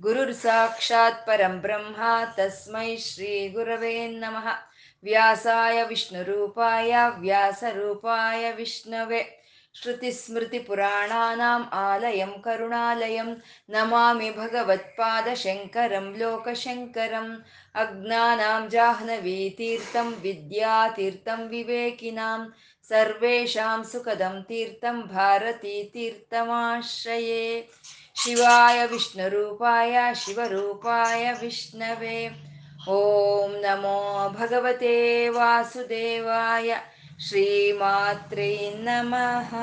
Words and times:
ಗುರುರ್ 0.00 0.32
ಸಾಕ್ಷಾತ್ 0.42 1.24
ಪರಂ 1.26 1.54
ಬ್ರಹ್ಮ 1.64 1.96
ತಸ್ಮೈ 2.36 2.90
ಶ್ರೀ 3.06 3.32
ಗುರವೇ 3.56 3.92
ನಮಃ 4.22 4.46
ವ್ಯಾಸಾಯ 5.04 5.82
ವಿಷ್ಣುರೂಪಾಯ 5.90 6.94
ವ್ಯಾಸರೂಪಾಯ 7.24 8.52
ವಿಷ್ಣವೆ 8.52 9.22
श्रुतिस्मृतिपुराणानाम् 9.74 11.64
आलयं 11.76 12.30
करुणालयं 12.44 13.26
नमामि 13.68 14.28
भगवत्पादशङ्करं 14.38 16.06
लोकशङ्करम् 16.20 17.42
अज्ञानां 17.74 18.68
जाह्नवीतीर्थं 18.74 20.08
विद्यातीर्थं 20.22 21.42
विवेकिनां 21.50 22.40
सर्वेषां 22.90 23.82
सुखदं 23.92 24.36
तीर्थं 24.48 24.96
भारतीतीर्थमाश्रये 25.12 27.44
ಶಿವಾಯ 28.23 28.85
ವಿಷ್ಣುರೂಪಾಯ 28.85 29.97
ಶಿವರೂಪಾಯ 30.13 31.31
ವಿಷ್ಣವೇ. 31.41 32.29
ಓಂ 32.89 33.51
ನಮೋ 33.51 34.29
ಭಗವತೆ 34.29 35.27
ವಾಸುದೇವಾಯ 35.29 36.75
ಶ್ರೀಮಾತ್ರೇ 37.27 38.73
ನಮಃ. 38.81 39.55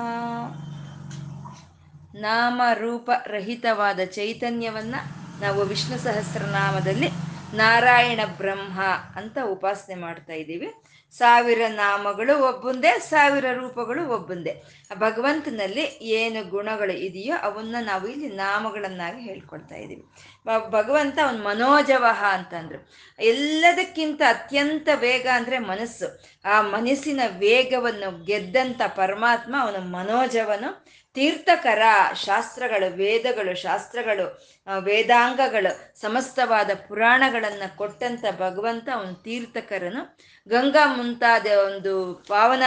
ನಾಮ 2.21 2.63
ರೂಪರಹಿತವಾದ 2.75 4.01
ಚೈತನ್ಯವನ್ನು 4.05 5.01
ನಾವು 5.41 5.63
ವಿಷ್ಣು 5.63 5.99
ಸಹಸ್ರನಾಮದಲ್ಲಿ 5.99 7.28
ನಾರಾಯಣ 7.55 8.21
ಬ್ರಹ್ಮ 8.37 8.81
ಅಂತ 9.17 9.39
ಉಪಾಸನೆ 9.45 9.95
ಮಾಡ್ತಾ 9.95 10.33
ಇದ್ದೀವಿ. 10.33 10.73
ಸಾವಿರ 11.13 11.61
ನಾಮಗಳು 11.69 12.49
ಒಬ್ಬಂದೇ, 12.49 12.99
ಸಾವಿರ 12.99 13.45
ರೂಪಗಳು 13.53 14.09
ಒಬ್ಬಂದೇ. 14.09 14.63
ಭಗವಂತನಲ್ಲಿ 14.95 15.81
ಏನು 16.01 16.51
ಗುಣಗಳು 16.51 16.93
ಇದೆಯೋ 16.93 17.37
ಅವನ್ನ 17.43 17.77
ನಾವು 17.81 18.09
ಇಲ್ಲಿ 18.09 18.29
ನಾಮಗಳನ್ನಾಗಿ 18.29 19.21
ಹೇಳ್ಕೊಳ್ತಾ 19.21 19.75
ಇದ್ದೀವಿ. 19.75 20.05
ಭಗವಂತ 20.71 21.19
ಅವನ್ 21.25 21.45
ಮನೋಜವಹ 21.45 22.25
ಅಂತಂದ್ರು. 22.31 22.89
ಎಲ್ಲದಕ್ಕಿಂತ 23.19 24.23
ಅತ್ಯಂತ 24.29 24.89
ವೇಗ 24.95 25.27
ಅಂದ್ರೆ 25.35 25.59
ಮನಸ್ಸು. 25.59 26.25
ಆ 26.45 26.63
ಮನಸ್ಸಿನ 26.63 27.21
ವೇಗವನ್ನು 27.27 28.25
ಗೆದ್ದಂತ 28.25 28.81
ಪರಮಾತ್ಮ 28.97 29.55
ಅವನ 29.61 29.77
ಮನೋಜವನು 29.77 30.87
ತೀರ್ಥಕರ 31.19 31.83
ಶಾಸ್ತ್ರಗಳು, 32.25 32.87
ವೇದಗಳು, 32.95 33.53
ಶಾಸ್ತ್ರಗಳು 33.63 34.27
ವೇದಾಂಗಗಳು, 34.81 35.73
ಸಮಸ್ತವಾದ 36.01 36.71
ಪುರಾಣಗಳನ್ನು 36.89 37.77
ಕೊಟ್ಟಂತ 37.77 38.25
ಭಗವಂತ 38.39 38.89
ಅವನು 38.95 39.15
ತೀರ್ಥಕರನು. 39.15 40.03
ಗಂಗಾ 40.49 40.85
ಮುಂತಾದ 40.95 41.47
ಒಂದು 41.67 41.93
ಪಾವನ 42.29 42.65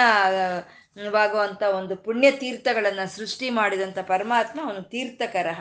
ವಾಗುವಂಥ 1.10 1.64
ಒಂದು 1.64 1.96
ಪುಣ್ಯ 1.96 2.32
ತೀರ್ಥಗಳನ್ನು 2.32 3.06
ಸೃಷ್ಟಿ 3.16 3.50
ಮಾಡಿದಂಥ 3.50 4.00
ಪರಮಾತ್ಮ 4.00 4.60
ಅವನು 4.66 4.82
ತೀರ್ಥಕರಹ. 4.94 5.60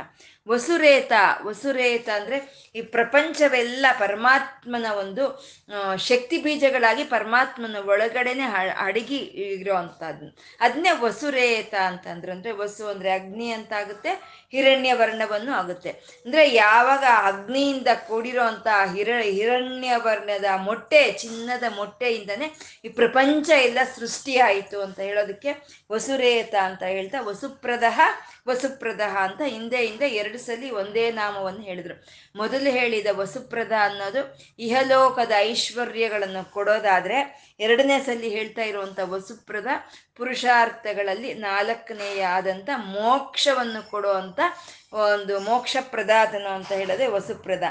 ವಸುರೇತ 0.51 1.13
ವಸುರೇತ 1.47 2.09
ಅಂದರೆ 2.15 2.39
ಈ 2.75 2.83
ಪ್ರಪಂಚವೆಲ್ಲ 2.93 3.87
ಪರಮಾತ್ಮನ 3.99 4.87
ಒಂದು 5.01 5.25
ಶಕ್ತಿ 6.07 6.37
ಬೀಜಗಳಾಗಿ 6.39 7.05
ಪರಮಾತ್ಮನ 7.11 7.81
ಒಳಗಡೆನೆ 7.93 8.47
ಅಡಗಿ 8.87 9.21
ಇರೋ 9.57 9.75
ಅಂಥದ್ದು 9.81 10.27
ಅದನ್ನೇ 10.61 10.93
ವಸುರೇತ 11.03 11.75
ಅಂತಂದ್ರೆ. 11.91 12.33
ಅಂದರೆ 12.35 12.53
ವಸು 12.61 12.85
ಅಂದರೆ 12.93 13.11
ಅಗ್ನಿ 13.13 13.49
ಅಂತ 13.51 13.73
ಆಗುತ್ತೆ 13.75 14.13
ಹಿರಣ್ಯ 14.53 14.93
ವರ್ಣವನ್ನು 14.93 15.53
ಆಗುತ್ತೆ. 15.55 15.91
ಅಂದ್ರೆ 16.27 16.43
ಯಾವಾಗ 16.55 17.05
ಅಗ್ನಿಯಿಂದ 17.23 17.89
ಕೂಡಿರೋ 18.09 18.43
ಅಂತ 18.43 18.69
ಹಿರ 18.95 19.11
ಹಿರಣ್ಯ 19.21 19.93
ವರ್ಣದ 19.97 20.45
ಮೊಟ್ಟೆ, 20.57 21.13
ಚಿನ್ನದ 21.13 21.65
ಮೊಟ್ಟೆಯಿಂದನೇ 21.77 22.49
ಈ 22.85 22.89
ಪ್ರಪಂಚ 22.89 23.51
ಎಲ್ಲ 23.51 23.79
ಸೃಷ್ಟಿ 23.97 24.37
ಆಯಿತು 24.39 24.81
ಅಂತ 24.81 24.99
ಹೇಳೋದಕ್ಕೆ 25.01 25.53
ವಸುರೇತ 25.93 26.55
ಅಂತ 26.63 26.83
ಹೇಳ್ತಾ, 26.83 27.21
ವಸುಪ್ರದಹ 27.21 28.01
ವಸುಪ್ರದಹ 28.49 29.17
ಅಂತ 29.23 29.43
ಹಿಂದೆ 29.47 29.79
ಹಿಂದೆ 29.87 30.09
ಎರಡು 30.09 30.39
ಸಲಿ 30.39 30.71
ಒಂದೇ 30.71 31.11
ನಾಮವನ್ನು 31.11 31.63
ಹೇಳಿದ್ರು. 31.63 31.95
ಮೊದಲು 32.37 32.71
ಹೇಳಿದ 32.71 33.07
ವಸುಪ್ರದ 33.13 33.75
ಅನ್ನೋದು 33.81 34.23
ಇಹಲೋಕದ 34.59 35.33
ಐಶ್ವರ್ಯಗಳನ್ನು 35.37 36.43
ಕೊಡೋದಾದ್ರೆ 36.51 37.19
ಎರಡನೇ 37.61 37.97
ಸಲ 38.01 38.21
ಹೇಳ್ತಾ 38.37 38.63
ಇರುವಂತ 38.63 39.01
ವಸುಪ್ರದ 39.05 39.67
ಪುರುಷಾರ್ಥಗಳಲ್ಲಿ 40.17 41.35
ನಾಲ್ಕನೆಯ 41.35 42.23
ಆದಂತ 42.27 42.71
ಮೋಕ್ಷವನ್ನು 42.77 43.91
ಕೊಡುವಂತ 43.91 44.40
ಒಂದು 44.93 45.41
ಮೋಕ್ಷ 45.41 45.77
ಅದನ್ನು 46.21 46.49
ಅಂತ 46.49 46.73
ಹೇಳದೆ 46.73 47.07
ವಸುಪ್ರದ. 47.07 47.63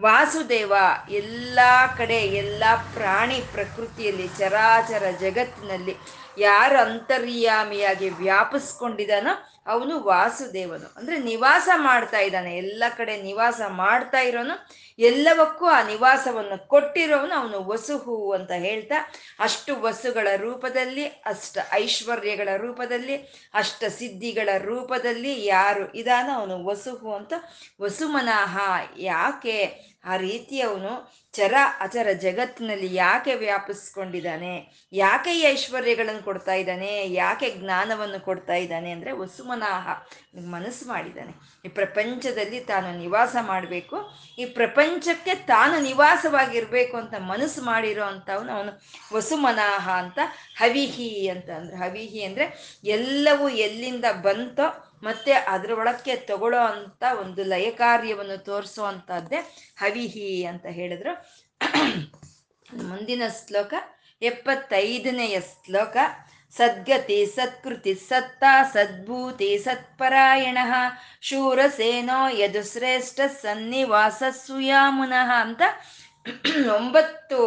ವಾಸುದೇವ 0.00 0.72
ಎಲ್ಲ 1.10 1.58
ಕಡೆ 1.98 2.14
ಎಲ್ಲ 2.14 2.64
ಪ್ರಾಣಿ 2.94 3.40
ಪ್ರಕೃತಿಯಲ್ಲಿ, 3.52 4.28
ಚರಾಚರ 4.28 5.04
ಜಗತ್ತಿನಲ್ಲಿ 5.20 5.96
ಯಾರು 6.38 6.78
ಅಂತರ್ಯಾಮಿಯಾಗಿ 6.78 8.08
ವ್ಯಾಪಿಸ್ಕೊಂಡಿದಾನೋ 8.08 9.53
ಅವನು 9.66 10.04
ವಾಸುದೇವನು. 10.04 10.92
ಅಂದ್ರೆ 10.96 11.18
ನಿವಾಸ 11.18 11.68
ಮಾಡ್ತಾ 11.74 12.18
ಇದ್ದಾನೆ. 12.18 12.56
ಎಲ್ಲ 12.56 12.84
ಕಡೆ 12.96 13.22
ನಿವಾಸ 13.22 13.60
ಮಾಡ್ತಾ 13.68 14.18
ಇರೋನು. 14.18 14.68
ಎಲ್ಲವಕ್ಕೂ 14.98 15.66
ಆ 15.66 15.82
ನಿವಾಸವನ್ನು 15.82 16.68
ಕೊಟ್ಟಿರೋನು. 16.68 17.34
ಅವನು 17.34 17.64
ವಸುಹು 17.64 18.32
ಅಂತ 18.32 18.50
ಹೇಳ್ತಾ, 18.50 18.94
ಅಷ್ಟು 19.40 19.80
ವಸುಗಳ 19.80 20.28
ರೂಪದಲ್ಲಿ, 20.36 21.04
ಅಷ್ಟ 21.04 21.58
ಐಶ್ವರ್ಯಗಳ 21.72 22.48
ರೂಪದಲ್ಲಿ, 22.56 23.16
ಅಷ್ಟ 23.54 23.84
ಸಿದ್ಧಿಗಳ 23.88 24.48
ರೂಪದಲ್ಲಿ 24.58 25.44
ಯಾರು 25.44 25.94
ಇದಾನ 25.94 26.30
ಅವನು 26.34 26.64
ವಸುಹು 26.64 27.14
ಅಂತ. 27.14 27.32
ವಸುಮನಾಹ 27.80 28.58
ಯಾಕೆ 28.98 29.93
ಆ 30.04 30.16
ರೀತಿ 30.16 30.60
ಅವನು 30.60 30.92
ಚರ 31.34 31.54
ಅಚರ 31.80 32.08
ಜಗತ್ತಿನಲ್ಲಿ 32.12 32.94
ಯಾಕೆ 32.94 33.34
ವ್ಯಾಪಿಸ್ಕೊಂಡಿದ್ದಾನೆ? 33.34 34.52
ಯಾಕೆ 34.92 35.30
ಈ 35.38 35.42
ಐಶ್ವರ್ಯಗಳನ್ನು 35.42 36.22
ಕೊಡ್ತಾ 36.22 36.54
ಇದ್ದಾನೆ? 36.54 37.12
ಯಾಕೆ 37.12 37.50
ಜ್ಞಾನವನ್ನು 37.50 38.20
ಕೊಡ್ತಾ 38.24 38.54
ಇದ್ದಾನೆ 38.54 38.90
ಅಂದರೆ 38.90 39.12
ವಸುಮನಾಹ 39.12 39.88
ಮನಸ್ಸು 40.50 40.88
ಮಾಡಿದ್ದಾನೆ. 40.88 41.32
ಈ 41.64 41.68
ಪ್ರಪಂಚದಲ್ಲಿ 41.68 42.60
ತಾನು 42.60 42.98
ನಿವಾಸ 42.98 43.36
ಮಾಡಬೇಕು. 43.42 43.96
ಈ 44.38 44.44
ಪ್ರಪಂಚಕ್ಕೆ 44.44 45.34
ತಾನು 45.34 45.80
ನಿವಾಸವಾಗಿರಬೇಕು 45.80 46.96
ಅಂತ 46.96 47.14
ಮನಸ್ಸು 47.18 47.62
ಮಾಡಿರೋ 47.62 48.04
ಅಂಥವನು 48.04 48.52
ಅವನು 48.52 48.72
ವಸುಮನಾಹ 49.14 49.88
ಅಂತ 49.90 50.18
ಹವಿಹಿ 50.56 51.28
ಅಂತ 51.28 51.50
ಅಂದ್ರೆ 51.50 51.76
ಹವಿಹಿ 51.76 52.22
ಅಂದರೆ 52.22 52.46
ಎಲ್ಲವೂ 52.84 53.48
ಎಲ್ಲಿಂದ 53.48 54.04
ಬಂತೋ 54.22 54.68
ಮತ್ತೆ 55.02 55.32
ಅದ್ರ 55.32 55.72
ಒಳಕ್ಕೆ 55.72 56.16
ತಗೊಳ್ಳೋ 56.16 56.58
ಅಂತ 56.58 57.04
ಒಂದು 57.20 57.44
ಲಯ 57.44 57.70
ಕಾರ್ಯವನ್ನು 57.70 58.44
ತೋರಿಸೋ 58.44 58.84
ಅಂಥದ್ದೇ 58.84 59.36
ಹವಿಹಿ 59.76 60.44
ಅಂತ 60.44 60.66
ಹೇಳಿದ್ರು. 60.66 61.12
ಮುಂದಿನ 62.84 63.22
ಶ್ಲೋಕ, 63.46 63.74
ಎಪ್ಪತ್ತೈದನೆಯ 64.22 65.40
ಶ್ಲೋಕ, 65.40 65.96
ಸದ್ಗತಿ 66.56 67.26
ಸತ್ಕೃತಿ 67.26 67.94
ಸತ್ತ 67.94 68.44
ಸದ್ಭೂತಿ 68.72 69.58
ಸತ್ಪರಾಯಣ, 69.58 70.58
ಶೂರಸೇನೋ 71.20 72.28
ಯದು 72.28 72.72
ಶ್ರೇಷ್ಠ 72.72 73.20
ಸನ್ನಿವಾಸ 73.42 74.22
ಸುಯಾಮುನಃ 74.30 75.32
ಅಂತ 75.40 75.62
ಒಂಬತ್ತು 76.76 77.38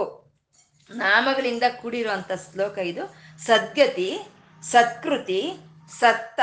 ನಾಮಗಳಿಂದ 0.92 1.64
ಕೂಡಿರುವಂಥ 1.82 2.32
ಶ್ಲೋಕ 2.32 2.78
ಇದು. 2.78 3.16
ಸದ್ಗತಿ, 3.46 4.20
ಸತ್ಕೃತಿ, 4.64 5.54
ಸತ್ತ 6.00 6.40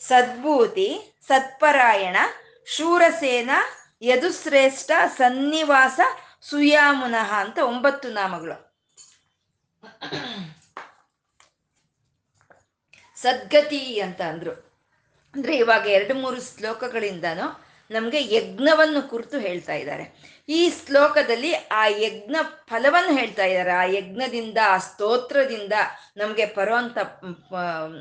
ಸದ್ಭೂತಿ, 0.00 1.14
ಸತ್ಪರಾಯಣ, 1.28 2.16
ಶೂರಸೇನ, 2.66 3.50
ಯದುಶ್ರೇಷ್ಠ, 4.02 4.90
ಸನ್ನಿವಾಸ, 5.16 6.00
ಸುಯಾಮುನಃ 6.40 7.32
ಅಂತ 7.32 7.58
ಒಂಬತ್ತು 7.58 8.10
ನಾಮಗಳು. 8.10 8.70
ಸದ್ಗತಿ 13.16 14.00
ಅಂತ 14.00 14.20
ಅಂದ್ರು. 14.20 14.50
ಅಂದ್ರೆ 15.34 15.56
ಇವಾಗ 15.56 15.86
ಎರಡು 15.86 16.14
ಮೂರು 16.14 16.42
ಶ್ಲೋಕಗಳಿಂದನೂ 16.42 17.64
ನಮಗೆ 17.90 18.34
ಯಜ್ಞವನ್ನು 18.34 19.10
ಕುರಿತು 19.10 19.38
ಹೇಳ್ತಾ 19.38 19.72
ಇದ್ದಾರೆ. 19.72 20.04
ಈ 20.56 20.60
ಶ್ಲೋಕದಲ್ಲಿ 20.76 21.50
ಆ 21.72 21.82
ಯಜ್ಞ 22.04 22.36
ಫಲವನ್ನು 22.68 23.12
ಹೇಳ್ತಾ 23.18 23.44
ಇದ್ದಾರೆ. 23.44 23.72
ಆ 23.72 23.84
ಯಜ್ಞದಿಂದ, 23.98 24.58
ಆ 24.68 24.76
ಸ್ತೋತ್ರದಿಂದ 24.78 25.74
ನಮಗೆ 26.16 26.46
ಬರುವಂಥ 26.56 26.98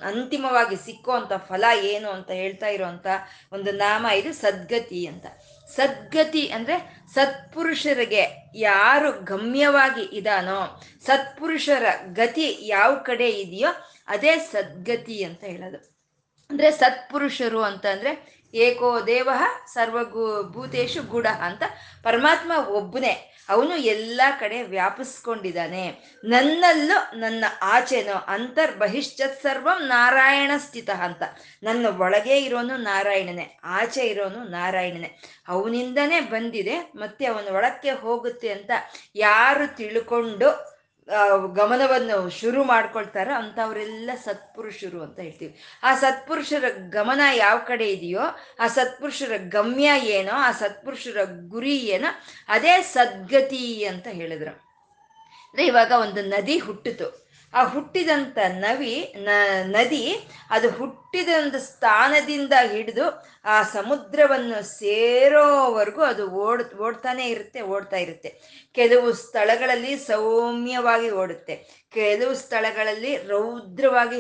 ಅಂತಿಮವಾಗಿ 0.04 0.78
ಸಿಕ್ಕುವಂಥ 0.86 1.31
ಫಲ 1.50 1.66
ಏನು 1.84 2.10
ಅಂತ 2.10 2.31
ಹೇಳ್ತಾ 2.31 2.68
ಇರುವಂಥ 2.68 3.07
ಒಂದು 3.51 3.74
ನಾಮ 3.84 4.06
ಇದು 4.16 4.31
ಸದ್ಗತಿ 4.34 5.01
ಅಂತ. 5.06 5.25
ಸದ್ಗತಿ 5.75 6.44
ಅಂದರೆ 6.48 6.78
ಸತ್ಪುರುಷರಿಗೆ 7.13 8.24
ಯಾರು 8.56 9.12
ಗಮ್ಯವಾಗಿ 9.24 10.06
ಇದಾನೋ, 10.18 10.60
ಸತ್ಪುರುಷರ 11.06 11.86
ಗತಿ 12.13 12.48
ಯಾವ 12.68 12.92
ಕಡೆ 13.06 13.30
ಇದೆಯೋ 13.44 13.72
ಅದೇ 14.07 14.34
ಸದ್ಗತಿ 14.52 15.18
ಅಂತ 15.24 15.44
ಹೇಳೋದು. 15.44 15.80
ಅಂದ್ರೆ 16.50 16.69
ಸತ್ಪುರುಷರು 16.72 17.62
ಅಂತ 17.62 17.86
ಅಂದ್ರೆ 17.86 18.12
ಏಕೋ 18.54 19.00
ದೇವ 19.07 19.30
ಸರ್ವಗೂ 19.74 20.44
ಭೂತೇಶು 20.44 21.01
ಗುಡ 21.04 21.28
ಅಂತ 21.42 21.63
ಪರಮಾತ್ಮ 22.04 22.51
ಒಬ್ಬನೇ. 22.69 23.36
ಅವನು 23.50 23.78
ಎಲ್ಲ 23.78 24.22
ಕಡೆ 24.40 24.63
ವ್ಯಾಪಿಸ್ಕೊಂಡಿದ್ದಾನೆ. 24.63 26.16
ನನ್ನಲ್ಲೂ 26.24 27.18
ನನ್ನ 27.18 27.46
ಆಚೆನೋ 27.62 28.13
ಅಂತರ್ 28.13 28.78
ಬಹಿಶ್ಚತ್ 28.78 29.42
ಸರ್ವಂ 29.42 29.84
ನಾರಾಯಣ 29.86 30.51
ಸ್ಥಿತ 30.57 30.90
ಅಂತ. 30.90 31.24
ನನ್ನ 31.63 31.86
ಒಳಗೆ 32.00 32.38
ಇರೋನು 32.38 32.78
ನಾರಾಯಣನೇ, 32.78 33.60
ಆಚೆ 33.63 34.01
ಇರೋನು 34.01 34.44
ನಾರಾಯಣನೇ. 34.44 35.19
ಅವನಿಂದನೇ 35.48 36.19
ಬಂದಿದೆ, 36.19 36.80
ಮತ್ತೆ 36.95 37.25
ಅವನ 37.25 37.56
ಒಳಕ್ಕೆ 37.56 37.92
ಹೋಗುತ್ತೆ 37.92 38.50
ಅಂತ 38.50 38.72
ಯಾರು 39.16 39.75
ತಿಳ್ಕೊಂಡು 39.75 40.69
ಗಮನವನ್ನು 41.54 42.30
ಶುರು 42.30 42.64
ಮಾಡ್ಕೊಳ್ತಾರೋ 42.64 43.34
ಅಂಥವರೆಲ್ಲ 43.34 44.12
ಸತ್ಪುರುಷರು 44.16 45.04
ಅಂತ 45.04 45.20
ಹೇಳ್ತೀವಿ. 45.20 45.64
ಆ 45.84 45.96
ಸತ್ಪುರುಷರ 45.96 46.64
ಗಮನ 46.90 47.22
ಯಾವ 47.34 47.58
ಕಡೆ 47.58 47.92
ಇದೆಯೋ, 47.92 48.20
ಆ 48.60 48.68
ಸತ್ಪುರುಷರ 48.68 49.32
ಗಮ್ಯ 49.38 49.92
ಏನೋ, 50.00 50.32
ಆ 50.32 50.52
ಸತ್ಪುರುಷರ 50.52 51.18
ಗುರಿ 51.48 51.78
ಏನೋ, 51.78 52.08
ಅದೇ 52.50 52.82
ಸದ್ಗತಿ 52.82 53.84
ಅಂತ 53.84 54.08
ಹೇಳಿದ್ರು. 54.08 54.70
ಅಂದ್ರೆ 55.46 55.66
ಇವಾಗ 55.66 55.92
ಒಂದು 56.02 56.22
ನದಿ 56.22 56.58
ಹುಟ್ಟಿತು. 56.58 57.29
ಆ 57.54 57.63
ಹುಟ್ಟಿದಂಥ 57.63 58.38
ನವಿ 58.38 59.13
ನದಿ, 59.66 60.28
ಅದು 60.50 60.69
ಹುಟ್ಟಿದ 60.69 61.30
ಒಂದು 61.38 61.60
ಸ್ಥಾನದಿಂದ 61.60 62.54
ಹಿಡಿದು 62.72 63.06
ಆ 63.46 63.63
ಸಮುದ್ರವನ್ನು 63.63 64.63
ಸೇರೋವರೆಗೂ 64.63 66.01
ಅದು 66.01 66.31
ಓಡ್, 66.31 66.74
ಓಡ್ತಾನೆ 66.74 67.25
ಇರುತ್ತೆ, 67.30 67.62
ಓಡ್ತಾ 67.62 67.98
ಇರುತ್ತೆ. 67.98 68.30
ಕೆಲವು 68.74 69.13
ಸ್ಥಳಗಳಲ್ಲಿ 69.13 69.98
ಸೌಮ್ಯವಾಗಿ 69.98 71.10
ಓಡುತ್ತೆ. 71.10 71.56
ಕೆಲವು 71.94 72.34
ಸ್ಥಳಗಳಲ್ಲಿ 72.34 73.18
ರೌದ್ರವಾಗಿ 73.18 74.20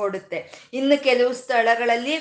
ಓಡುತ್ತೆ. 0.00 0.38
ಇನ್ನು 0.72 1.02
ಕೆಲವು 1.02 1.32
ಸ್ಥಳಗಳಲ್ಲಿ 1.32 2.16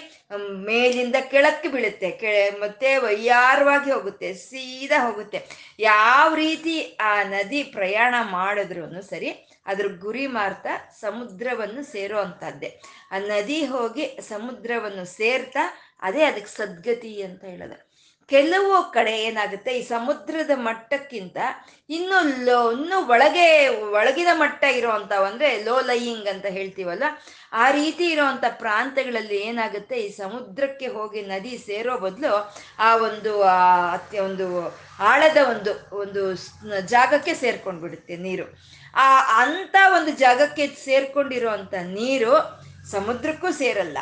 ಮೇಲಿಂದ 0.70 1.16
ಕೆಳಕ್ಕೆ 1.32 1.68
ಬೀಳುತ್ತೆ. 1.68 2.12
ಕೆ 2.12 2.50
ಮತ್ತೆ 2.60 2.98
ವಯ್ಯಾರವಾಗಿ 2.98 3.92
ಹೋಗುತ್ತೆ, 3.92 4.34
ಸೀದಾ 4.34 5.00
ಹೋಗುತ್ತೆ. 5.08 5.42
ಯಾವ 5.80 6.36
ರೀತಿ 6.36 6.98
ಆ 7.02 7.24
ನದಿ 7.24 7.64
ಪ್ರಯಾಣ 7.64 8.16
ಮಾಡಿದ್ರು 8.32 9.02
ಸರಿ, 9.02 9.32
ಅದ್ರ 9.66 9.88
ಗುರಿ 9.88 10.28
ಮಾರ್ತಾ 10.28 10.74
ಸಮುದ್ರವನ್ನು 11.00 11.84
ಸೇರೋ 11.84 12.20
ಅಂತದ್ದೇ 12.20 12.70
ಆ 13.12 13.20
ನದಿ 13.20 13.66
ಹೋಗಿ 13.66 14.06
ಸಮುದ್ರವನ್ನು 14.30 15.06
ಸೇರ್ತಾ, 15.06 15.66
ಅದೇ 16.02 16.24
ಅದಕ್ಕೆ 16.24 16.52
ಸದ್ಗತಿ 16.58 17.22
ಅಂತ 17.22 17.44
ಹೇಳೋದು. 17.44 17.87
ಕೆಲವು 18.32 18.72
ಕಡೆ 18.96 19.14
ಏನಾಗುತ್ತೆ, 19.28 19.72
ಈ 19.80 19.82
ಸಮುದ್ರದ 19.92 20.54
ಮಟ್ಟಕ್ಕಿಂತ 20.68 21.38
ಇನ್ನು 21.98 22.18
ಲೋ, 22.48 22.58
ಇನ್ನು 22.78 22.98
ಒಳಗೆ, 23.14 23.46
ಒಳಗಿನ 24.00 24.32
ಮಟ್ಟ 24.42 24.64
ಇರುವಂತ 24.80 25.12
ಅಂದರೆ 25.28 25.50
ಲೋ 25.68 25.76
ಲೈಯಿಂಗ್ 25.90 26.28
ಅಂತ 26.34 26.48
ಹೇಳ್ತೀವಲ್ಲ, 26.58 27.06
ಆ 27.62 27.66
ರೀತಿ 27.78 28.06
ಇರುವಂತ 28.16 28.46
ಪ್ರಾಂತಗಳಲ್ಲಿ 28.64 29.38
ಏನಾಗುತ್ತೆ, 29.50 29.96
ಈ 30.06 30.10
ಸಮುದ್ರಕ್ಕೆ 30.22 30.90
ಹೋಗಿ 30.98 31.22
ನದಿ 31.34 31.54
ಸೇರೋ 31.70 31.96
ಬದಲು 32.06 32.34
ಆ 32.88 32.90
ಒಂದು 33.08 33.34
ಒಂದು 34.28 34.48
ಆಳದ 35.12 35.40
ಒಂದು 35.54 35.74
ಒಂದು 36.04 36.24
ಜಾಗಕ್ಕೆ 36.96 37.36
ಸೇರ್ಕೊಂಡ್ಬಿಡುತ್ತೆ 37.44 38.18
ನೀರು. 38.28 38.48
ಆ 39.06 39.08
ಅಂತ 39.44 39.76
ಒಂದು 39.98 40.12
ಜಾಗಕ್ಕೆ 40.26 40.68
ಸೇರ್ಕೊಂಡಿರುವಂತ 40.86 41.74
ನೀರು 41.98 42.36
ಸಮುದ್ರಕ್ಕೂ 42.94 43.50
ಸೇರಲ್ಲ. 43.64 43.98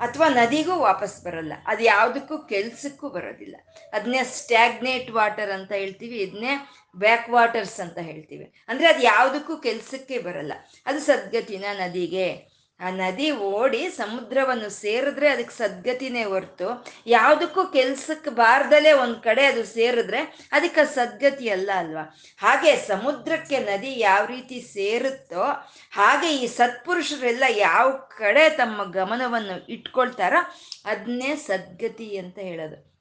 ಅಥವಾ 0.00 0.28
ನದಿಗೂ 0.28 0.78
ವಾಪಸ್ 0.78 1.24
ಬರಲ್ಲ. 1.24 1.52
ಅದು 1.66 1.82
ಯಾವುದಕ್ಕೂ 1.82 2.38
ಕೆಲ್ಸಕ್ಕೂ 2.38 3.08
ಬರೋದಿಲ್ಲ. 3.08 3.56
ಅದನ್ನೇ 3.92 4.24
ಸ್ಟ್ಯಾಗ್ನೇಟ್ 4.24 5.10
ವಾಟರ್ 5.10 5.50
ಅಂತ 5.50 5.72
ಹೇಳ್ತೀವಿ 5.72 6.18
ಇದನ್ನೇ 6.18 6.68
ಬ್ಯಾಕ್ 6.96 7.30
ವಾಟರ್ಸ್ 7.30 7.80
ಅಂತ 7.80 7.98
ಹೇಳ್ತೀವಿ. 7.98 8.54
ಅಂದ್ರೆ 8.68 8.88
ಅದು 8.88 9.02
ಯಾವುದಕ್ಕೂ 9.02 9.56
ಕೆಲಸಕ್ಕೆ 9.56 10.18
ಬರಲ್ಲ. 10.18 10.52
ಅದು 10.86 10.98
ಸದ್ಗತಿನ 10.98 11.64
ನದಿಗೆ. 11.72 12.53
ಆ 12.84 12.90
ನದಿ 12.90 13.30
ಓಡಿ 13.30 13.82
ಸಮುದ್ರವನ್ನು 13.90 14.70
ಸೇರಿದ್ರೆ 14.70 15.28
ಅದಕ್ಕೆ 15.28 15.54
ಸದ್ಗತಿನೇ 15.54 16.24
ಹೊರ್ತು. 16.24 16.68
ಯಾವುದಕ್ಕೂ 17.06 17.62
ಕೆಲ್ಸಕ್ಕೆ 17.66 18.30
ಬಾರ್ದಲೇ 18.30 18.92
ಒಂದು 18.92 19.18
ಕಡೆ 19.20 19.44
ಅದು 19.46 19.64
ಸೇರಿದ್ರೆ 19.64 20.20
ಅದಕ್ಕೆ 20.52 20.84
ಸದ್ಗತಿ 20.94 21.48
ಅಲ್ಲ 21.48 21.70
ಅಲ್ವಾ? 21.76 22.04
ಹಾಗೆ 22.38 22.76
ಸಮುದ್ರಕ್ಕೆ 22.76 23.58
ನದಿ 23.58 23.92
ಯಾವ 23.98 24.26
ರೀತಿ 24.26 24.60
ಸೇರುತ್ತೋ, 24.60 25.44
ಹಾಗೆ 25.92 26.30
ಈ 26.36 26.46
ಸತ್ಪುರುಷರೆಲ್ಲ 26.46 27.44
ಯಾವ 27.48 27.86
ಕಡೆ 28.18 28.48
ತಮ್ಮ 28.48 28.92
ಗಮನವನ್ನು 28.92 29.56
ಇಟ್ಕೊಳ್ತಾರೋ 29.68 30.42
ಅದನ್ನೇ 30.84 31.34
ಸದ್ಗತಿ 31.36 32.16
ಅಂತ 32.16 32.38
ಹೇಳೋದು. 32.38 32.93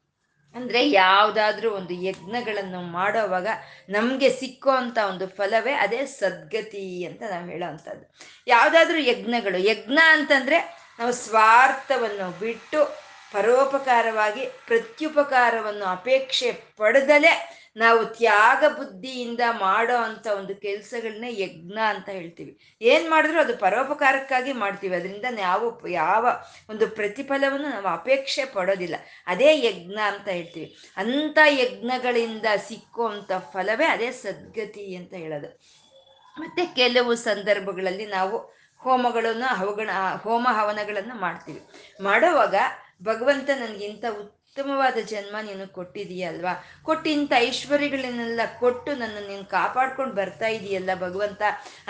ಅಂದರೆ 0.56 0.92
ಯಾವುದಾದ್ರೂ 0.92 1.72
ಒಂದು 1.72 1.94
ಯಜ್ಞಗಳನ್ನು 1.94 2.82
ಮಾಡೋವಾಗ 2.82 3.48
ನಮಗೆ 3.90 4.30
ಸಿಕ್ಕೋ 4.30 4.72
ಒಂದು 5.08 5.28
ಫಲವೇ 5.28 5.74
ಅದೇ 5.74 6.06
ಸದ್ಗತಿ 6.06 7.06
ಅಂತ 7.06 7.24
ನಾವು 7.30 7.46
ಹೇಳೋ 7.46 7.70
ಅಂಥದ್ದು 7.70 8.16
ಯಾವುದಾದ್ರೂ 8.48 8.98
ಯಜ್ಞಗಳು, 8.98 9.58
ಯಜ್ಞ 9.58 10.00
ಅಂತಂದರೆ 10.06 10.60
ನಾವು 11.00 11.12
ಸ್ವಾರ್ಥವನ್ನು 11.12 12.40
ಬಿಟ್ಟು 12.40 13.04
ಪರೋಪಕಾರವಾಗಿ 13.32 14.46
ಪ್ರತ್ಯುಪಕಾರವನ್ನು 14.46 15.86
ಅಪೇಕ್ಷೆ 15.86 16.52
ಪಡೆದಲೇ 16.52 17.63
ನಾವು 17.78 18.06
ತ್ಯಾಗ 18.06 18.64
ಬುದ್ಧಿಯಿಂದ 18.78 19.40
ಮಾಡೋ 19.60 19.98
ಅಂತ 19.98 20.28
ಒಂದು 20.28 20.56
ಕೆಲಸಗಳನ್ನೇ 20.56 21.42
ಯಜ್ಞ 21.42 21.80
ಅಂತ 21.80 22.10
ಹೇಳ್ತೀವಿ. 22.10 22.60
ಏನು 22.82 23.10
ಮಾಡಿದ್ರು 23.10 23.40
ಅದು 23.40 23.58
ಪರೋಪಕಾರಕ್ಕಾಗಿ 23.58 24.54
ಮಾಡ್ತೀವಿ. 24.54 24.96
ಅದರಿಂದ 24.96 25.26
ನಾವು 25.32 25.88
ಯಾವ 25.88 26.28
ಒಂದು 26.70 26.88
ಪ್ರತಿಫಲವನ್ನು 26.88 27.70
ನಾವು 27.70 27.88
ಅಪೇಕ್ಷೆ 27.88 28.46
ಪಡೋದಿಲ್ಲ. 28.46 28.96
ಅದೇ 29.28 29.66
ಯಜ್ಞ 29.68 30.00
ಅಂತ 30.06 30.28
ಹೇಳ್ತೀವಿ. 30.28 30.78
ಅಂತ 30.98 31.40
ಯಜ್ಞಗಳಿಂದ 31.48 32.46
ಸಿಕ್ಕುವಂಥ 32.68 33.32
ಫಲವೇ 33.54 33.86
ಅದೇ 33.86 34.12
ಸದ್ಗತಿ 34.12 34.96
ಅಂತ 34.96 35.14
ಹೇಳೋದು. 35.14 35.48
ಮತ್ತೆ 36.40 36.66
ಕೆಲವು 36.66 37.16
ಸಂದರ್ಭಗಳಲ್ಲಿ 37.16 38.06
ನಾವು 38.06 38.38
ಹೋಮಗಳನ್ನು, 38.78 39.56
ಹವಗಣ, 39.56 39.90
ಹೋಮ 40.24 40.48
ಹವನಗಳನ್ನು 40.52 41.16
ಮಾಡ್ತೀವಿ. 41.16 41.62
ಮಾಡುವಾಗ 42.04 42.56
ಭಗವಂತ 43.04 43.50
ನನಗಿಂತ 43.50 44.06
ಉತ್ತಮವಾದ 44.54 45.00
ಜನ್ಮ 45.12 45.36
ನೀನು 45.46 45.66
ಕೊಟ್ಟಿದೀಯಲ್ವಾ 45.76 46.52
ಕೊಟ್ಟು 46.88 47.08
ಇಂಥ 47.14 47.32
ಐಶ್ವರ್ಯಗಳನ್ನೆಲ್ಲ 47.46 48.42
ಕೊಟ್ಟು 48.60 48.92
ನನ್ನ 49.00 49.18
ನೀನು 49.30 49.46
ಕಾಪಾಡ್ಕೊಂಡು 49.54 50.14
ಬರ್ತಾ 50.20 50.48
ಇದೀಯಲ್ಲ 50.58 50.92
ಭಗವಂತ 51.06 51.42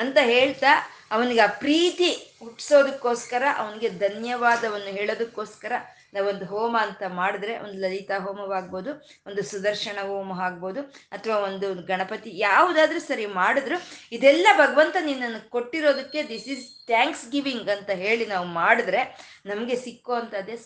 ಅಂತ 0.02 0.18
ಹೇಳ್ತಾ 0.30 0.72
ಅವನಿಗೆ 1.16 1.42
ಆ 1.46 1.50
ಪ್ರೀತಿ 1.64 2.08
ಹುಟ್ಟಿಸೋದಕ್ಕೋಸ್ಕರ, 2.44 3.44
ಅವನಿಗೆ 3.62 3.90
ಧನ್ಯವಾದವನ್ನು 4.06 4.92
ಹೇಳೋದಕ್ಕೋಸ್ಕರ 5.00 5.74
ನಾವೊಂದು 6.16 6.46
ಹೋಮ 6.54 6.74
ಅಂತ 6.86 7.04
ಮಾಡಿದ್ರೆ 7.20 7.54
ಒಂದು 7.66 7.78
ಲಲಿತಾ 7.84 8.18
ಹೋಮವಾಗ್ಬೋದು, 8.26 8.92
ಒಂದು 9.28 9.42
ಸುದರ್ಶನ 9.52 10.00
ಹೋಮ 10.10 10.40
ಆಗ್ಬೋದು, 10.48 10.82
ಅಥವಾ 11.16 11.38
ಒಂದು 11.48 11.68
ಗಣಪತಿ 11.92 12.32
ಯಾವುದಾದ್ರೂ 12.48 13.02
ಸರಿ 13.10 13.26
ಮಾಡಿದ್ರು, 13.42 13.80
ಇದೆಲ್ಲ 14.18 14.48
ಭಗವಂತ 14.64 14.96
ನಿನ್ನನ್ನು 15.10 15.42
ಕೊಟ್ಟಿರೋದಕ್ಕೆ 15.56 16.22
ದಿಸ್ 16.32 16.50
ಇಸ್ 16.56 16.66
ಥ್ಯಾಂಕ್ಸ್ 16.92 17.26
ಗಿವಿಂಗ್ 17.36 17.70
ಅಂತ 17.76 17.92
ಹೇಳಿ 18.04 18.28
ನಾವು 18.34 18.48
ಮಾಡಿದ್ರೆ 18.62 19.04
ನಮಗೆ 19.52 19.78
ಸಿಕ್ಕೋ 19.86 20.16
ಅಂಥದ್ದೇ 20.22 20.58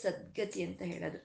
ಅಂತ 0.69 0.81
ಹೇಳೋದು. 0.93 1.19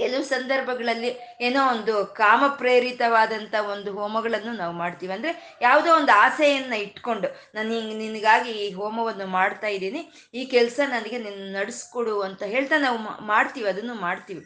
ಕೆಲವು 0.00 0.24
ಸಂದರ್ಭಗಳಲ್ಲಿ 0.34 1.10
ಏನೋ 1.46 1.60
ಒಂದು 1.74 1.94
ಕಾಮ 2.20 2.42
ಪ್ರೇರಿತವಾದಂಥ 2.60 3.54
ಒಂದು 3.74 3.90
ಹೋಮಗಳನ್ನು 3.98 4.52
ನಾವು 4.62 4.74
ಮಾಡ್ತೀವಿ. 4.82 5.12
ಅಂದರೆ 5.16 5.32
ಯಾವುದೋ 5.66 5.90
ಒಂದು 6.00 6.12
ಆಸೆಯನ್ನು 6.24 6.78
ಇಟ್ಕೊಂಡು 6.86 7.30
ನಾನು 7.56 7.70
ಹಿಂಗೆ 7.76 7.96
ನಿನಗಾಗಿ 8.04 8.52
ಈ 8.64 8.66
ಹೋಮವನ್ನು 8.80 9.28
ಮಾಡ್ತಾ 9.38 9.70
ಇದ್ದೀನಿ, 9.76 10.02
ಈ 10.38 10.42
ಕೆಲಸ 10.56 10.80
ನನಗೆ 10.94 11.20
ನಿನ್ನ 11.26 11.46
ನಡೆಸ್ಕೊಡು 11.60 12.16
ಅಂತ 12.26 12.42
ಹೇಳ್ತಾ 12.54 12.78
ನಾವು 12.86 12.98
ಮಾಡ್ತೀವಿ, 13.32 13.68
ಅದನ್ನು 13.74 13.96
ಮಾಡ್ತೀವಿ. 14.06 14.44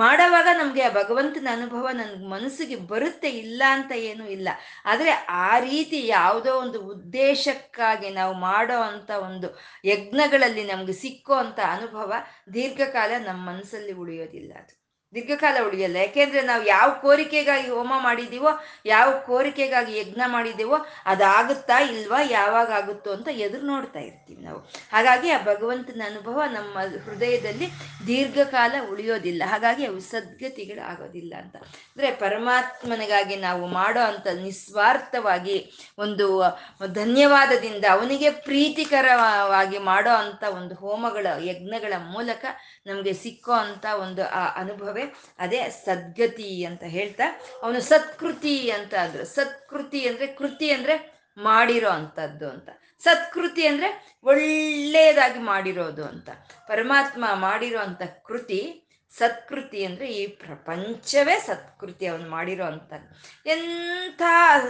ಮಾಡುವಾಗ 0.00 0.48
ನಮಗೆ 0.60 0.82
ಆ 0.86 0.92
ಭಗವಂತನ 1.00 1.48
ಅನುಭವ 1.56 1.88
ನನಗೆ 1.98 2.26
ಮನಸ್ಸಿಗೆ 2.32 2.76
ಬರುತ್ತೆ 2.92 3.28
ಇಲ್ಲ 3.42 3.62
ಅಂತ 3.76 3.92
ಏನೂ 4.10 4.24
ಇಲ್ಲ. 4.36 4.48
ಆದರೆ 4.90 5.12
ಆ 5.46 5.50
ರೀತಿ 5.68 5.98
ಯಾವುದೋ 6.16 6.52
ಒಂದು 6.64 6.78
ಉದ್ದೇಶಕ್ಕಾಗಿ 6.92 8.08
ನಾವು 8.20 8.34
ಮಾಡೋ 8.48 8.78
ಅಂಥ 8.90 9.10
ಒಂದು 9.28 9.50
ಯಜ್ಞಗಳಲ್ಲಿ 9.92 10.64
ನಮಗೆ 10.72 10.96
ಸಿಕ್ಕೋ 11.02 11.36
ಅಂಥ 11.44 11.60
ಅನುಭವ 11.76 12.12
ದೀರ್ಘಕಾಲ 12.56 13.12
ನಮ್ಮ 13.28 13.42
ಮನಸ್ಸಲ್ಲಿ 13.50 13.94
ಉಳಿಯೋದಿಲ್ಲ 14.04 14.52
ಅದು. 14.62 14.74
ದೀರ್ಘಕಾಲ 15.14 15.56
ಉಳಿಯಲ್ಲ. 15.68 15.96
ಯಾಕೆಂದ್ರೆ 15.96 16.42
ನಾವು 16.42 16.64
ಯಾವ 16.64 16.90
ಕೋರಿಕೆಗಾಗಿ 17.02 17.68
ಹೋಮ 17.68 17.92
ಮಾಡಿದೀವೋ 17.98 18.48
ಯಾವ 18.86 19.12
ಕೋರಿಕೆಗಾಗಿ 19.26 19.98
ಯಜ್ಞ 19.98 20.20
ಮಾಡಿದೀವೋ 20.26 20.76
ಅದಾಗುತ್ತಾ 21.06 21.78
ಇಲ್ವಾ, 21.78 22.20
ಯಾವಾಗ 22.30 22.72
ಆಗುತ್ತೋ 22.72 23.12
ಅಂತ 23.12 23.28
ಎದುರು 23.28 23.66
ನೋಡ್ತಾ 23.66 23.98
ಇರ್ತೀವಿ 23.98 24.42
ನಾವು. 24.42 24.58
ಹಾಗಾಗಿ 24.92 25.30
ಆ 25.30 25.38
ಭಗವಂತನ 25.44 26.02
ಅನುಭವ 26.06 26.42
ನಮ್ಮ 26.50 26.78
ಹೃದಯದಲ್ಲಿ 27.04 27.68
ದೀರ್ಘಕಾಲ 28.06 28.74
ಉಳಿಯೋದಿಲ್ಲ. 28.90 29.42
ಹಾಗಾಗಿ 29.46 29.86
ಅವು 29.86 30.00
ಸದ್ಗತಿಗಳು 30.00 30.88
ಆಗೋದಿಲ್ಲ 30.88 31.34
ಅಂತ. 31.38 31.56
ಅಂದ್ರೆ 31.56 32.10
ಪರಮಾತ್ಮನಿಗಾಗಿ 32.14 33.36
ನಾವು 33.36 33.66
ಮಾಡೋ 33.66 34.00
ಅಂತ 34.00 34.26
ನಿಸ್ವಾರ್ಥವಾಗಿ 34.26 35.72
ಒಂದು, 35.98 36.42
ಧನ್ಯವಾದದಿಂದ 36.86 37.84
ಅವನಿಗೆ 37.90 38.30
ಪ್ರೀತಿಕರವಾಗಿ 38.30 39.78
ಮಾಡೋ 39.78 40.10
ಅಂತ 40.10 40.44
ಒಂದು 40.44 40.74
ಹೋಮಗಳ, 40.74 41.26
ಯಜ್ಞಗಳ 41.42 41.92
ಮೂಲಕ 41.98 42.44
ನಮಗೆ 42.86 43.12
ಸಿಕ್ಕೋ 43.12 43.52
ಅಂತ 43.52 43.86
ಒಂದು 44.00 44.24
ಆ 44.28 44.60
ಅನುಭವೇ 44.60 45.03
ಅದೇ 45.38 45.68
ಸದ್ಗತಿ 45.68 46.64
ಅಂತ 46.64 46.82
ಹೇಳ್ತಾ, 46.82 47.40
ಅವನು 47.62 47.80
ಸತ್ಕೃತಿ 47.80 48.70
ಅಂತ 48.70 48.94
ಅಂದ್ರು 48.94 49.24
ಸತ್ಕೃತಿ 49.24 50.08
ಅಂದ್ರೆ 50.08 50.26
ಕೃತಿ 50.26 50.70
ಅಂದ್ರೆ 50.70 51.14
ಮಾಡಿರೋ 51.36 51.90
ಅಂಥದ್ದು 51.90 52.50
ಅಂತ. 52.50 52.68
ಸತ್ಕೃತಿ 52.98 53.66
ಅಂದ್ರೆ 53.66 54.18
ಒಳ್ಳೆಯದಾಗಿ 54.24 55.38
ಮಾಡಿರೋದು 55.38 56.04
ಅಂತ. 56.04 56.30
ಪರಮಾತ್ಮ 56.66 57.24
ಮಾಡಿರೋ 57.34 57.78
ಅಂತ 57.78 58.02
ಕೃತಿ 58.02 58.83
ಸತ್ಕೃತಿ 59.18 59.80
ಅಂದ್ರೆ 59.84 60.06
ಈ 60.12 60.22
ಪ್ರಪಂಚವೇ 60.26 61.36
ಸತ್ಕೃತಿ 61.46 62.04
ಅವನು 62.06 62.26
ಮಾಡಿರೋ 62.30 62.64
ಅಂತ. 62.64 62.92
ಎಂಥ 63.46 64.22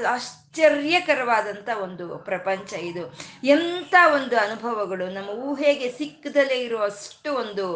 ಆಶ್ಚರ್ಯಕರವಾದಂಥ 0.08 1.68
ಒಂದು 1.82 2.06
ಪ್ರಪಂಚ 2.18 2.72
ಇದು. 2.72 3.04
ಎಂಥ 3.46 3.94
ಒಂದು 4.14 4.36
ಅನುಭವಗಳು. 4.36 5.06
ನಮ್ಮ 5.10 5.30
ಊಹೆಗೆ 5.48 5.88
ಸಿಕ್ಕದಲ್ಲೇ 5.90 6.58
ಇರುವಷ್ಟು 6.60 7.32
ಒಂದು 7.34 7.66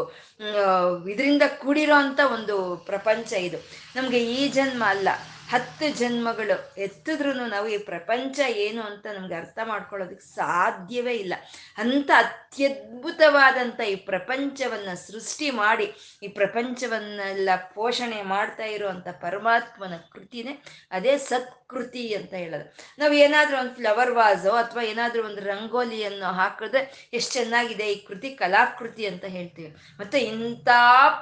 ಇದರಿಂದ 1.09 1.43
ಕೂಡಿರೋ 1.59 1.95
ಅಂಥ 1.95 2.21
ಒಂದು 2.35 2.59
ಪ್ರಪಂಚ 2.87 3.33
ಇದು. 3.49 3.59
ನಮಗೆ 3.97 4.21
ಈ 4.35 4.49
ಜನ್ಮ 4.49 4.83
ಅಲ್ಲ, 4.87 5.09
ಹತ್ತು 5.51 5.87
ಜನ್ಮಗಳು 5.99 6.57
ಎತ್ತಿದ್ರೂ 6.81 7.33
ನಾವು 7.33 7.67
ಈ 7.69 7.77
ಪ್ರಪಂಚ 7.91 8.39
ಏನು 8.65 8.83
ಅಂತ 8.83 9.07
ನಮ್ಗೆ 9.15 9.35
ಅರ್ಥ 9.35 9.59
ಮಾಡ್ಕೊಳ್ಳೋದಕ್ಕೆ 9.65 10.27
ಸಾಧ್ಯವೇ 10.35 11.15
ಇಲ್ಲ. 11.15 11.35
ಅಂತ 11.79 12.11
ಅತ್ಯದ್ಭುತವಾದಂಥ 12.59 13.81
ಈ 13.91 13.97
ಪ್ರಪಂಚವನ್ನು 14.09 14.95
ಸೃಷ್ಟಿ 15.05 15.49
ಮಾಡಿ, 15.59 15.87
ಈ 16.25 16.29
ಪ್ರಪಂಚವನ್ನೆಲ್ಲ 16.38 17.50
ಪೋಷಣೆ 17.77 18.21
ಮಾಡ್ತಾ 18.33 18.67
ಇರುವಂಥ 18.77 19.09
ಪರಮಾತ್ಮನ 19.25 19.97
ಕೃತಿನೇ 20.15 20.55
ಅದೇ 20.97 21.15
ಸತ್ಕೃತಿ 21.29 22.03
ಅಂತ 22.19 22.33
ಹೇಳೋದು. 22.43 22.67
ನಾವು 23.03 23.15
ಏನಾದರೂ 23.27 23.57
ಒಂದು 23.61 23.75
ಫ್ಲವರ್ 23.79 24.12
ವಾಸೋ 24.19 24.55
ಅಥವಾ 24.62 24.83
ಏನಾದರೂ 24.93 25.23
ಒಂದು 25.29 25.45
ರಂಗೋಲಿಯನ್ನು 25.50 26.31
ಹಾಕಿದ್ರೆ 26.41 26.83
ಎಷ್ಟು 27.19 27.33
ಚೆನ್ನಾಗಿದೆ 27.38 27.87
ಈ 27.95 27.97
ಕೃತಿ, 28.09 28.31
ಕಲಾಕೃತಿ 28.43 29.07
ಅಂತ 29.12 29.25
ಹೇಳ್ತೀವಿ. 29.37 29.71
ಮತ್ತು 30.00 30.19
ಇಂಥ 30.33 30.69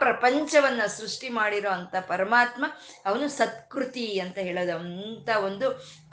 ಪ್ರಪಂಚವನ್ನು 0.04 0.88
ಸೃಷ್ಟಿ 0.98 1.30
ಮಾಡಿರೋ 1.40 1.72
ಅಂಥ 1.78 1.94
ಪರಮಾತ್ಮ 2.14 2.64
ಅವನು 3.10 3.28
ಸತ್ಕೃತಿ 3.40 4.08
ಅಂತ 4.26 4.38
ಹೇಳೋದು. 4.48 4.76
ಅಂಥ 4.80 5.28
ಒಂದು 5.50 5.68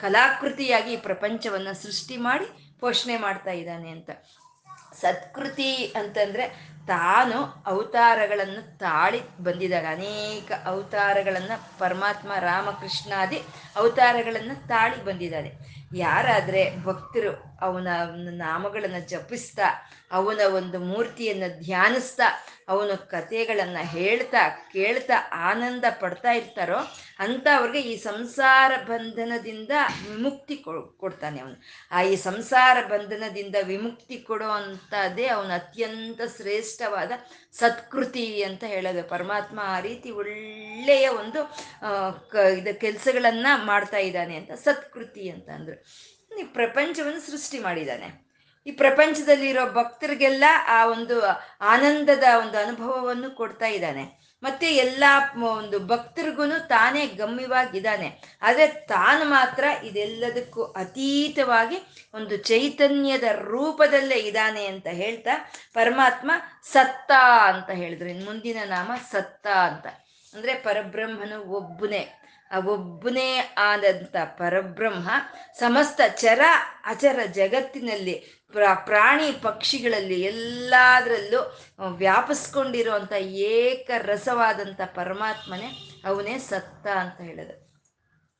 ಕಲಾಕೃತಿಯಾಗಿ 0.06 0.92
ಈ 0.98 1.02
ಪ್ರಪಂಚವನ್ನು 1.10 1.74
ಸೃಷ್ಟಿ 1.86 2.18
ಮಾಡಿ 2.28 2.48
ಪೋಷಣೆ 2.84 3.18
ಮಾಡ್ತಾ 3.26 3.52
ಇದ್ದಾನೆ 3.58 3.90
ಅಂತ. 3.96 4.10
ಸತ್ಕೃತಿ 5.04 5.72
ಅಂತಂದ್ರೆ 5.96 6.44
ತಾನು 6.88 7.36
ಅವತಾರಗಳನ್ನು 7.66 8.62
ತಾಳಿ 8.78 9.20
ಬಂದಿದ್ದಾರೆ 9.42 9.88
ಅನೇಕ 9.88 10.52
ಅವತಾರಗಳನ್ನು 10.64 11.56
ಪರಮಾತ್ಮ 11.78 12.32
ರಾಮಕೃಷ್ಣಾದಿ 12.40 13.38
ಅವತಾರಗಳನ್ನು 13.76 14.56
ತಾಳಿ 14.68 14.98
ಬಂದಿದ್ದಾರೆ 15.04 15.52
ಯಾರಾದ್ರೆ 15.96 16.62
ಭಕ್ತರು 16.84 17.32
ಅವನ 17.66 17.88
ನಾಮಗಳನ್ನು 18.44 19.02
ಜಪಿಸ್ತಾ, 19.12 19.68
ಅವನ 20.18 20.40
ಒಂದು 20.58 20.78
ಮೂರ್ತಿಯನ್ನು 20.90 21.48
ಧ್ಯಾನಿಸ್ತಾ, 21.62 22.26
ಅವನ 22.68 22.92
ಕಥೆಗಳನ್ನು 23.12 23.82
ಹೇಳ್ತಾ, 23.94 24.42
ಕೇಳ್ತಾ 24.72 25.16
ಆನಂದ 25.48 25.84
ಪಡ್ತಾ 26.02 26.32
ಇರ್ತಾರೋ 26.32 26.78
ಅಂತ 27.24 27.46
ಅವ್ರಿಗೆ 27.56 27.80
ಈ 27.92 27.94
ಸಂಸಾರ 28.02 28.72
ಬಂಧನದಿಂದ 28.88 29.72
ವಿಮುಕ್ತಿ 30.08 30.56
ಕೊಡ್ತಾನೆ 31.02 31.38
ಅವನು. 31.40 31.56
ಆ 31.92 32.00
ಈ 32.12 32.14
ಸಂಸಾರ 32.28 32.76
ಬಂಧನದಿಂದ 32.92 33.56
ವಿಮುಕ್ತಿ 33.62 34.16
ಕೊಡೋ 34.28 34.48
ಅಂಥದ್ದೇ 34.58 35.26
ಅವನ 35.26 35.52
ಅತ್ಯಂತ 35.54 36.20
ಶ್ರೇಷ್ಠವಾದ 36.36 37.12
ಸತ್ಕೃತಿ 37.60 38.26
ಅಂತ 38.42 38.64
ಹೇಳೋದು. 38.74 39.02
ಪರಮಾತ್ಮ 39.14 39.58
ಆ 39.74 39.78
ರೀತಿ 39.80 40.10
ಒಳ್ಳೆಯ 40.22 41.06
ಒಂದು 41.22 41.42
ಕ, 42.32 42.36
ಇದು 42.58 42.72
ಕೆಲಸಗಳನ್ನು 42.80 43.52
ಮಾಡ್ತಾ 43.66 44.00
ಇದ್ದಾನೆ 44.08 44.36
ಅಂತ, 44.36 44.52
ಸತ್ಕೃತಿ 44.66 45.24
ಅಂತ 45.30 45.48
ಈ 46.40 46.42
ಪ್ರಪಂಚವನ್ನು 46.42 47.20
ಸೃಷ್ಟಿ 47.20 47.58
ಮಾಡಿದ್ದಾನೆ. 47.58 48.24
ಈ 48.66 48.70
ಪ್ರಪಂಚದಲ್ಲಿರೋ 48.70 49.72
ಭಕ್ತರಿಗೆಲ್ಲ 49.72 50.44
ಆ 50.68 50.86
ಒಂದು 50.86 51.22
ಆನಂದದ 51.60 52.24
ಒಂದು 52.38 52.58
ಅನುಭವವನ್ನು 52.58 53.30
ಕೊಡ್ತಾ 53.30 53.66
ಇದ್ದಾನೆ. 53.66 54.24
ಮತ್ತೆ 54.42 54.74
ಎಲ್ಲ 54.74 55.04
ಒಂದು 55.42 55.86
ಭಕ್ತರಿಗೂ 55.86 56.46
ತಾನೇ 56.46 57.06
ಗಮ್ಯವಾಗಿದ್ದಾನೆ. 57.06 58.38
ಆದರೆ 58.42 58.66
ತಾನು 58.66 59.24
ಮಾತ್ರ 59.24 59.64
ಇದೆಲ್ಲದಕ್ಕೂ 59.84 60.62
ಅತೀತವಾಗಿ 60.62 61.76
ಒಂದು 62.14 62.36
ಚೈತನ್ಯದ 62.36 63.22
ರೂಪದಲ್ಲೇ 63.22 64.16
ಇದ್ದಾನೆ 64.16 64.66
ಅಂತ 64.66 64.86
ಹೇಳ್ತಾ 64.86 65.52
ಪರಮಾತ್ಮ 65.74 66.30
ಸತ್ತ 66.72 67.12
ಅಂತ 67.44 67.70
ಹೇಳಿದ್ರು. 67.70 68.24
ಮುಂದಿನ 68.24 68.56
ನಾಮ 68.64 68.90
ಸತ್ತ 69.12 69.46
ಅಂತ. 69.46 69.86
ಅಂದ್ರೆ 70.34 70.54
ಪರಬ್ರಹ್ಮನು 70.54 71.40
ಒಬ್ಬನೇ. 71.40 72.23
ಆ 72.50 72.58
ಒಬ್ಬನೇ 72.58 73.54
ಆದಂಥ 73.58 74.16
ಪರಬ್ರಹ್ಮ 74.24 75.10
ಸಮಸ್ತ 75.54 76.00
ಚರ 76.14 76.40
ಅಚರ 76.84 77.20
ಜಗತ್ತಿನಲ್ಲಿ 77.26 78.44
ಪ್ರಾಣಿ 78.84 79.32
ಪಕ್ಷಿಗಳಲ್ಲಿ 79.32 80.22
ಎಲ್ಲದರಲ್ಲೂ 80.22 81.58
ವ್ಯಾಪಿಸ್ಕೊಂಡಿರುವಂಥ 81.88 83.12
ಏಕ 83.12 83.90
ರಸವಾದಂಥ 83.98 84.80
ಪರಮಾತ್ಮನೇ 84.84 86.00
ಅವನೇ 86.04 86.38
ಸತ್ತ 86.38 86.86
ಅಂತ 86.86 87.20
ಹೇಳೋದು. 87.20 87.64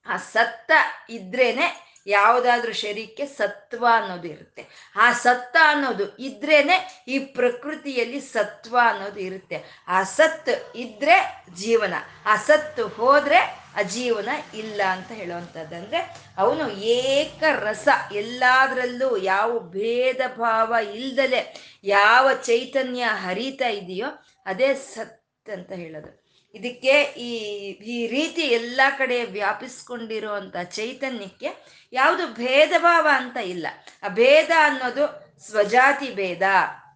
ಆ 0.07 0.17
ಸತ್ತ 0.17 0.73
ಇದ್ರೇನೆ 1.09 1.95
ಯಾವುದಾದ್ರೂ 2.07 2.73
ಶರೀರಕ್ಕೆ 2.73 3.27
ಸತ್ವ 3.27 3.87
ಅನ್ನೋದು 3.93 4.29
ಇರುತ್ತೆ. 4.29 4.93
ಆ 4.97 5.13
ಸತ್ತ 5.13 5.57
ಅನ್ನೋದು 5.63 6.17
ಇದ್ರೇನೆ 6.17 7.05
ಈ 7.09 7.19
ಪ್ರಕೃತಿಯಲ್ಲಿ 7.19 8.21
ಸತ್ವ 8.21 8.79
ಅನ್ನೋದು 8.83 9.21
ಇರುತ್ತೆ. 9.21 9.85
ಆ 9.89 10.03
ಸತ್ 10.03 10.49
ಇದ್ರೆ 10.75 11.45
ಜೀವನ, 11.55 11.95
ಆ 12.27 12.37
ಸತ್ತು 12.37 12.89
ಹೋದ್ರೆ 12.89 13.63
ಅಜೀವನ 13.76 14.28
ಇಲ್ಲ 14.54 14.83
ಅಂತ 14.83 15.12
ಹೇಳುವಂಥದ್ದು 15.12 15.76
ಅಂದ್ರೆ 15.76 16.00
ಅವನು 16.38 16.71
ಏಕ 16.71 17.43
ರಸ 17.43 17.88
ಎಲ್ಲದರಲ್ಲೂ 18.12 19.16
ಯಾವ 19.16 19.59
ಭೇದ 19.59 20.21
ಭಾವ 20.38 20.75
ಇಲ್ದಲೆ 20.95 21.54
ಯಾವ 21.85 22.33
ಚೈತನ್ಯ 22.33 23.04
ಹರಿತಾ 23.04 23.69
ಇದೆಯೋ 23.69 24.07
ಅದೇ 24.47 24.75
ಸತ್ 24.75 25.50
ಅಂತ 25.50 25.73
ಹೇಳೋದು. 25.73 26.25
ಇದಕ್ಕೆ 26.54 27.02
ಈ 27.02 27.31
ಈ 27.71 28.07
ರೀತಿ 28.07 28.43
ಎಲ್ಲ 28.43 28.81
ಕಡೆ 28.99 29.25
ವ್ಯಾಪಿಸ್ಕೊಂಡಿರುವಂಥ 29.25 30.57
ಚೈತನ್ಯಕ್ಕೆ 30.57 31.50
ಯಾವುದು 31.93 32.26
ಭೇದ 32.26 32.73
ಭಾವ 32.78 33.09
ಅಂತ 33.12 33.37
ಇಲ್ಲ. 33.37 33.66
ಆ 34.02 34.09
ಭೇದ 34.09 34.50
ಅನ್ನೋದು 34.59 35.04
ಸ್ವಜಾತಿ 35.47 36.14
ಭೇದ, 36.14 36.43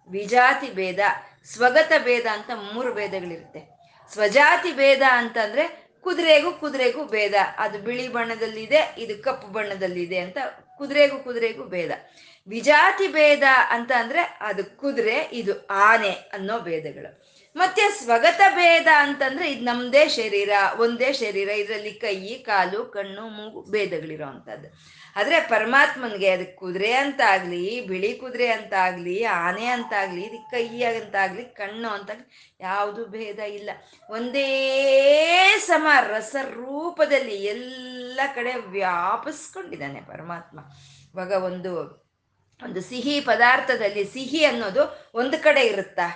ವಿಜಾತಿ 0.09 0.71
ಭೇದ, 0.71 0.99
ಸ್ವಗತ 1.45 1.91
ಭೇದ 2.03 2.25
ಅಂತ 2.31 2.49
ಮೂರು 2.73 2.93
ಭೇದಗಳಿರುತ್ತೆ. 2.93 3.79
ಸ್ವಜಾತಿ 4.13 4.71
ಭೇದ 4.71 5.01
ಅಂತಂದ್ರೆ 5.11 5.88
ಕುದುರೆಗೂ 6.01 6.51
ಕುದುರೆಗೂ 6.51 7.05
ಭೇದ. 7.05 7.33
ಅದು 7.57 7.79
ಬಿಳಿ 7.79 8.07
ಬಣ್ಣದಲ್ಲಿದೆ, 8.07 8.95
ಇದು 8.97 9.23
ಕಪ್ಪು 9.23 9.47
ಬಣ್ಣದಲ್ಲಿದೆ 9.47 10.17
ಅಂತ 10.17 10.37
ಕುದುರೆಗೂ 10.77 11.17
ಕುದುರೆಗೂ 11.17 11.63
ಭೇದ. 11.63 11.91
ವಿಜಾತಿ 12.47 13.07
ಭೇದ 13.07 13.43
ಅಂತ 13.69 13.91
ಅಂದ್ರೆ 13.99 14.37
ಅದು 14.41 14.63
ಕುದುರೆ, 14.77 15.29
ಇದು 15.33 15.67
ಆನೆ 15.67 16.09
ಅನ್ನೋ 16.09 16.59
ಭೇದಗಳು. 16.59 17.29
ಮತ್ತೆ 17.55 17.81
ಸ್ವಗತ 17.89 18.41
ಭೇದ 18.49 18.87
ಅಂತಂದ್ರೆ 18.97 19.51
ಇದು 19.51 19.65
ನಮ್ದೇ 19.65 20.07
ಶರೀರ, 20.07 20.49
ಒಂದೇ 20.77 21.13
ಶರೀರ, 21.13 21.49
ಇದರಲ್ಲಿ 21.49 21.91
ಕೈ, 21.91 22.35
ಕಾಲು, 22.35 22.85
ಕಣ್ಣು, 22.85 23.29
ಮೂಗು 23.29 23.71
ಭೇದಗಳಿರೋ 23.71 24.25
ಅಂಥದ್ದು 24.25 24.98
ಆದ್ರೆ 25.19 25.39
ಪರಮಾತ್ಮನ್ಗೆ 25.39 26.29
ಅದಕ್ಕೆ 26.29 26.55
ಕುದುರೆ 26.55 26.93
ಅಂತ 26.93 27.21
ಆಗ್ಲಿ, 27.27 27.81
ಬಿಳಿ 27.81 28.13
ಕುದುರೆ 28.13 28.47
ಅಂತ 28.51 28.73
ಆಗ್ಲಿ, 28.73 29.23
ಆನೆ 29.23 29.65
ಅಂತ 29.65 29.93
ಆಗ್ಲಿ 29.93 30.21
ಇದಕ್ಕೆ 30.21 30.49
ಕೈ 30.51 30.83
ಅಂತ 30.83 31.15
ಆಗ್ಲಿ, 31.15 31.43
ಕಣ್ಣು 31.43 31.89
ಅಂತ 31.89 32.11
ಯಾವುದು 32.59 33.05
ಭೇದ 33.05 33.39
ಇಲ್ಲ. 33.39 33.69
ಒಂದೇ 34.09 34.49
ಸಮ 35.57 35.87
ರಸ 36.01 36.35
ರೂಪದಲ್ಲಿ 36.43 37.45
ಎಲ್ಲ 37.45 38.19
ಕಡೆ 38.35 38.53
ವ್ಯಾಪಿಸ್ಕೊಂಡಿದ್ದಾನೆ 38.53 40.01
ಪರಮಾತ್ಮ. 40.01 40.59
ಇವಾಗ 41.13 41.31
ಒಂದು 41.31 41.73
ಒಂದು 42.63 42.81
ಸಿಹಿ 42.81 43.19
ಪದಾರ್ಥದಲ್ಲಿ 43.19 44.03
ಸಿಹಿ 44.05 44.45
ಅನ್ನೋದು 44.45 45.11
ಒಂದು 45.13 45.37
ಕಡೆ 45.37 45.61
ಇರುತ್ತಾ? 45.61 46.07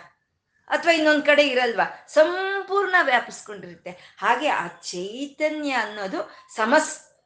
ಅಥವಾ 0.67 0.91
ಇನ್ನೊಂದು 0.91 1.21
ಕಡೆ 1.21 1.43
ಇರಲ್ವಾ? 1.47 2.05
ಸಂಪೂರ್ಣ 2.07 2.95
ವ್ಯಾಪಿಸ್ಕೊಂಡಿರುತ್ತೆ. 3.01 4.15
ಹಾಗೆ 4.17 4.47
ಆ 4.47 4.67
ಚೈತನ್ಯ 4.67 5.71
ಅನ್ನೋದು 5.71 6.43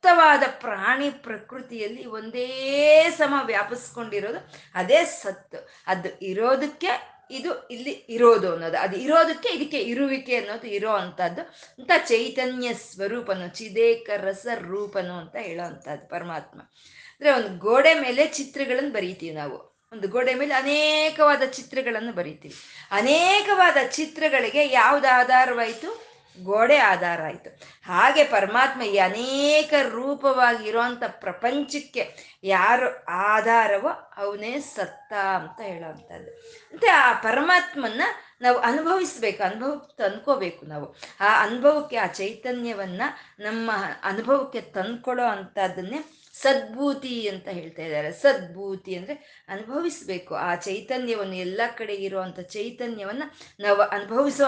ಸಮಸ್ತವಾದ 0.03 0.43
ಪ್ರಾಣಿ 0.59 1.09
ಪ್ರಕೃತಿಯಲ್ಲಿ 1.09 2.05
ಒಂದೇ 2.05 3.05
ಸಮ 3.17 3.33
ವ್ಯಾಪಿಸ್ಕೊಂಡಿರೋದು. 3.43 4.53
ಅದೇ 4.75 5.05
ಸತ್ತು. 5.05 5.69
ಅದು 5.87 6.19
ಇರೋದಕ್ಕೆ 6.19 6.87
ಇದು 7.31 7.67
ಇಲ್ಲಿ 7.67 7.91
ಇರೋದು 7.91 8.53
ಅನ್ನೋದು. 8.53 8.77
ಅದು 8.77 8.97
ಇರೋದಕ್ಕೆ 8.97 9.49
ಇದಕ್ಕೆ 9.49 9.79
ಇರುವಿಕೆ 9.79 10.35
ಅನ್ನೋದು 10.35 10.67
ಇರೋ 10.67 10.91
ಅಂಥದ್ದು. 10.91 11.41
ಅಂತ 11.79 11.91
ಚೈತನ್ಯ 12.05 12.73
ಸ್ವರೂಪನು, 12.73 13.47
ಚಿದೇಕ 13.47 14.09
ರಸ 14.17 14.47
ರೂಪನು 14.59 15.13
ಅಂತ 15.13 15.35
ಹೇಳೋ 15.35 15.65
ಅಂಥದ್ದು 15.65 16.09
ಪರಮಾತ್ಮ. 16.09 16.61
ಅಂದ್ರೆ 16.61 17.31
ಒಂದು 17.31 17.57
ಗೋಡೆ 17.57 17.93
ಮೇಲೆ 17.93 18.27
ಚಿತ್ರಗಳನ್ನು 18.27 18.93
ಬರೀತೀವಿ 18.93 19.35
ನಾವು. 19.35 19.77
ಒಂದು 19.93 20.07
ಗೋಡೆ 20.07 20.33
ಮೇಲೆ 20.33 20.53
ಅನೇಕವಾದ 20.53 21.41
ಚಿತ್ರಗಳನ್ನು 21.41 22.13
ಬರೀತೀವಿ. 22.13 22.55
ಅನೇಕವಾದ 22.91 23.77
ಚಿತ್ರಗಳಿಗೆ 23.89 24.67
ಯಾವ್ದು 24.67 25.07
ಆಧಾರವಾಯಿತು? 25.07 26.06
ಗೋಡೆ 26.43 26.77
ಆಧಾರ 26.77 27.21
ಆಯಿತು. 27.21 27.49
ಹಾಗೆ 27.85 28.23
ಪರಮಾತ್ಮ 28.23 28.81
ಈ 28.81 28.97
ಅನೇಕ 28.97 29.73
ರೂಪವಾಗಿರುವಂಥ 29.89 31.03
ಪ್ರಪಂಚಕ್ಕೆ 31.07 32.37
ಯಾರು 32.43 33.05
ಆಧಾರವೋ 33.05 34.13
ಅವನೇ 34.17 34.59
ಸತ್ತ 34.59 35.13
ಅಂತ 35.13 35.61
ಹೇಳೋವಂಥದ್ದು. 35.61 36.31
ಮತ್ತೆ 36.73 36.87
ಆ 36.87 37.13
ಪರಮಾತ್ಮನ್ನ 37.13 38.01
ನಾವು 38.41 38.57
ಅನುಭವಿಸ್ಬೇಕು, 38.57 39.43
ಅನುಭವಕ್ಕೆ 39.43 39.97
ತಂದ್ಕೋಬೇಕು 39.97 40.65
ನಾವು. 40.65 40.95
ಆ 41.19 41.43
ಅನುಭವಕ್ಕೆ, 41.43 41.97
ಆ 41.97 42.05
ಚೈತನ್ಯವನ್ನ 42.05 43.01
ನಮ್ಮ 43.39 43.71
ಅನುಭವಕ್ಕೆ 44.03 44.61
ತಂದ್ಕೊಳ್ಳೋ 44.61 45.25
ಅಂಥದ್ದನ್ನೇ 45.25 46.26
ಸದ್ಭೂತಿ 46.41 47.27
ಅಂತ 47.27 47.47
ಹೇಳ್ತಾ 47.47 47.81
ಇದ್ದಾರೆ. 47.81 48.11
ಸದ್ಭೂತಿ 48.11 48.95
ಅಂದ್ರೆ 48.95 49.45
ಅನುಭವಿಸ್ಬೇಕು. 49.47 50.35
ಆ 50.35 50.55
ಚೈತನ್ಯವನ್ನು 50.55 51.35
ಎಲ್ಲ 51.35 51.61
ಕಡೆ 51.77 51.95
ಇರುವಂತ 51.95 52.39
ಚೈತನ್ಯವನ್ನ 52.39 53.23
ನಾವು 53.59 53.81
ಅನುಭವಿಸೋ 53.81 54.45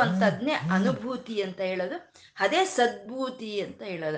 ಅನುಭೂತಿ 0.72 1.42
ಅಂತ 1.42 1.62
ಹೇಳೋದು. 1.62 2.14
ಅದೇ 2.40 2.66
ಸದ್ಭೂತಿ 2.66 3.62
ಅಂತ 3.62 3.82
ಹೇಳೋದು. 3.82 4.18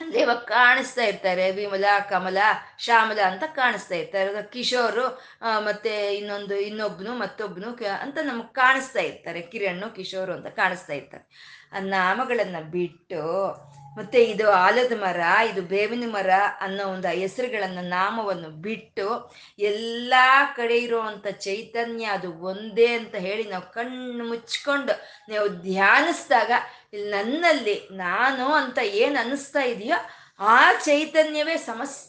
ಅಂದ್ರೆ 0.00 0.20
ಇವಾಗ 0.20 0.36
ಕಾಣಿಸ್ತಾ 0.36 1.04
ಇರ್ತಾರೆ. 1.04 1.50
ವಿಮಲ 1.50 1.84
ಕಮಲ 2.10 2.38
ಶ್ಯಾಮಲ 2.78 3.18
ಅಂತ 3.18 3.42
ಕಾಣಿಸ್ತಾ 3.46 3.94
ಇರ್ತಾರೆ. 3.94 4.50
ಕಿಶೋರು 4.50 5.22
ಮತ್ತೆ 5.58 6.14
ಇನ್ನೊಂದು 6.14 6.56
ಇನ್ನೊಬ್ನು 6.56 7.18
ಮತ್ತೊಬ್ನು 7.18 7.78
ಅಂತ 8.00 8.18
ನಮ್ಗೆ 8.22 8.52
ಕಾಣಿಸ್ತಾ 8.52 9.00
ಇರ್ತಾರೆ. 9.00 9.42
ಕಿರಣ್ 9.42 9.96
ಕಿಶೋರು 9.96 10.32
ಅಂತ 10.32 10.46
ಕಾಣಿಸ್ತಾ 10.46 10.92
ಇರ್ತಾರೆ. 10.92 11.24
ಆ 11.72 11.80
ನಾಮಗಳನ್ನ 11.80 12.56
ಬಿಟ್ಟು 12.70 13.18
ಮತ್ತೆ 13.96 14.24
ಇದು 14.24 14.50
ಆಲದ 14.58 14.92
ಮರ, 15.00 15.20
ಇದು 15.50 15.62
ಬೇವಿನ 15.62 16.04
ಮರ 16.10 16.30
ಅನ್ನೋ 16.60 16.84
ಒಂದು 16.84 17.08
ಹೆಸರುಗಳನ್ನ 17.20 17.80
ನಾಮವನ್ನು 17.88 18.50
ಬಿಟ್ಟು 18.60 19.06
ಎಲ್ಲ 19.62 20.12
ಕಡೆ 20.56 20.78
ಇರುವಂತ 20.78 21.26
ಚೈತನ್ಯ 21.40 22.06
ಅದು 22.06 22.30
ಒಂದೇ 22.42 22.88
ಅಂತ 22.96 23.14
ಹೇಳಿ 23.16 23.44
ನಾವು 23.44 23.72
ಕಣ್ಣು 23.72 24.24
ಮುಚ್ಕೊಂಡು 24.24 24.94
ನಾವು 25.32 25.48
ಧ್ಯಾನಿಸಿದಾಗ 25.66 26.50
ಇಲ್ಲಿ 26.92 27.10
ನನ್ನಲ್ಲಿ 27.10 27.76
ನಾನು 27.96 28.46
ಅಂತ 28.54 28.78
ಏನು 28.94 29.18
ಅನ್ನಿಸ್ತಾ 29.20 29.64
ಇದೆಯೋ 29.64 29.98
ಆ 30.48 30.56
ಚೈತನ್ಯವೇ 30.84 31.56
ಸಮಸ್ತ 31.64 32.08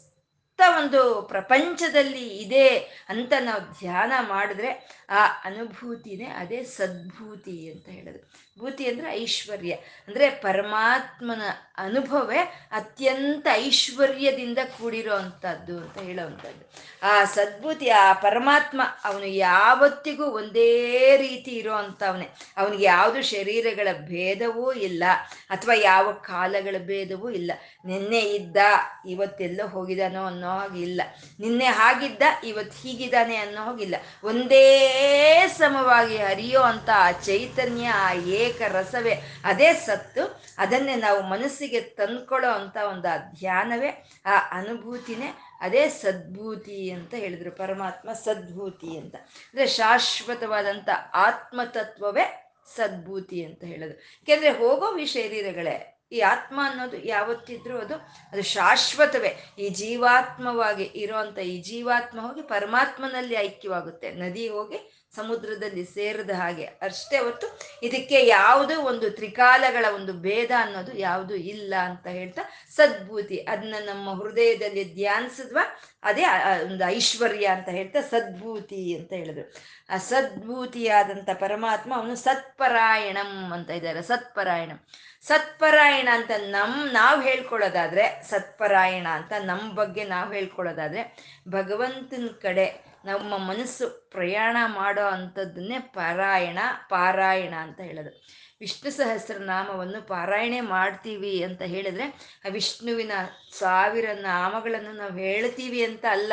ಒಂದು 0.76 1.00
ಪ್ರಪಂಚದಲ್ಲಿ 1.28 2.26
ಇದೆ 2.36 2.68
ಅಂತ 3.08 3.32
ನಾವು 3.40 3.60
ಧ್ಯಾನ 3.80 4.12
ಮಾಡಿದ್ರೆ 4.28 4.70
ಆ 5.08 5.22
ಅನುಭೂತಿನೇ 5.44 6.28
ಅದೇ 6.42 6.62
ಸದ್ಭೂತಿ 6.76 7.56
ಅಂತ 7.72 7.88
ಹೇಳೋದು 7.88 8.22
ಭೂತಿ 8.60 8.84
ಅಂದರೆ 8.88 9.08
ಐಶ್ವರ್ಯ. 9.22 9.74
ಅಂದರೆ 10.08 10.30
ಪರಮಾತ್ಮನ 10.42 11.42
ಅನುಭವೇ 11.78 12.40
ಅತ್ಯಂತ 12.78 13.46
ಐಶ್ವರ್ಯದಿಂದ 13.52 14.58
ಕೂಡಿರೋ 14.76 15.14
ಅಂಥದ್ದು 15.14 15.76
ಅಂತ 15.78 15.96
ಹೇಳೋವಂಥದ್ದು 15.98 16.64
ಆ 17.02 17.24
ಸದ್ಭೂತಿ, 17.24 17.86
ಆ 17.90 18.12
ಪರಮಾತ್ಮ 18.12 18.80
ಅವನು 19.04 19.26
ಯಾವತ್ತಿಗೂ 19.26 20.26
ಒಂದೇ 20.40 21.16
ರೀತಿ 21.16 21.50
ಇರೋ 21.50 21.74
ಅವನಿಗೆ 22.56 22.84
ಯಾವುದು 22.84 23.22
ಶರೀರಗಳ 23.22 23.88
ಭೇದವೂ 23.92 24.72
ಇಲ್ಲ, 24.72 25.04
ಅಥವಾ 25.50 25.74
ಯಾವ 25.74 26.12
ಕಾಲಗಳ 26.12 26.76
ಭೇದವೂ 26.78 27.30
ಇಲ್ಲ. 27.30 27.52
ನಿನ್ನೆ 27.84 28.20
ಇದ್ದ, 28.20 28.56
ಇವತ್ತೆಲ್ಲೋ 29.06 29.66
ಹೋಗಿದಾನೋ 29.66 30.26
ಅನ್ನೋ 30.26 30.52
ಹಾಗಿಲ್ಲ 30.58 31.00
ನಿನ್ನೆ 31.40 31.64
ಹಾಗಿದ್ದ 31.64 32.22
ಇವತ್ತು 32.44 32.76
ಹೀಗಿದ್ದಾನೆ 32.82 33.36
ಅನ್ನೋ 33.36 33.64
ಹಾಗಿಲ್ಲ 33.64 33.96
ಒಂದೇ 34.22 34.64
ಸಮವಾಗಿ 35.48 36.16
ಹರಿಯೋ 36.16 36.60
ಅಂತ 36.60 36.90
ಆ 36.94 37.10
ಚೈತನ್ಯ 37.10 37.86
ಆ 37.88 38.12
ಏಕ 38.12 38.62
ರಸವೇ. 38.68 39.14
ಅದೇ 39.44 39.72
ಸತ್ತು 39.72 40.42
ಅದನ್ನೇ 40.58 40.94
ನಾವು 40.94 41.22
ಮನಸ್ಸಿಗೆ 41.22 41.80
ತಂದ್ಕೊಳ್ಳೋ 41.80 42.50
ಅಂತ 42.50 42.76
ಒಂದು 42.76 43.38
ಧ್ಯಾನವೇ, 43.38 43.90
ಆ 44.26 44.38
ಅನುಭೂತಿನೇ 44.50 45.34
ಅದೇ 45.60 45.88
ಸದ್ಭೂತಿ 45.88 46.90
ಅಂತ 46.90 47.14
ಹೇಳಿದ್ರು 47.14 47.50
ಪರಮಾತ್ಮ, 47.50 48.12
ಸದ್ಭೂತಿ 48.12 48.98
ಅಂತ. 48.98 49.14
ಅಂದ್ರೆ 49.14 49.66
ಶಾಶ್ವತವಾದಂಥ 49.66 50.88
ಆತ್ಮತತ್ವವೇ 51.14 52.54
ಸದ್ಭೂತಿ 52.76 53.44
ಅಂತ 53.44 53.64
ಹೇಳೋದು 53.64 53.92
ಯಾಕೆಂದ್ರೆ 53.92 54.50
ಹೋಗೋ 54.50 54.98
ಈ 54.98 55.04
ಶರೀರಗಳೇ, 55.04 56.00
ಈ 56.12 56.20
ಆತ್ಮ 56.20 56.60
ಅನ್ನೋದು 56.64 56.96
ಯಾವತ್ತಿದ್ರೂ 57.04 57.78
ಅದು 57.78 57.94
ಅದು 58.32 58.42
ಶಾಶ್ವತವೇ. 58.42 59.36
ಈ 59.58 59.68
ಜೀವಾತ್ಮವಾಗಿ 59.68 60.82
ಇರೋಂಥ 60.82 61.38
ಈ 61.38 61.62
ಜೀವಾತ್ಮ 61.62 62.20
ಹೋಗಿ 62.20 62.42
ಪರಮಾತ್ಮನಲ್ಲಿ 62.42 63.34
ಐಕ್ಯವಾಗುತ್ತೆ. 63.34 64.12
ನದಿ 64.12 64.48
ಹೋಗಿ 64.48 64.93
ಸಮುದ್ರದಲ್ಲಿ 65.16 65.84
ಸೇರಿದ 65.84 66.30
ಹಾಗೆ. 66.30 66.64
ಅಷ್ಟೇ 66.64 67.18
ಹೊತ್ತು 67.18 67.46
ಇದಕ್ಕೆ 67.82 68.26
ಯಾವುದು 68.26 68.82
ಒಂದು 68.82 69.10
ತ್ರಿಕಾಲಗಳ 69.10 69.84
ಒಂದು 69.94 70.12
ಭೇದ 70.12 70.50
ಅನ್ನೋದು 70.58 70.92
ಯಾವುದು 70.98 71.34
ಇಲ್ಲ 71.34 71.74
ಅಂತ 71.80 72.06
ಹೇಳ್ತಾ 72.06 72.42
ಸದ್ಭೂತಿ. 72.76 73.36
ಅದನ್ನ 73.36 73.74
ನಮ್ಮ 73.84 74.22
ಹೃದಯದಲ್ಲಿ 74.22 74.84
ಧ್ಯಾನಿಸಿದ್ವಾ 74.94 75.64
ಅದೇ 76.02 76.24
ಒಂದು 76.64 76.84
ಐಶ್ವರ್ಯ 76.84 77.46
ಅಂತ 77.46 77.68
ಹೇಳ್ತಾ 77.68 78.00
ಸದ್ಭೂತಿ 78.00 78.96
ಅಂತ 78.98 79.12
ಹೇಳಿದ್ರು. 79.12 79.52
ಆ 79.90 79.96
ಸದ್ಭೂತಿಯಾದಂಥ 79.96 81.30
ಪರಮಾತ್ಮ 81.40 81.94
ಅವನು 81.96 82.14
ಸತ್ಪರಾಯಣಂ 82.14 83.52
ಅಂತ 83.52 83.70
ಇದ್ದಾರೆ, 83.70 84.02
ಸತ್ಪರಾಯಣಂ. 84.02 84.78
ಸತ್ಪರಾಯಣ 85.22 86.08
ಅಂತ 86.12 86.30
ನಮ್, 86.36 86.92
ನಾವು 86.92 87.20
ಹೇಳ್ಕೊಳ್ಳೋದಾದ್ರೆ 87.20 88.22
ಸತ್ಪರಾಯಣ 88.30 89.06
ಅಂತ 89.08 89.32
ನಮ್ಮ 89.38 89.72
ಬಗ್ಗೆ 89.74 90.04
ನಾವು 90.04 90.32
ಹೇಳ್ಕೊಳ್ಳೋದಾದ್ರೆ 90.32 91.02
ಭಗವಂತನ 91.48 92.26
ಕಡೆ 92.42 92.93
ನಮ್ಮ 93.04 93.38
ಮನಸ್ಸು 93.38 94.10
ಪ್ರಯಾಣ 94.10 94.56
ಮಾಡೋ 94.66 95.04
ಅಂಥದ್ದನ್ನೇ 95.06 95.78
ಪಾರಾಯಣ 95.78 96.58
ಪಾರಾಯಣ 96.88 97.54
ಅಂತ 97.54 97.80
ಹೇಳೋದು. 97.80 98.26
ವಿಷ್ಣು 98.60 98.90
ಸಹಸ್ರನಾಮವನ್ನು 98.90 100.06
ಪಾರಾಯಣೆ 100.06 100.60
ಮಾಡ್ತೀವಿ 100.60 101.42
ಅಂತ 101.42 101.62
ಹೇಳಿದ್ರೆ, 101.62 102.04
ಆ 102.44 102.48
ವಿಷ್ಣುವಿನ 102.48 103.12
ಸಾವಿರ 103.58 104.08
ನಾಮಗಳನ್ನು 104.12 104.92
ನಾವು 104.92 105.12
ಹೇಳ್ತೀವಿ 105.12 105.84
ಅಂತ 105.84 106.04
ಅಲ್ಲ. 106.10 106.32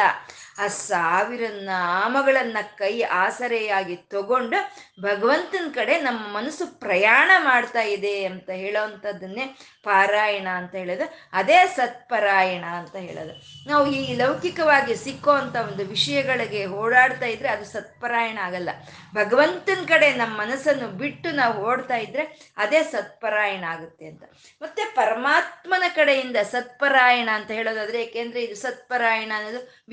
ಆ 0.60 0.67
ಸಾವಿರ 0.67 1.41
ನಾಮಗಳನ್ನ 1.51 2.58
ಕೈ 2.77 3.01
ಆಸರೆಯಾಗಿ 3.01 3.96
ತಗೊಂಡು 3.96 4.58
ಭಗವಂತನ 5.01 5.65
ಕಡೆ 5.74 6.01
ನಮ್ಮ 6.01 6.38
ಮನಸ್ಸು 6.38 6.79
ಪ್ರಯಾಣ 6.79 7.31
ಮಾಡ್ತಾ 7.38 7.81
ಇದೆ 7.81 8.25
ಅಂತ 8.25 8.50
ಹೇಳೋವಂಥದ್ದನ್ನೇ 8.50 9.58
ಪಾರಾಯಣ 9.84 10.48
ಅಂತ 10.48 10.75
ಹೇಳೋದು. 10.75 11.29
ಅದೇ 11.34 11.67
ಸತ್ಪರಾಯಣ 11.67 12.63
ಅಂತ 12.63 12.96
ಹೇಳೋದು. 12.96 13.34
ನಾವು 13.70 13.87
ಈ 13.87 14.16
ಲೌಕಿಕವಾಗಿ 14.16 14.96
ಸಿಕ್ಕೋ 14.96 15.31
ಅಂತ 15.31 15.55
ಒಂದು 15.55 15.85
ವಿಷಯಗಳಿಗೆ 15.85 16.66
ಓಡಾಡ್ತಾ 16.66 17.25
ಇದ್ರೆ 17.25 17.50
ಅದು 17.50 17.66
ಸತ್ಪರಾಯಣ 17.66 18.37
ಆಗಲ್ಲ. 18.42 18.70
ಭಗವಂತನ 19.16 19.85
ಕಡೆ 19.87 20.14
ನಮ್ಮ 20.14 20.42
ಮನಸ್ಸನ್ನು 20.42 20.87
ಬಿಟ್ಟು 20.87 21.31
ನಾವು 21.31 21.64
ಓಡ್ತಾ 21.64 21.96
ಇದ್ರೆ 21.96 22.53
ಅದೇ 22.57 22.83
ಸತ್ಪರಾಯಣ 22.83 23.64
ಆಗುತ್ತೆ 23.68 24.05
ಅಂತ. 24.05 24.24
ಮತ್ತೆ 24.61 24.85
ಪರಮಾತ್ಮನ 24.96 25.83
ಕಡೆಯಿಂದ 25.96 26.35
ಸತ್ಪರಾಯಣ 26.44 27.29
ಅಂತ 27.33 27.51
ಹೇಳೋದಾದ್ರೆ 27.51 28.00
ಯಾಕೆಂದ್ರೆ 28.00 28.44
ಇದು 28.44 28.55
ಸತ್ಪರಾಯಣ 28.55 29.31
ಅನ್ನೋದು 29.35 29.85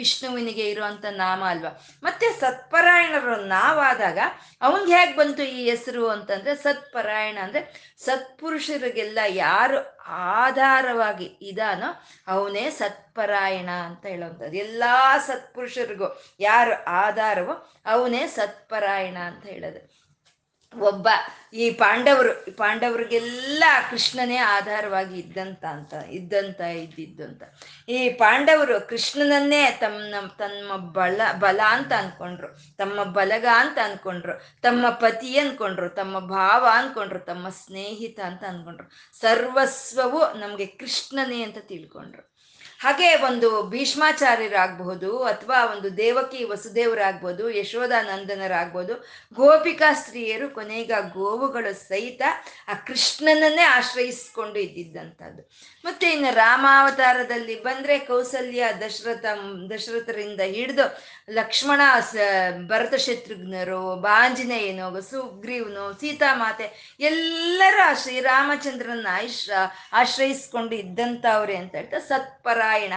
ವಿಷ್ಣುವಿನಿಗೆ 0.49 0.71
ಇರುವಂತ 0.71 1.05
ನಾಮ 1.05 1.45
ಅಲ್ವಾ? 1.45 1.87
ಮತ್ತೆ 2.03 2.29
ಸತ್ಪರಾಯಣರು 2.41 3.37
ನಾವಾದಾಗ 3.37 4.19
ಅವನ್ಗೆ 4.63 4.93
ಹೇಗೆ 4.93 5.17
ಬಂತು 5.17 5.43
ಈ 5.43 5.71
ಹೆಸರು 5.71 6.09
ಅಂತಂದ್ರೆ 6.09 6.55
ಸತ್ಪರಾಯಣ 6.55 7.39
ಅಂದ್ರೆ 7.43 7.95
ಸತ್ಪುರುಷರಿಗೆಲ್ಲ 7.99 9.19
ಯಾರು 9.29 9.99
ಆಧಾರವಾಗಿ 10.09 11.25
ಇದಾನೋ 11.43 11.89
ಅವನೇ 12.29 12.71
ಸತ್ಪರಾಯಣ 12.71 13.71
ಅಂತ 13.71 14.07
ಹೇಳುವಂಥದ್ದು. 14.07 14.57
ಎಲ್ಲಾ 14.57 15.19
ಸತ್ಪುರುಷರಿಗೂ 15.19 16.21
ಯಾರು 16.41 16.85
ಆಧಾರವೋ 16.85 17.55
ಅವನೇ 17.87 18.27
ಸತ್ಪರಾಯಣ 18.27 19.17
ಅಂತ 19.17 19.47
ಹೇಳೋದು. 19.47 19.98
ಒಬ್ಬ 20.72 21.09
ಈ 21.52 21.70
ಪಾಂಡವರು 21.70 22.57
ಪಾಂಡವರಿಗೆಲ್ಲ 22.57 23.64
ಕೃಷ್ಣನೇ 23.90 24.37
ಆಧಾರವಾಗಿ 24.37 25.18
ಇದ್ದಂತ 25.18 25.64
ಅಂತ, 25.64 25.94
ಇದ್ದಂತ 26.11 26.61
ಇದ್ದಿದ್ದು 26.61 27.24
ಅಂತ 27.24 27.42
ಈ 27.88 28.09
ಪಾಂಡವರು 28.09 28.88
ಕೃಷ್ಣನನ್ನೇ 28.88 29.70
ತಮ್ಮ 29.70 30.28
ತಮ್ಮ 30.28 30.76
ಬಲ 30.76 31.20
ಬಲ 31.38 31.61
ಅಂತ 31.64 31.92
ಅನ್ಕೊಂಡ್ರು, 31.92 32.76
ತಮ್ಮ 32.76 33.04
ಬಲಗ 33.04 33.44
ಅಂತ 33.54 33.78
ಅನ್ಕೊಂಡ್ರು, 33.85 34.61
ತಮ್ಮ 34.62 34.90
ಪತಿ 34.90 35.38
ಅನ್ಕೊಂಡ್ರು, 35.38 35.88
ತಮ್ಮ 35.88 36.18
ಭಾವ 36.18 36.66
ಅನ್ಕೊಂಡ್ರು, 36.72 37.18
ತಮ್ಮ 37.18 37.48
ಸ್ನೇಹಿತ 37.48 38.20
ಅಂತ 38.20 38.44
ಅನ್ಕೊಂಡ್ರು. 38.44 38.90
ಸರ್ವಸ್ವವು 39.20 40.38
ನಮಗೆ 40.38 40.66
ಕೃಷ್ಣನೇ 40.66 41.42
ಅಂತ 41.42 41.59
ತಿಳ್ಕೊಂಡ್ರು. 41.59 42.38
ಹಾಗೆ 42.79 43.14
ಒಂದು 43.14 43.62
ಭೀಷ್ಮಾಚಾರ್ಯರಾಗಬಹುದು 43.62 45.23
ಅಥವಾ 45.23 45.64
ಒಂದು 45.64 45.97
ದೇವಕಿ 45.97 46.45
ವಸುದೇವರಾಗ್ಬೋದು 46.45 47.51
ಯಶೋಧಾನಂದನರಾಗ್ಬೋದು 47.51 48.95
ಗೋಪಿಕಾ 49.35 49.95
ಸ್ತ್ರೀಯರು 49.95 50.49
ಕೊನೆಗ 50.51 50.93
ಗೋವುಗಳು 51.12 51.88
ಸಹಿತ 51.88 52.23
ಆ 52.69 52.75
ಕೃಷ್ಣನನ್ನೇ 52.75 53.62
ಆಶ್ರಯಿಸಿಕೊಂಡು 53.62 54.59
ಇದ್ದಿದ್ದಂಥದ್ದು. 54.59 55.43
ಮತ್ತೆ 55.85 56.12
ಇನ್ನು 56.12 56.35
ರಾಮಾವತಾರದಲ್ಲಿ 56.35 57.62
ಬಂದ್ರೆ 57.62 57.99
ಕೌಸಲ್ಯ 57.99 58.64
ದಶರಥ, 58.81 59.25
ದಶರಥರಿಂದ 59.73 60.41
ಹಿಡಿದು 60.41 60.87
ಲಕ್ಷ್ಮಣ 61.31 61.81
ಭರತ 62.69 62.95
ಶತ್ರುಘ್ನರು 62.95 63.97
ಬಾಂಜನೇಯನು, 63.97 65.03
ಸುಗ್ರೀವ್ನು, 65.11 66.01
ಸೀತಾಮಾತೆ 66.01 66.97
ಎಲ್ಲರೂ 67.01 67.83
ಆ 67.91 67.93
ಶ್ರೀರಾಮಚಂದ್ರನ 67.95 69.07
ಆಶ್ರ 69.11 69.53
ಆಶ್ರಯಿಸ್ಕೊಂಡು 69.93 70.75
ಇದ್ದಂಥವ್ರೆ 70.75 71.57
ಅಂತ 71.57 71.75
ಹೇಳ್ತಾ 71.75 71.99
ಸತ್ಪರಾಯಣ 72.76 72.92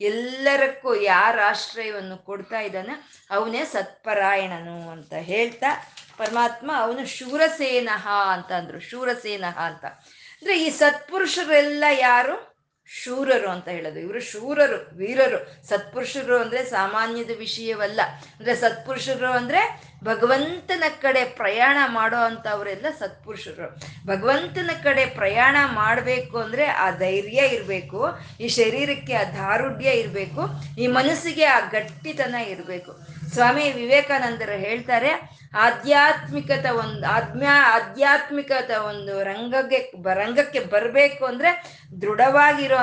ಎಲ್ಲರಕ್ಕೂ 0.00 0.94
ಯಾರ 0.94 1.38
ಆಶ್ರಯವನ್ನು 1.46 2.16
ಕೊಡ್ತಾ 2.16 2.60
ಇದ್ದಾನೆ 2.60 3.26
ಅವನೇ 3.30 3.64
ಸತ್ಪರಾಯಣನು 3.64 4.90
ಅಂತ 4.90 5.12
ಹೇಳ್ತಾ 5.12 5.92
ಪರಮಾತ್ಮ 6.16 6.70
ಅವನು 6.76 7.06
ಶೂರಸೇನಹ 7.06 8.08
ಅಂತ 8.08 8.52
ಅಂದ್ರು. 8.52 8.80
ಶೂರಸೇನಹ 8.80 9.58
ಅಂತ. 9.58 9.84
ಅಂದ್ರೆ 9.84 10.62
ಈ 10.62 10.70
ಸತ್ಪುರುಷರೆಲ್ಲ 10.70 11.84
ಯಾರು? 11.98 12.53
ಶೂರರು 12.86 13.50
ಅಂತ 13.50 13.68
ಹೇಳೋದು. 13.68 14.00
ಇವರು 14.00 14.20
ಶೂರರು, 14.20 14.96
ವೀರರು. 14.96 15.68
ಸತ್ಪುರುಷರು 15.68 16.36
ಅಂದ್ರೆ 16.38 16.64
ಸಾಮಾನ್ಯದ 16.64 17.30
ವಿಷಯವಲ್ಲ. 17.38 18.00
ಅಂದ್ರೆ 18.38 18.54
ಸತ್ಪುರುಷರು 18.54 19.26
ಅಂದ್ರೆ 19.26 19.82
ಭಗವಂತನ 20.04 20.82
ಕಡೆ 21.02 21.24
ಪ್ರಯಾಣ 21.24 21.76
ಮಾಡೋ 21.92 22.16
ಅಂಥವರೆಲ್ಲ 22.16 22.86
ಸತ್ಪುರುಷರು. 22.98 23.76
ಭಗವಂತನ 24.06 24.70
ಕಡೆ 24.82 25.06
ಪ್ರಯಾಣ 25.06 25.56
ಮಾಡಬೇಕು 25.72 26.38
ಅಂದ್ರೆ 26.38 26.66
ಆ 26.66 26.90
ಧೈರ್ಯ 26.90 27.40
ಇರಬೇಕು, 27.46 28.06
ಈ 28.40 28.48
ಶರೀರಕ್ಕೆ 28.48 29.14
ಆ 29.14 29.24
ದಾರುಢ್ಯ 29.24 29.90
ಇರಬೇಕು, 29.90 30.40
ಈ 30.78 30.86
ಮನಸ್ಸಿಗೆ 30.86 31.44
ಆ 31.44 31.60
ಗಟ್ಟಿತನ 31.60 32.34
ಇರಬೇಕು. 32.34 32.98
ಸ್ವಾಮಿ 33.34 33.72
ವಿವೇಕಾನಂದರು 33.72 34.58
ಹೇಳ್ತಾರೆ 34.58 35.08
ಆಧ್ಯಾತ್ಮಿಕತ 35.54 36.66
ಒಂದು 36.70 37.06
ಆಧ್ಮ್ಯಾ 37.06 37.74
ಆಧ್ಯಾತ್ಮಿಕತ 37.74 38.70
ಒಂದು 38.70 39.22
ರಂಗಕ್ಕೆ 39.22 40.14
ರಂಗಕ್ಕೆ 40.14 40.60
ಬರಬೇಕು 40.60 41.24
ಅಂದ್ರೆ 41.24 41.78
ದೃಢವಾಗಿರೋ 42.02 42.76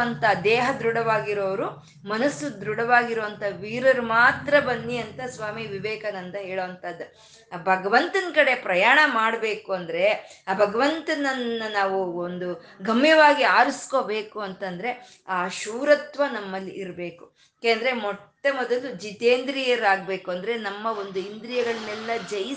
ದೇಹ 0.44 0.72
ದೃಢವಾಗಿರೋರು, 0.80 1.70
ಮನಸ್ಸು 2.10 2.62
ದೃಢವಾಗಿರುವಂತ 2.62 3.44
ವೀರರು 3.52 4.02
ಮಾತ್ರ 4.02 4.60
ಬನ್ನಿ 4.60 4.98
ಅಂತ 4.98 5.22
ಸ್ವಾಮಿ 5.30 5.66
ವಿವೇಕಾನಂದ 5.66 6.36
ಹೇಳೋವಂಥದ್ದು. 6.36 7.16
ಆ 7.52 7.58
ಭಗವಂತನ 7.58 8.32
ಕಡೆ 8.36 8.56
ಪ್ರಯಾಣ 8.56 9.00
ಮಾಡಬೇಕು 9.06 9.74
ಅಂದ್ರೆ, 9.74 10.10
ಆ 10.48 10.54
ಭಗವಂತನನ್ನ 10.54 11.64
ನಾವು 11.70 12.20
ಒಂದು 12.20 12.66
ಗಮ್ಯವಾಗಿ 12.82 13.44
ಆರಿಸ್ಕೋಬೇಕು 13.44 14.40
ಅಂತಂದ್ರೆ 14.40 15.22
ಆ 15.28 15.48
ಶೂರತ್ವ 15.48 16.24
ನಮ್ಮಲ್ಲಿ 16.26 16.72
ಇರಬೇಕು. 16.72 17.38
ಯಾಕೆಂದ್ರೆ 17.64 17.94
ಮೊಟ್ಟ 17.94 18.48
ಮೊದಲು 18.56 18.94
ಜಿತೇಂದ್ರಿಯರಾಗಬೇಕು 18.94 20.32
ಅಂದ್ರೆ 20.32 20.58
ನಮ್ಮ 20.58 20.86
ಒಂದು 20.86 21.20
ಇಂದ್ರಿಯಗಳನ್ನೆಲ್ಲ 21.20 22.10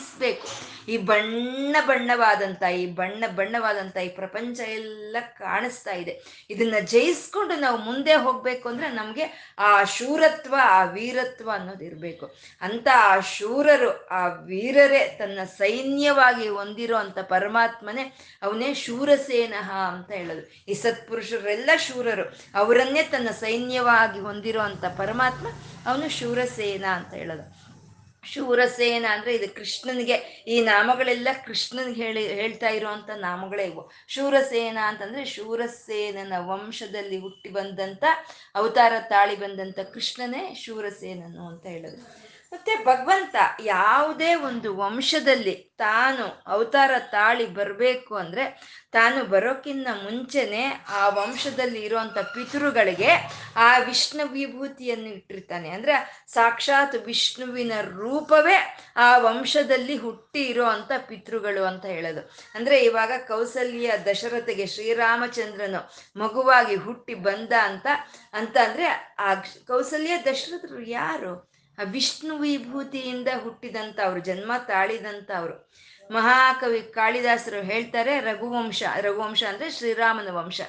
ಜಯಿಸ್ಬೇಕು 0.05 0.75
ಈ 0.89 0.97
ಬಣ್ಣ 0.97 1.77
ಬಣ್ಣವಾದಂತ, 1.87 2.63
ಈ 2.63 2.87
ಬಣ್ಣ 2.87 3.25
ಬಣ್ಣವಾದಂತ 3.27 3.97
ಈ 3.97 4.09
ಪ್ರಪಂಚ 4.09 4.61
ಎಲ್ಲ 4.61 5.17
ಕಾಣಿಸ್ತಾ 5.39 5.93
ಇದೆ. 5.93 6.47
ಇದನ್ನ 6.51 6.75
ಜಯಿಸ್ಕೊಂಡು 6.85 7.61
ನಾವು 7.61 7.79
ಮುಂದೆ 7.79 8.15
ಹೋಗ್ಬೇಕು 8.15 8.69
ಅಂದ್ರೆ 8.69 8.89
ನಮ್ಗೆ 8.89 9.57
ಆ 9.59 9.85
ಶೂರತ್ವ, 9.85 10.55
ಆ 10.63 10.85
ವೀರತ್ವ 10.85 11.51
ಅನ್ನೋದು 11.55 11.85
ಇರಬೇಕು. 11.85 12.35
ಅಂತ 12.61 12.89
ಆ 12.95 13.21
ಶೂರರು, 13.21 14.07
ಆ 14.07 14.27
ವೀರರೇ 14.27 15.17
ತನ್ನ 15.19 15.39
ಸೈನ್ಯವಾಗಿ 15.45 16.49
ಹೊಂದಿರೋ 16.49 16.97
ಅಂತ 16.97 17.19
ಪರಮಾತ್ಮನೇ 17.19 18.17
ಅವನೇ 18.43 18.75
ಶೂರಸೇನಹ 18.75 19.71
ಅಂತ 19.73 20.11
ಹೇಳೋದು. 20.11 20.71
ಈ 20.71 20.75
ಸತ್ಪುರುಷರೆಲ್ಲ 20.75 21.71
ಶೂರರು. 21.77 22.37
ಅವರನ್ನೇ 22.55 23.03
ತನ್ನ 23.03 23.29
ಸೈನ್ಯವಾಗಿ 23.29 24.21
ಹೊಂದಿರೋ 24.21 24.61
ಅಂತ 24.61 24.85
ಪರಮಾತ್ಮ 24.85 25.47
ಅವನು 25.87 26.09
ಶೂರಸೇನ 26.09 26.85
ಅಂತ 26.85 27.15
ಹೇಳೋದು. 27.15 27.64
ಶೂರಸೇನ 28.27 29.07
ಅಂದ್ರೆ 29.11 29.35
ಇದು 29.35 29.55
ಕೃಷ್ಣನಿಗೆ, 29.55 30.45
ಈ 30.49 30.61
ನಾಮಗಳೆಲ್ಲ 30.61 31.29
ಕೃಷ್ಣನ್ಗೆ 31.47 32.03
ಹೇಳಿ, 32.03 32.29
ಹೇಳ್ತಾ 32.29 32.69
ಇರುವಂತ 32.69 33.11
ನಾಮಗಳೇ 33.11 33.65
ಇವು. 33.65 33.91
ಶೂರಸೇನ 34.09 34.79
ಅಂತಂದ್ರೆ 34.83 35.25
ಶೂರಸೇನನ 35.25 36.33
ವಂಶದಲ್ಲಿ 36.39 37.21
ಹುಟ್ಟಿ 37.21 37.51
ಬಂದಂತ, 37.51 38.05
ಅವತಾರ 38.55 38.93
ತಾಳಿ 39.09 39.37
ಬಂದಂತ 39.37 39.79
ಕೃಷ್ಣನೇ 39.81 40.55
ಶೂರಸೇನನು 40.55 41.49
ಅಂತ 41.49 41.67
ಹೇಳೋದು. 41.67 42.34
ಮತ್ತೆ 42.55 42.85
ಭಗವಂತ 42.85 43.37
ಯಾವುದೇ 43.61 44.35
ಒಂದು 44.35 44.77
ವಂಶದಲ್ಲಿ 44.77 45.75
ತಾನು 45.79 46.43
ಅವತಾರ 46.47 46.91
ತಾಳಿ 46.99 47.47
ಬರಬೇಕು 47.47 48.15
ಅಂದ್ರೆ 48.15 48.45
ತಾನು 48.93 49.25
ಬರೋಕ್ಕಿಂತ 49.25 49.89
ಮುಂಚೆನೆ 50.03 50.85
ಆ 50.89 51.09
ವಂಶದಲ್ಲಿ 51.09 51.81
ಇರುವಂತ 51.83 52.19
ಪಿತೃಗಳಿಗೆ 52.19 53.11
ಆ 53.57 53.79
ವಿಷ್ಣು 53.79 54.27
ವಿಭೂತಿಯನ್ನು 54.27 55.07
ಇಟ್ಟಿರ್ತಾನೆ. 55.07 55.69
ಅಂದರೆ 55.69 56.25
ಸಾಕ್ಷಾತ್ 56.29 56.95
ವಿಷ್ಣುವಿನ 56.95 57.73
ರೂಪವೇ 57.81 58.77
ಆ 58.97 59.19
ವಂಶದಲ್ಲಿ 59.19 59.97
ಹುಟ್ಟಿ 59.97 60.43
ಇರೋ 60.43 60.65
ಅಂತ 60.65 60.93
ಪಿತೃಗಳು 61.09 61.65
ಅಂತ 61.65 61.85
ಹೇಳೋದು. 61.85 62.31
ಅಂದ್ರೆ 62.55 62.81
ಇವಾಗ 62.81 63.13
ಕೌಸಲ್ಯ 63.29 63.93
ದಶರಥಗೆ 64.07 64.67
ಶ್ರೀರಾಮಚಂದ್ರನು 64.67 65.93
ಮಗುವಾಗಿ 66.17 66.75
ಹುಟ್ಟಿ 66.75 67.15
ಬಂದ 67.15 67.53
ಅಂತ 67.63 67.87
ಅಂತ 68.33 68.57
ಅಂದ್ರೆ 68.57 69.17
ಆ 69.19 69.35
ಕೌಸಲ್ಯ 69.67 70.19
ದಶರಥರು 70.33 70.83
ಯಾರು? 70.83 71.54
ವಿಷ್ಣು 71.85 72.39
ವಿಭೂತಿಯಿಂದ 72.39 73.29
ಹುಟ್ಟಿದಂತ 73.43 74.01
ಅವರು, 74.01 74.21
ಜನ್ಮ 74.21 74.53
ತಾಳಿದಂತ 74.69 75.31
ಅವರು. 75.39 75.73
ಮಹಾಕವಿ 76.11 76.81
ಕಾಳಿದಾಸರು 76.81 77.63
ಹೇಳ್ತಾರೆ, 77.63 78.21
ರಘುವಂಶ 78.21 78.83
ರಘುವಂಶ 79.01 79.43
ಅಂದ್ರೆ 79.49 79.71
ಶ್ರೀರಾಮನ 79.71 80.31
ವಂಶ. 80.31 80.61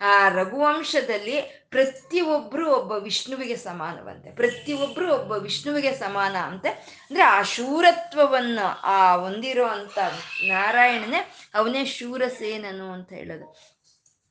ಆ 0.00 0.28
ರಘುವಂಶದಲ್ಲಿ 0.28 1.40
ಪ್ರತಿಯೊಬ್ಬರು 1.70 2.76
ಒಬ್ಬ 2.76 2.92
ವಿಷ್ಣುವಿಗೆ 2.92 3.56
ಸಮಾನವಂತೆ. 3.56 4.30
ಪ್ರತಿಯೊಬ್ಬರು 4.30 5.14
ಒಬ್ಬ 5.14 5.32
ವಿಷ್ಣುವಿಗೆ 5.32 5.94
ಸಮಾನ 5.94 6.36
ಅಂತೆ. 6.36 6.68
ಅಂದ್ರೆ 6.68 7.22
ಆ 7.22 7.42
ಶೂರತ್ವವನ್ನು 7.42 8.80
ಆ 8.82 9.16
ಹೊಂದಿರೋ 9.16 9.66
ಅಂಥ 9.66 9.98
ನಾರಾಯಣನೇ 10.44 11.34
ಅವನೇ 11.54 11.84
ಶೂರಸೇನನು 11.84 12.92
ಅಂತ 12.92 13.12
ಹೇಳೋದು. 13.12 13.73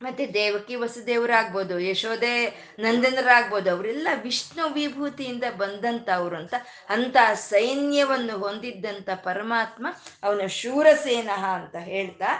ಮತ್ತೆ 0.04 0.24
ದೇವಕಿ 0.34 0.74
ವಸುದೇವರಾಗ್ಬೋದು 0.74 1.80
ಯಶೋದೆ 1.80 2.34
ನಂದನರಾಗ್ಬೋದು, 2.78 3.68
ಅವರೆಲ್ಲ 3.70 4.08
ವಿಷ್ಣು 4.22 4.64
ವಿಭೂತಿಯಿಂದ 4.68 5.44
ಬಂದಂಥವ್ರು 5.56 6.36
ಅಂತ 6.36 6.54
ಅಂತ 6.88 7.16
ಸೈನ್ಯವನ್ನು 7.34 8.38
ಹೊಂದಿದ್ದಂಥ 8.38 9.10
ಪರಮಾತ್ಮ 9.14 9.86
ಅವನ 10.22 10.46
ಶೂರಸೇನಹ 10.46 11.44
ಅಂತ 11.60 11.76
ಹೇಳ್ತಾ 11.76 12.30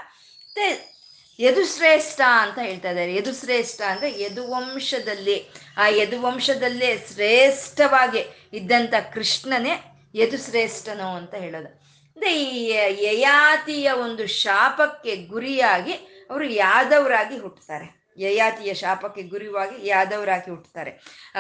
ಮತ್ತೆ 0.44 0.94
ಯದುಶ್ರೇಷ್ಠ 1.40 2.20
ಅಂತ 2.40 2.59
ಹೇಳ್ತಾ 2.62 2.90
ಇದ್ದಾರೆ. 2.90 3.14
ಯದುಶ್ರೇಷ್ಠ 3.14 3.81
ಅಂದ್ರೆ 3.83 4.22
ಯದುವಂಶದಲ್ಲಿ, 4.22 5.37
ಆ 5.77 5.85
ಯದುವಂಶದಲ್ಲೇ 5.88 6.90
ಶ್ರೇಷ್ಠವಾಗಿ 7.12 8.22
ಇದ್ದಂಥ 8.53 8.94
ಕೃಷ್ಣನೇ 9.14 9.74
ಯದುಶ್ರೇಷ್ಠನು 10.14 11.09
ಅಂತ 11.16 11.35
ಹೇಳೋದು. 11.35 11.70
ಅಂದ್ರೆ 12.16 12.31
ಈ 12.44 12.61
ಯಯಾತಿಯ 13.05 13.90
ಒಂದು 13.90 14.27
ಶಾಪಕ್ಕೆ 14.27 15.12
ಗುರಿಯಾಗಿ 15.16 15.94
ಅವರು 16.31 16.45
ಯಾದವರಾಗಿ 16.45 17.39
ಹುಟ್ಟುತ್ತಾರೆ. 17.39 18.05
ಯಯಾತಿಯ 18.19 18.75
ಶಾಪಕ್ಕೆ 18.75 19.23
ಗುರಿವಾಗಿ 19.23 19.87
ಯಾದವರಾಗಿ 19.87 20.51
ಹುಟ್ಟುತ್ತಾರೆ. 20.51 20.91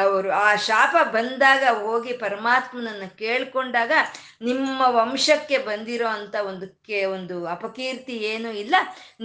ಅವರು 0.00 0.30
ಆ 0.32 0.54
ಶಾಪ 0.54 0.96
ಬಂದಾಗ 1.10 1.64
ಹೋಗಿ 1.76 2.12
ಪರಮಾತ್ಮನನ್ನು 2.12 3.18
ಕೇಳ್ಕೊಂಡಾಗ 3.18 3.92
ನಿಮ್ಮ 4.48 4.80
ವಂಶಕ್ಕೆ 4.98 5.58
ಬಂದಿರೋ 5.68 6.08
ಅಂತ 6.18 6.34
ಒಂದು 6.50 6.66
ಕೆ, 6.86 7.00
ಒಂದು 7.16 7.36
ಅಪಕೀರ್ತಿ 7.54 8.16
ಏನೂ 8.32 8.50
ಇಲ್ಲ. 8.62 8.74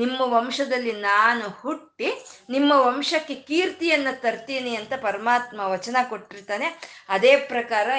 ನಿಮ್ಮ 0.02 0.20
ವಂಶದಲ್ಲಿ 0.38 0.94
ನಾನು 1.10 1.46
ಹುಟ್ಟಿ, 1.62 2.10
ನಿಮ್ಮ 2.56 2.72
ವಂಶಕ್ಕೆ 2.88 3.36
ಕೀರ್ತಿಯನ್ನು 3.50 4.14
ತರ್ತೀನಿ 4.26 4.74
ಅಂತ 4.82 4.94
ಪರಮಾತ್ಮ 5.08 5.60
ವಚನ 5.76 5.98
ಕೊಟ್ಟಿರ್ತಾನೆ. 6.10 6.68
ಅದೇ 7.16 7.34
ಪ್ರಕಾರ 7.54 7.90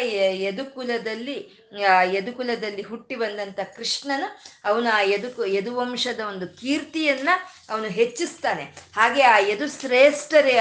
ಯದುಕುಲದಲ್ಲಿ 0.47 1.39
ಯದುಕುಲದಲ್ಲಿ 2.15 2.83
ಹುಟ್ಟಿ 2.83 3.15
ಬಂದಂಥ 3.15 3.61
ಕೃಷ್ಣನು 3.77 4.29
ಅವನು 4.69 4.89
ಆ 4.97 5.01
ಯದುಕು, 5.13 5.43
ಯದುವಂಶದ 5.57 6.21
ಒಂದು 6.31 6.47
ಕೀರ್ತಿಯನ್ನ 6.61 7.29
ಅವನು 7.73 7.89
ಹೆಚ್ಚಿಸ್ತಾನೆ. 7.99 8.65
ಹಾಗೆ 8.97 9.23
ಆ 9.35 9.37
ಯದು 9.51 9.67
ಶ್ರೇಷ್ಠರೇ 9.81 10.55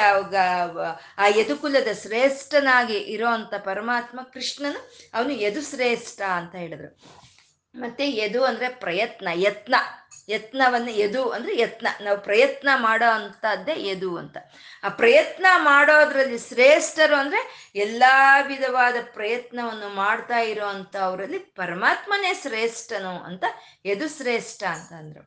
ಆ 1.24 1.26
ಯದುಕುಲದ 1.38 1.92
ಶ್ರೇಷ್ಠನಾಗಿ 2.04 3.00
ಇರೋ 3.14 3.30
ಅಂತ 3.38 3.54
ಪರಮಾತ್ಮ 3.70 4.20
ಕೃಷ್ಣನು 4.34 4.82
ಅವನು 5.14 5.34
ಯದು 5.46 5.64
ಶ್ರೇಷ್ಠ 5.72 6.20
ಅಂತ 6.50 6.56
ಹೇಳಿದ್ರು. 6.56 6.98
ಮತ್ತೆ 7.76 8.12
ಯದು 8.12 8.44
ಅಂದ್ರೆ 8.44 8.70
ಪ್ರಯತ್ನ, 8.70 9.28
ಯತ್ನ. 9.34 9.76
ಯತ್ನವನ್ನು 10.30 10.92
ಯದು 10.92 11.30
ಅಂದ್ರೆ 11.30 11.60
ಯತ್ನ. 11.60 11.88
ನಾವು 12.02 12.22
ಪ್ರಯತ್ನ 12.22 12.70
ಮಾಡೋ 12.76 13.12
ಅಂತದ್ದೇ 13.12 13.90
ಯದು 13.90 14.18
ಅಂತ. 14.18 14.38
ಆ 14.84 14.90
ಪ್ರಯತ್ನ 14.90 15.46
ಮಾಡೋದ್ರಲ್ಲಿ 15.56 16.40
ಶ್ರೇಷ್ಠರು 16.40 17.16
ಅಂದ್ರೆ 17.16 17.72
ಎಲ್ಲಾ 17.76 18.42
ವಿಧವಾದ 18.42 18.96
ಪ್ರಯತ್ನವನ್ನು 19.14 19.90
ಮಾಡ್ತಾ 19.90 20.38
ಇರೋ 20.38 20.66
ಅಂತ 20.66 20.98
ಅವರಲ್ಲಿ 20.98 21.38
ಪರಮಾತ್ಮನೇ 21.38 22.34
ಶ್ರೇಷ್ಠನು 22.34 23.24
ಅಂತ 23.24 23.44
ಯದು 23.86 24.18
ಶ್ರೇಷ್ಠ 24.18 24.64
ಅಂತಂದ್ರು 24.64 25.24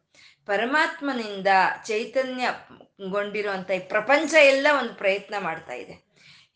ಪರಮಾತ್ಮನಿಂದ 0.46 1.46
ಚೈತನ್ಯಗೊಂಡಿರುವಂತ 1.84 3.70
ಈ 3.70 3.78
ಪ್ರಪಂಚ 3.78 4.34
ಎಲ್ಲ 4.34 4.66
ಒಂದು 4.78 4.94
ಪ್ರಯತ್ನ 4.94 5.34
ಮಾಡ್ತಾ 5.38 5.72
ಇದೆ. 5.72 6.04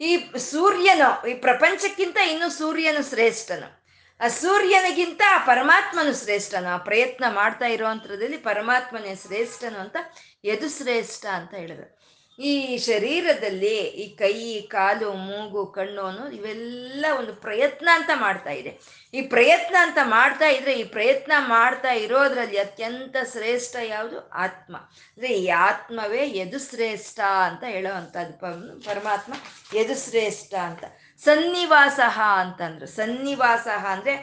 ಈ 0.01 0.39
ಸೂರ್ಯನು, 0.39 1.29
ಈ 1.29 1.35
ಪ್ರಪಂಚಕ್ಕಿಂತ 1.35 2.17
ಇನ್ನು 2.17 2.51
ಸೂರ್ಯನು 2.51 3.09
ಶ್ರೇಷ್ಠನು. 3.09 3.86
ಆ 4.21 4.29
ಸೂರ್ಯನಿಗಿಂತ 4.29 5.23
ಪರಮಾತ್ಮನು 5.47 6.21
ಶ್ರೇಷ್ಠನು. 6.21 6.75
ಆ 6.75 6.77
ಪ್ರಯತ್ನ 6.77 7.25
ಮಾಡ್ತಾ 7.29 7.67
ಇರುವಂಥದ್ರಲ್ಲಿ 7.67 8.37
ಪರಮಾತ್ಮನೇ 8.37 9.15
ಶ್ರೇಷ್ಠನು 9.15 9.79
ಅಂತ 9.79 9.97
ಎದು 10.45 10.69
ಶ್ರೇಷ್ಠ 10.69 11.27
ಅಂತ 11.27 11.55
ಹೇಳಿದ್ರು. 11.55 11.97
ಈ 12.43 12.79
ಶರೀರದಲ್ಲಿ 12.79 13.77
ಈ 13.77 14.17
ಕೈ, 14.17 14.61
ಕಾಲು, 14.61 15.13
ಮೂಗು, 15.13 15.67
ಕಣ್ಣು 15.67 16.03
ಅನ್ನೋದು 16.03 16.37
ಇವೆಲ್ಲ 16.37 17.07
ಒಂದು 17.19 17.35
ಪ್ರಯತ್ನ 17.35 17.89
ಅಂತ 17.93 18.11
ಮಾಡ್ತಾ 18.15 18.51
ಇದೆ. 18.51 18.81
ಈ 19.15 19.23
ಪ್ರಯತ್ನ 19.23 19.77
ಅಂತ 19.81 19.99
ಮಾಡ್ತಾ 20.03 20.49
ಇದ್ರೆ 20.49 20.73
ಈ 20.81 20.85
ಪ್ರಯತ್ನ 20.85 21.33
ಮಾಡ್ತಾ 21.39 21.93
ಇರೋದ್ರಲ್ಲಿ 21.93 22.59
ಅತ್ಯಂತ 22.59 23.17
ಶ್ರೇಷ್ಠ 23.33 23.77
ಯಾವುದು? 23.85 24.29
ಆತ್ಮ. 24.29 24.77
ಅಂದ್ರೆ 24.77 25.29
ಈ 25.29 25.49
ಆತ್ಮವೇ 25.49 26.39
ಯದು 26.39 26.59
ಶ್ರೇಷ್ಠ 26.59 27.21
ಅಂತ 27.21 27.65
ಹೇಳೋವಂಥದ್ದು. 27.65 28.39
ಪರಮಾತ್ಮ 28.85 29.33
ಯದು 29.75 30.09
ಶ್ರೇಷ್ಠ 30.09 30.55
ಅಂತ. 30.55 30.85
ಸನ್ನಿವಾಸ 31.25 32.01
ಅಂತಂದ್ರು. 32.19 32.87
ಸನ್ನಿವಾಸ 32.87 33.67
ಅಂದ್ರೆ 33.89 34.15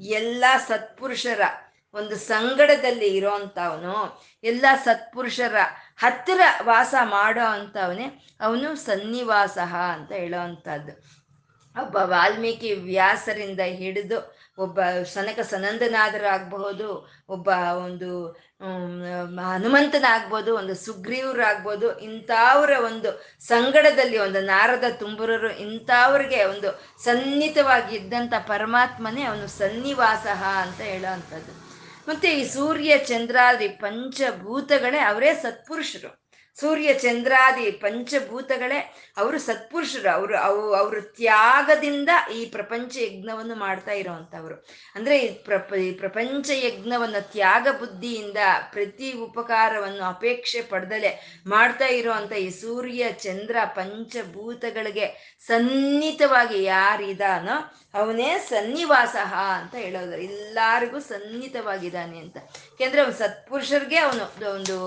ಎಲ್ಲ 0.00 0.44
ಸತ್ಪುರುಷರ 0.68 1.40
ಒಂದು 1.94 2.16
ಸಂಗಡದಲ್ಲಿ 2.16 3.16
ಇರೋಂಥವನು, 3.16 4.22
ಎಲ್ಲ 4.44 4.66
ಸತ್ಪುರುಷರ 4.84 5.56
ಹತ್ತಿರ 5.96 6.40
ವಾಸ 6.62 6.94
ಮಾಡೋ 7.04 7.44
ಅಂಥವನೇ 7.44 8.36
ಅವನು 8.40 8.76
ಸನ್ನಿವಾಸ 8.76 9.58
ಅಂತ 9.92 10.12
ಹೇಳೋವಂಥದ್ದು 10.12 11.18
ಒಬ್ಬ 11.82 11.96
ವಾಲ್ಮೀಕಿ 11.96 12.74
ವ್ಯಾಸರಿಂದ 12.74 13.60
ಹಿಡಿದು 13.60 14.36
ಒಬ್ಬ 14.58 14.80
ಸನಕ 15.14 15.38
ಸನಂದನಾದರಾಗಬಹುದು, 15.40 17.08
ಒಬ್ಬ 17.28 17.48
ಒಂದು 17.84 18.38
ಹನುಮಂತನಾಗ್ಬೋದು, 18.60 20.54
ಒಂದು 20.54 20.74
ಸುಗ್ರೀವರಾಗ್ಬೋದು, 20.74 21.98
ಇಂಥವ್ರ 21.98 22.70
ಒಂದು 22.84 23.38
ಸಂಗಡದಲ್ಲಿ 23.40 24.18
ಒಂದು 24.18 24.40
ನಾರದ 24.40 24.84
ತುಂಬುರರು, 24.98 25.50
ಇಂಥವ್ರಿಗೆ 25.50 26.44
ಒಂದು 26.44 26.70
ಸನ್ನಿಹಿತವಾಗಿ 27.04 27.96
ಇದ್ದಂಥ 27.96 28.34
ಪರಮಾತ್ಮನೇ 28.46 29.22
ಅವನು 29.22 29.46
ಸನ್ನಿವಾಸ 29.46 30.26
ಅಂತ 30.62 30.80
ಹೇಳೋ 30.80 31.12
ಅಂಥದ್ದು 31.12 31.54
ಮತ್ತೆ 32.08 32.40
ಈ 32.40 32.48
ಸೂರ್ಯ, 32.48 32.98
ಚಂದ್ರಾದಿ, 32.98 33.68
ಪಂಚಭೂತಗಳೇ 33.68 34.98
ಅವರೇ 34.98 35.34
ಸತ್ಪುರುಷರು. 35.34 36.27
ಸೂರ್ಯ 36.60 36.94
ಚಂದ್ರಾದಿ 36.94 37.70
ಪಂಚಭೂತಗಳೇ, 37.70 38.94
ಅವರು 39.16 39.38
ಸತ್ಪುರುಷರು, 39.38 40.14
ಅವರು 40.14 40.38
ಅವು, 40.38 40.74
ಅವರು 40.74 41.02
ತ್ಯಾಗದಿಂದ 41.02 42.08
ಈ 42.34 42.46
ಪ್ರಪಂಚ 42.46 42.96
ಯಜ್ಞವನ್ನು 42.96 43.54
ಮಾಡ್ತಾ 43.54 43.92
ಇರೋವಂಥವ್ರು. 43.92 44.66
ಅಂದ್ರೆ 44.94 45.18
ಈ 45.18 45.28
ಪ್ರಪ, 45.28 45.72
ಈ 45.72 45.92
ಪ್ರಪಂಚ 45.92 46.50
ಯಜ್ಞವನ್ನು 46.54 47.32
ತ್ಯಾಗ 47.32 47.68
ಬುದ್ಧಿಯಿಂದ 47.78 48.36
ಪ್ರತಿ 48.72 49.12
ಉಪಕಾರವನ್ನು 49.12 50.04
ಅಪೇಕ್ಷೆ 50.04 50.62
ಪಡೆದಲೆ 50.62 51.42
ಮಾಡ್ತಾ 51.46 51.86
ಇರೋವಂಥ 51.86 52.32
ಈ 52.32 52.50
ಸೂರ್ಯ, 52.50 53.12
ಚಂದ್ರ 53.12 53.56
ಪಂಚಭೂತಗಳಿಗೆ 53.64 55.38
ಸನ್ನಿಹಿತವಾಗಿ 55.46 56.62
ಯಾರಿದಾನೋ 56.62 57.74
ಅವನೇ 57.94 58.38
ಸನ್ನಿವಾಸ 58.38 59.16
ಅಂತ 59.58 59.74
ಹೇಳೋದು. 59.74 60.16
ಎಲ್ಲರಿಗೂ 60.16 60.98
ಸನ್ನಿಹಿತವಾಗಿದ್ದಾನೆ 60.98 62.18
ಅಂತ. 62.18 62.36
ಯಾಕೆಂದ್ರೆ 62.36 63.00
ಅವನು 63.00 63.12
ಸತ್ಪುರುಷರಿಗೆ 63.12 63.98
ಅವನು 63.98 64.50
ಒಂದು 64.50 64.78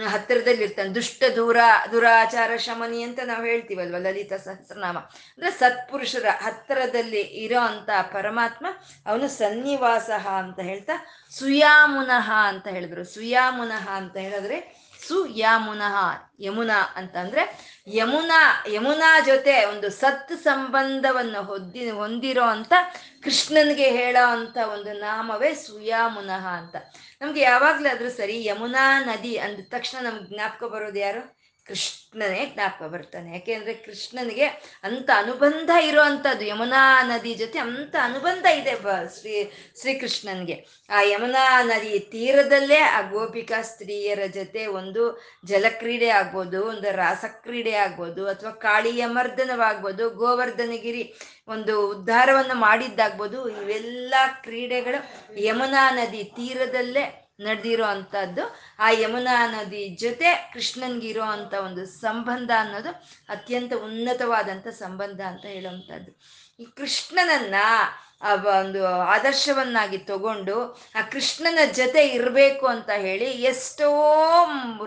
ಹತ್ತಿರದಲ್ಲಿ 0.00 0.64
ಇರ್ತಾನೆ. 0.64 0.88
ದುಷ್ಟ, 0.88 1.22
ದೂರ, 1.36 1.56
ದುರಾಚಾರ, 1.92 2.56
ಶಮನಿ 2.56 3.02
ಅಂತ 3.02 3.18
ನಾವು 3.24 3.44
ಹೇಳ್ತೀವಲ್ವ 3.44 3.96
ಲಲಿತ 3.98 4.32
ಸಹಸ್ರನಾಮ. 4.32 4.98
ಅಂದ್ರೆ 4.98 5.50
ಸತ್ಪುರುಷರ 5.50 6.26
ಹತ್ತಿರದಲ್ಲಿ 6.42 7.20
ಇರೋ 7.20 7.60
ಅಂತ 7.60 7.90
ಪರಮಾತ್ಮ 8.02 8.66
ಅವನು 9.06 9.28
ಸನ್ನಿವಾಸ 9.28 10.10
ಅಂತ 10.10 10.60
ಹೇಳ್ತಾ 10.60 10.92
ಸುಯಾಮುನಃ 11.30 12.32
ಅಂತ 12.32 12.66
ಹೇಳಿದ್ರು. 12.66 13.04
ಸುಯಾಮುನಃ 13.04 13.90
ಅಂತ 13.90 14.16
ಹೇಳಿದ್ರೆ 14.16 14.81
ಸುಯಾಮುನಃ 15.08 15.96
ಯಮುನಾ 16.40 16.92
ಅಂತಂದ್ರೆ 16.96 17.42
ಯಮುನಾ 17.88 18.64
ಯಮುನಾ 18.70 19.20
ಜೊತೆ 19.20 19.64
ಒಂದು 19.64 19.90
ಸತ್ 19.90 20.32
ಸಂಬಂಧವನ್ನು 20.42 21.42
ಹೊದ್ದಿ, 21.42 21.90
ಹೊಂದಿರೋ 21.90 22.42
ಅಂತ 22.42 22.72
ಕೃಷ್ಣನ್ಗೆ 23.22 23.90
ಹೇಳೋ 23.90 24.30
ಅಂತ 24.30 24.56
ಒಂದು 24.72 24.92
ನಾಮವೇ 24.92 25.54
ಸುಯಾಮುನಃ 25.54 26.46
ಅಂತ. 26.46 26.76
ನಮ್ಗೆ 27.20 27.40
ಯಾವಾಗ್ಲಾದ್ರೂ 27.40 28.10
ಸರಿ 28.10 28.44
ಯಮುನಾ 28.44 29.04
ನದಿ 29.04 29.36
ಅಂದ 29.36 29.60
ತಕ್ಷಣ 29.68 30.04
ನಮ್ಗೆ 30.04 30.34
ಜ್ಞಾಪಕ 30.34 30.64
ಬರೋದು 30.64 30.98
ಯಾರು? 30.98 31.41
ಕೃಷ್ಣನೇ 31.66 32.52
ಜ್ಞಾಪಕ 32.54 32.82
ಬರ್ತಾನೆ 32.82 33.32
ಯಾಕೆಂದ್ರೆ 33.32 33.74
ಕೃಷ್ಣನಿಗೆ 33.74 34.46
ಅಂತ 34.84 35.10
ಅನುಬಂಧ 35.16 35.70
ಇರುವಂತದ್ದು 35.80 36.44
ಯಮುನಾ 36.46 37.02
ನದಿ 37.02 37.34
ಜೊತೆ 37.34 37.58
ಅಂತ 37.58 37.96
ಅನುಬಂಧ 38.02 38.46
ಇದೆ 38.46 38.74
ಬ 38.74 38.88
ಶ್ರೀ, 39.20 39.44
ಶ್ರೀಕೃಷ್ಣನ್ಗೆ. 39.80 40.66
ಆ 40.90 41.02
ಯಮುನಾ 41.02 41.62
ನದಿ 41.62 41.98
ತೀರದಲ್ಲೇ 41.98 42.78
ಆ 42.78 43.00
ಗೋಪಿಕಾ 43.00 43.62
ಸ್ತ್ರೀಯರ 43.62 44.18
ಜೊತೆ 44.26 44.66
ಒಂದು 44.66 45.04
ಜಲಕ್ರೀಡೆ 45.44 46.08
ಆಗ್ಬೋದು, 46.08 46.64
ಒಂದು 46.64 46.96
ರಾಸಕ್ರೀಡೆ 46.96 47.72
ಆಗ್ಬೋದು, 47.74 48.26
ಅಥವಾ 48.26 48.50
ಕಾಳಿಯ 48.50 49.06
ಮರ್ದನವಾಗ್ಬೋದು, 49.06 50.10
ಗೋವರ್ಧನಗಿರಿ 50.10 51.14
ಒಂದು 51.48 51.88
ಉದ್ಧಾರವನ್ನು 51.88 52.54
ಮಾಡಿದ್ದಾಗ್ಬೋದು, 52.54 53.48
ಇವೆಲ್ಲ 53.48 54.14
ಕ್ರೀಡೆಗಳು 54.42 55.00
ಯಮುನಾ 55.42 55.90
ನದಿ 55.90 56.24
ತೀರದಲ್ಲೇ 56.24 57.21
ನಡೆದಿರೋ 57.42 57.84
ಅಂಥದ್ದು 57.84 58.56
ಆ 58.78 58.90
ಯಮುನಾ 58.90 59.46
ನದಿ 59.46 59.88
ಜೊತೆ 59.88 60.50
ಕೃಷ್ಣನ್ಗಿರೋ 60.52 61.22
ಅಂಥ 61.22 61.54
ಒಂದು 61.54 61.86
ಸಂಬಂಧ 61.86 62.50
ಅನ್ನೋದು 62.58 62.88
ಅತ್ಯಂತ 63.28 63.72
ಉನ್ನತವಾದಂಥ 63.84 64.68
ಸಂಬಂಧ 64.68 65.20
ಅಂತ 65.20 65.44
ಹೇಳುವಂಥದ್ದು. 65.44 66.20
ಈ 66.60 66.66
ಕೃಷ್ಣನನ್ನ 66.76 67.54
ಆ 68.22 68.34
ಒಂದು 68.34 68.86
ಆದರ್ಶವನ್ನಾಗಿ 68.86 69.98
ತಗೊಂಡು, 69.98 70.72
ಆ 70.94 71.00
ಕೃಷ್ಣನ 71.02 71.58
ಜೊತೆ 71.72 72.08
ಇರಬೇಕು 72.08 72.66
ಅಂತ 72.66 72.90
ಹೇಳಿ 72.90 73.24
ಎಷ್ಟೋ 73.24 73.88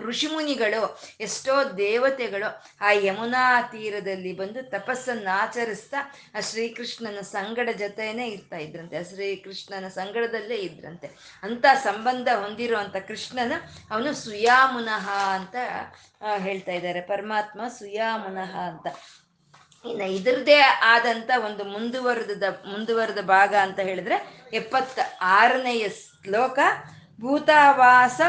ಋಷಿಮುನಿಗಳು, 0.00 1.00
ಎಷ್ಟೋ 1.20 1.64
ದೇವತೆಗಳು 1.64 2.64
ಆ 2.80 2.90
ಯಮುನಾ 2.90 3.62
ತೀರದಲ್ಲಿ 3.62 4.36
ಬಂದು 4.36 4.70
ತಪಸ್ಸನ್ನು 4.70 5.36
ಆಚರಿಸ್ತಾ, 5.36 5.96
ಆ 6.36 6.40
ಶ್ರೀಕೃಷ್ಣನ 6.40 7.20
ಸಂಗಡ 7.20 7.68
ಜೊತೆಯೇ 7.78 8.26
ಇರ್ತಾ 8.26 8.56
ಇದ್ರಂತೆ, 8.56 8.98
ಆ 8.98 9.02
ಶ್ರೀಕೃಷ್ಣನ 9.02 9.88
ಸಂಗಡದಲ್ಲೇ 9.88 10.54
ಇದ್ರಂತೆ. 10.54 11.10
ಅಂತ 11.42 11.64
ಸಂಬಂಧ 11.82 12.28
ಹೊಂದಿರುವಂಥ 12.34 12.96
ಕೃಷ್ಣನ 12.96 13.52
ಅವನು 13.90 14.14
ಸುಯಾಮುನಃ 14.14 15.10
ಅಂತ 15.10 15.56
ಹೇಳ್ತಾ 16.36 16.72
ಇದ್ದಾರೆ. 16.72 17.00
ಪರಮಾತ್ಮ 17.00 17.60
ಸುಯಾಮುನಃ 17.68 18.56
ಅಂತ. 18.56 18.86
ಇನ್ನು 19.88 20.04
ಇದ್ರದ್ದೇ 20.04 20.58
ಆದಂತ 20.84 21.30
ಒಂದು 21.44 21.64
ಮುಂದುವರೆದ 21.64 22.42
ಮುಂದುವರೆದ 22.66 23.20
ಭಾಗ 23.24 23.54
ಅಂತ 23.54 23.80
ಹೇಳಿದ್ರೆ 23.80 24.16
ಎಪ್ಪತ್ತ 24.52 24.98
ಆರನೆಯ 25.20 25.88
ಶ್ಲೋಕ, 25.88 26.58
ಭೂತಾವಾಸ, 27.20 28.20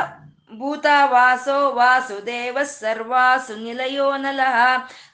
ಭೂತಾವಾಸೋ 0.57 1.71
ವಾಸುದೇವ 1.71 2.57
ಸರ್ವಾಸು 2.63 3.55
ನಿಲಯೋ 3.55 4.17
ನಲಹ 4.17 4.55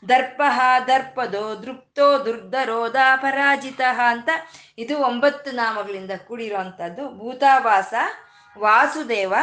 ದರ್ಪ 0.10 0.42
ದರ್ಪದೋ 0.88 1.64
ದೃಪ್ತೋ 1.64 2.26
ದುರ್ಧರೋಧ 2.26 2.96
ಪರಾಜಿತ 3.16 3.82
ಅಂತ 4.08 4.30
ಇದು 4.78 4.98
ಒಂಬತ್ತು 5.00 5.52
ನಾಮಗಳಿಂದ 5.52 6.12
ಕೂಡಿರುವಂಥದ್ದು 6.28 7.20
ಭೂತಾವಾಸ, 7.20 7.94
ವಾಸುದೇವ, 8.60 9.34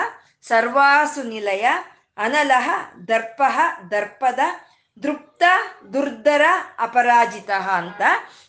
ಸರ್ವಾಸು 0.43 1.23
ನಿಲಯ 1.23 1.67
ಅನಲಹ 2.17 2.67
ದರ್ಪ, 3.09 3.43
ದರ್ಪದ 3.91 4.41
ದೃಪ್ತ, 5.03 5.43
ದುರ್ಧರ, 5.93 6.45
ಅಪರಾಜಿತ 6.79 7.51
ಅಂತ 7.51 8.03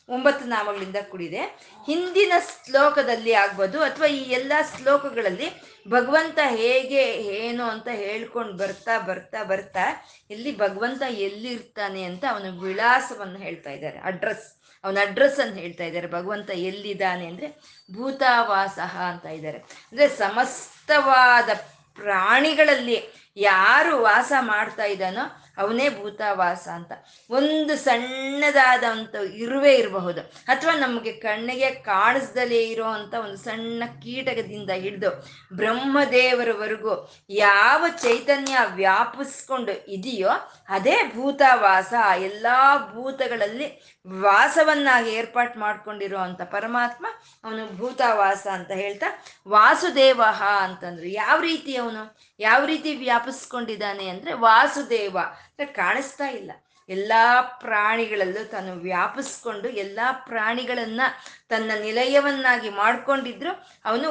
ಒಂಬತ್ತು 0.09 0.45
ನಾಮಗಳಿಂದ 0.45 0.99
ಕೂಡಿದೆ. 1.09 1.41
ಹಿಂದಿನ 1.85 2.33
ಶ್ಲೋಕದಲ್ಲಿ 2.47 3.33
ಆಗ್ಬೋದು 3.33 3.77
ಅಥವಾ 3.81 4.07
ಈ 4.07 4.21
ಎಲ್ಲ 4.31 4.53
ಶ್ಲೋಕಗಳಲ್ಲಿ 4.75 5.47
ಭಗವಂತ 5.89 6.39
ಹೇಗೆ, 6.45 7.03
ಏನು 7.37 7.63
ಅಂತ 7.63 7.87
ಹೇಳ್ಕೊಂಡು 7.91 8.53
ಬರ್ತಾ 8.53 8.99
ಬರ್ತಾ 8.99 9.43
ಬರ್ತಾ 9.43 9.85
ಇಲ್ಲಿ 10.29 10.57
ಭಗವಂತ 10.57 11.01
ಎಲ್ಲಿರ್ತಾನೆ 11.27 12.03
ಅಂತ 12.03 12.23
ಅವನ 12.31 12.49
ವಿಳಾಸವನ್ನು 12.61 13.39
ಹೇಳ್ತಾ 13.39 13.71
ಇದ್ದಾರೆ. 13.71 13.99
ಅಡ್ರೆಸ್, 13.99 14.47
ಅವನ 14.83 14.97
ಅಡ್ರೆಸ್ 15.01 15.39
ಅನ್ನು 15.39 15.55
ಹೇಳ್ತಾ 15.55 15.83
ಇದ್ದಾರೆ. 15.83 16.07
ಭಗವಂತ 16.07 16.49
ಎಲ್ಲಿದ್ದಾನೆ 16.49 17.25
ಅಂದ್ರೆ 17.27 17.47
ಭೂತಾವಾಸ 17.93 18.79
ಅಂತ 19.11 19.25
ಇದ್ದಾರೆ. 19.25 19.57
ಅಂದ್ರೆ 19.91 20.07
ಸಮಸ್ತವಾದ 20.23 21.49
ಪ್ರಾಣಿಗಳಲ್ಲಿ 21.97 22.97
ಯಾರು 23.35 24.01
ವಾಸ 24.01 24.31
ಮಾಡ್ತಾ 24.39 24.83
ಇದ್ದಾನೋ 24.83 25.43
ಅವನೇ 25.57 25.89
ಭೂತಾವಾಸ 25.89 26.67
ಅಂತ. 26.67 26.91
ಒಂದು 27.29 27.75
ಸಣ್ಣದಾದಂಥ 27.75 29.15
ಇರುವೆ 29.33 29.75
ಇರಬಹುದು. 29.75 30.21
ಅಥವಾ 30.21 30.73
ನಮಗೆ 30.73 31.11
ಕಣ್ಣಿಗೆ 31.11 31.71
ಕಾಣಿಸ್ದಲೇ 31.71 32.63
ಇರೋ 32.63 32.85
ಅಂತ 32.85 33.13
ಒಂದು 33.13 33.37
ಸಣ್ಣ 33.37 33.83
ಕೀಟಕದಿಂದ 34.01 34.69
ಹಿಡಿದು 34.69 35.25
ಬ್ರಹ್ಮದೇವರವರೆಗೂ 35.53 37.11
ಯಾವ 37.29 37.85
ಚೈತನ್ಯ 38.01 38.57
ವ್ಯಾಪಿಸ್ಕೊಂಡು 38.75 39.91
ಇದೆಯೋ 39.91 40.29
ಅದೇ 40.69 41.11
ಭೂತಾವಾಸ. 41.15 41.93
ಎಲ್ಲ 42.17 42.47
ಭೂತಗಳಲ್ಲಿ 42.93 43.97
ವಾಸವನ್ನಾಗಿ 44.21 45.11
ಏರ್ಪಾಟ್ 45.11 45.57
ಮಾಡ್ಕೊಂಡಿರೋ 45.57 46.17
ಅಂತ 46.17 46.41
ಪರಮಾತ್ಮ 46.41 47.05
ಅವನು 47.43 47.77
ಭೂತಾವಾಸ 47.77 48.47
ಅಂತ 48.53 48.71
ಹೇಳ್ತಾ 48.71 49.05
ವಾಸುದೇವ 49.47 50.21
ಅಂತಂದ್ರು. 50.63 51.07
ಯಾವ 51.07 51.41
ರೀತಿ 51.41 51.75
ಅವನು? 51.75 52.17
ಯಾವ 52.41 52.65
ರೀತಿ 52.65 52.95
ವ್ಯಾಪಿಸ್ಕೊಂಡಿದ್ದಾನೆ 52.95 54.07
ಅಂದ್ರೆ 54.07 54.33
ವಾಸುದೇವ. 54.33 55.17
ಕಾಣಿಸ್ತಾ 55.65 56.27
ಇಲ್ಲ. 56.29 56.51
ಎಲ್ಲ 56.89 57.13
ಪ್ರಾಣಿಗಳಲ್ಲೂ 57.41 58.45
ತಾನು 58.45 58.73
ವ್ಯಾಪಿಸ್ಕೊಂಡು 58.73 59.69
ಎಲ್ಲ 59.69 59.99
ಪ್ರಾಣಿಗಳನ್ನ 60.25 61.01
ತನ್ನ 61.49 61.71
ನಿಲಯವನ್ನಾಗಿ 61.81 62.69
ಮಾಡ್ಕೊಂಡಿದ್ರು. 62.69 63.67
ಅವನು 63.85 64.09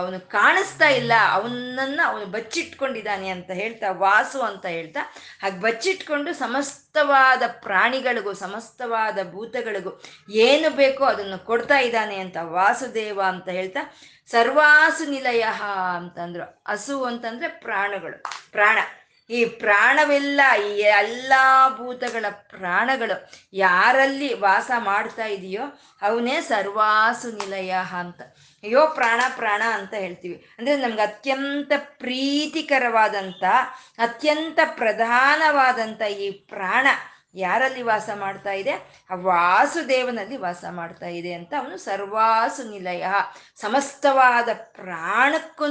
ಅವನು 0.00 0.28
ಕಾಣಿಸ್ತಾ 0.28 0.88
ಇಲ್ಲ. 0.88 1.12
ಅವನನ್ನ 1.30 2.00
ಅವನು 2.04 2.26
ಬಚ್ಚಿಟ್ಕೊಂಡಿದ್ದಾನೆ 2.26 3.28
ಅಂತ 3.28 3.50
ಹೇಳ್ತಾ, 3.50 3.90
ವಾಸು 3.90 4.40
ಅಂತ 4.40 4.66
ಹೇಳ್ತಾ, 4.66 5.00
ಹಾಗೆ 5.42 5.60
ಬಚ್ಚಿಟ್ಕೊಂಡು 5.60 6.32
ಸಮಸ್ತವಾದ 6.32 7.42
ಪ್ರಾಣಿಗಳಿಗೂ, 7.60 8.32
ಸಮಸ್ತವಾದ 8.32 9.18
ಭೂತಗಳಿಗೂ 9.30 10.02
ಏನು 10.30 10.76
ಬೇಕೋ 10.76 11.04
ಅದನ್ನು 11.04 11.46
ಕೊಡ್ತಾ 11.46 11.78
ಇದ್ದಾನೆ 11.78 12.16
ಅಂತ 12.16 12.36
ವಾಸುದೇವ 12.42 13.20
ಅಂತ 13.26 13.48
ಹೇಳ್ತಾ 13.48 13.94
ಸರ್ವಾಸು 14.30 15.10
ನಿಲಯ 15.10 15.46
ಅಂತಂದ್ರು. 15.96 16.64
ಹಸು 16.68 17.04
ಅಂತಂದ್ರೆ 17.04 17.48
ಪ್ರಾಣಗಳು. 17.48 18.22
ಪ್ರಾಣ. 18.52 18.78
ಈ 19.30 19.44
ಪ್ರಾಣವೆಲ್ಲ, 19.44 20.40
ಈ 20.68 20.80
ಎಲ್ಲ 20.80 21.32
ಭೂತಗಳ 21.76 22.24
ಪ್ರಾಣಗಳು 22.30 23.30
ಯಾರಲ್ಲಿ 23.52 24.34
ವಾಸ 24.34 24.70
ಮಾಡ್ತಾ 24.78 25.24
ಇದೆಯೋ 25.24 25.62
ಅವನೇ 26.02 26.40
ಸರ್ವಾಸು 26.40 27.32
ನಿಲಯ 27.32 27.76
ಅಂತ. 27.98 28.22
ಅಯ್ಯೋ, 28.62 28.86
ಪ್ರಾಣ 28.86 29.20
ಪ್ರಾಣ 29.36 29.62
ಅಂತ 29.72 29.94
ಹೇಳ್ತೀವಿ. 29.94 30.46
ಅಂದ್ರೆ 30.58 30.76
ನಮ್ಗೆ 30.76 31.02
ಅತ್ಯಂತ 31.02 31.72
ಪ್ರೀತಿಕರವಾದಂಥ, 31.76 33.44
ಅತ್ಯಂತ 33.98 34.58
ಪ್ರಧಾನವಾದಂಥ 34.64 36.02
ಈ 36.02 36.30
ಪ್ರಾಣ. 36.30 36.86
ಯಾರಲ್ಲಿ 37.34 37.82
ವಾಸ 37.82 38.10
ಮಾಡ್ತಾ 38.14 38.52
ಇದೆ? 38.52 38.74
ಆ 39.10 39.14
ವಾಸುದೇವನಲ್ಲಿ 39.14 40.36
ವಾಸ 40.36 40.64
ಮಾಡ್ತಾ 40.70 41.06
ಇದೆ 41.06 41.32
ಅಂತ 41.32 41.54
ಅವನು 41.58 41.76
ಸರ್ವಾಸು 41.76 42.70
ನಿಲಯ. 42.70 43.06
ಸಮಸ್ತವಾದ 43.56 44.48
ಪ್ರಾಣಕ್ಕೂ 44.54 45.64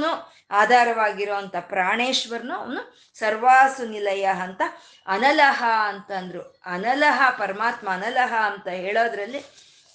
ಆಧಾರವಾಗಿರುವಂಥ 0.50 1.56
ಪ್ರಾಣೇಶ್ವರನು 1.60 2.54
ಅವನು 2.54 3.14
ಸರ್ವಾಸು 3.14 3.84
ನಿಲಯ 3.86 4.24
ಅಂತ 4.24 4.62
ಅನಲಹ 5.06 5.64
ಅಂತಂದ್ರು. 5.88 6.62
ಅನಲಹ 6.64 7.30
ಪರಮಾತ್ಮ 7.38 7.90
ಅನಲಹ 7.90 8.34
ಅಂತ 8.52 8.68
ಹೇಳೋದ್ರಲ್ಲಿ 8.68 9.40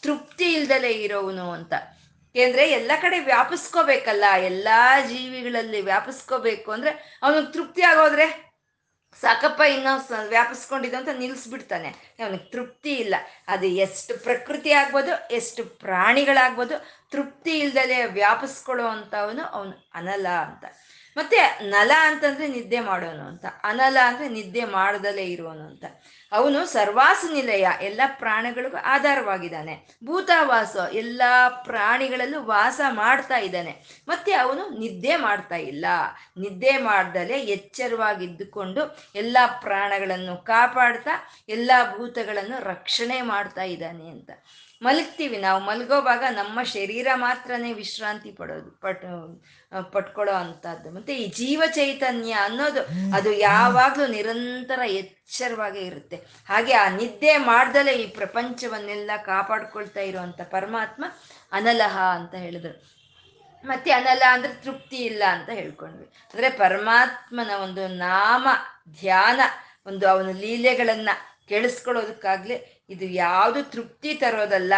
ತೃಪ್ತಿ 0.04 0.54
ಇಲ್ದಲೇ 0.54 0.92
ಇರೋವನು 0.92 1.52
ಅಂತ. 1.52 1.74
ಏಕೆಂದ್ರೆ 2.36 2.72
ಎಲ್ಲ 2.72 2.92
ಕಡೆ 3.02 3.20
ವ್ಯಾಪಿಸ್ಕೋಬೇಕಲ್ಲ, 3.20 4.26
ಎಲ್ಲಾ 4.38 5.00
ಜೀವಿಗಳಲ್ಲಿ 5.00 5.82
ವ್ಯಾಪಿಸ್ಕೋಬೇಕು 5.82 6.72
ಅಂದ್ರೆ 6.72 7.20
ಅವನಿಗೆ 7.24 7.52
ತೃಪ್ತಿ 7.54 7.82
ಆಗೋದ್ರೆ 7.82 8.49
ಸಾಕಪ್ಪ 9.22 9.62
ಇನ್ನೂ 9.62 10.28
ವ್ಯಾಪಿಸ್ಕೊಂಡಿದ್ದು 10.28 10.98
ಅಂತ 10.98 11.10
ನಿಲ್ಲಿಸ್ಬಿಡ್ತಾನೆ 11.20 11.88
ಅವನಿಗೆ 11.90 12.52
ತೃಪ್ತಿ 12.52 12.94
ಇಲ್ಲ. 12.94 13.16
ಅದು 13.48 13.66
ಎಷ್ಟು 13.66 14.24
ಪ್ರಕೃತಿ 14.24 14.72
ಆಗ್ಬೋದು, 14.72 15.34
ಎಷ್ಟು 15.34 15.66
ಪ್ರಾಣಿಗಳಾಗ್ಬೋದು, 15.66 16.86
ತೃಪ್ತಿ 17.12 17.60
ಇಲ್ದಲೆ 17.60 18.06
ವ್ಯಾಪಿಸ್ಕೊಳ್ಳೋ 18.06 18.88
ಅಂಥವನು 18.88 19.44
ಅವನು 19.44 19.90
ಅನಲ 19.94 20.28
ಅಂತ. 20.28 20.66
ಮತ್ತೆ 21.18 21.60
ನಲ 21.70 21.92
ಅಂತಂದ್ರೆ 22.02 22.48
ನಿದ್ದೆ 22.48 22.80
ಮಾಡೋನು 22.80 23.24
ಅಂತ. 23.24 23.46
ಅನಲ 23.64 23.98
ಅಂದ್ರೆ 24.06 24.30
ನಿದ್ದೆ 24.30 24.66
ಮಾಡದಲೇ 24.66 25.26
ಇರುವನು 25.26 25.64
ಅಂತ. 25.66 25.86
ಅವನು 26.32 26.66
ಸರ್ವಾಸ 26.66 27.26
ನಿಲಯ 27.34 27.68
ಎಲ್ಲ 27.82 28.02
ಪ್ರಾಣಿಗಳಿಗೂ 28.08 28.78
ಆಧಾರವಾಗಿದ್ದಾನೆ. 28.78 29.98
ಭೂತಾವಾಸ, 30.06 30.76
ಎಲ್ಲ 30.94 31.22
ಪ್ರಾಣಿಗಳಲ್ಲೂ 31.64 32.44
ವಾಸ 32.44 32.82
ಮಾಡ್ತಾ 32.90 33.38
ಇದ್ದಾನೆ. 33.38 34.04
ಮತ್ತೆ 34.08 34.34
ಅವನು 34.34 34.70
ನಿದ್ದೆ 34.80 35.16
ಮಾಡ್ತಾ 35.16 35.56
ಇಲ್ಲ. 35.56 35.86
ನಿದ್ದೆ 36.40 36.78
ಮಾಡ್ದಲೆ 36.78 37.42
ಎಚ್ಚರವಾಗಿದ್ದುಕೊಂಡು 37.42 38.98
ಎಲ್ಲ 39.16 39.38
ಪ್ರಾಣಗಳನ್ನು 39.62 40.44
ಕಾಪಾಡ್ತಾ, 40.44 41.12
ಎಲ್ಲ 41.50 41.72
ಭೂತಗಳನ್ನು 41.98 42.64
ರಕ್ಷಣೆ 42.64 43.22
ಮಾಡ್ತಾ 43.22 43.64
ಇದ್ದಾನೆ 43.64 44.10
ಅಂತ. 44.10 44.30
ಮಲಗ್ತೀವಿ. 44.82 45.38
ನಾವು 45.38 45.64
ಮಲಗೋವಾಗ 45.64 46.24
ನಮ್ಮ 46.30 46.64
ಶರೀರ 46.64 47.08
ಮಾತ್ರನೇ 47.14 47.74
ವಿಶ್ರಾಂತಿ 47.74 48.32
ಪಡೋದು, 48.32 48.72
ಪಟ್ 48.72 49.06
ಪಟ್ಕೊಳ್ಳೋ 49.92 50.34
ಅಂಥದ್ದು. 50.34 50.92
ಮತ್ತೆ 50.92 51.18
ಈ 51.18 51.28
ಜೀವ 51.32 51.64
ಚೈತನ್ಯ 51.72 52.32
ಅನ್ನೋದು 52.32 53.14
ಅದು 53.16 53.34
ಯಾವಾಗಲೂ 53.34 54.06
ನಿರಂತರ 54.08 54.80
ಎಚ್ಚರವಾಗಿ 54.86 55.80
ಇರುತ್ತೆ. 55.80 56.16
ಹಾಗೆ 56.50 56.74
ಆ 56.74 56.90
ನಿದ್ದೆ 56.90 57.38
ಮಾಡ್ದಲೇ 57.38 57.94
ಈ 57.94 58.08
ಪ್ರಪಂಚವನ್ನೆಲ್ಲ 58.08 59.12
ಕಾಪಾಡ್ಕೊಳ್ತಾ 59.26 60.00
ಇರುವಂತ 60.00 60.42
ಪರಮಾತ್ಮ 60.42 61.06
ಅನಲಹ 61.52 62.00
ಅಂತ 62.00 62.36
ಹೇಳಿದ್ರು. 62.36 63.00
ಮತ್ತೆ 63.66 63.92
ಅನಲ 63.92 64.22
ಅಂದ್ರೆ 64.32 64.54
ತೃಪ್ತಿ 64.54 64.98
ಇಲ್ಲ 64.98 65.24
ಅಂತ 65.28 65.50
ಹೇಳ್ಕೊಂಡ್ವಿ. 65.50 66.06
ಅಂದ್ರೆ 66.06 66.50
ಪರಮಾತ್ಮನ 66.50 67.52
ಒಂದು 67.64 67.88
ನಾಮ, 67.88 68.48
ಧ್ಯಾನ, 69.00 69.40
ಒಂದು 69.86 70.08
ಅವನ 70.08 70.32
ಲೀಲೆಗಳನ್ನ 70.32 71.10
ಕೇಳಿಸ್ಕೊಳ್ಳೋದಕ್ಕಾಗ್ಲಿ 71.50 72.79
ಇದು 72.90 73.06
ಯಾವುದು 73.06 73.64
ತೃಪ್ತಿ 73.64 74.14
ತರೋದಲ್ಲ, 74.14 74.74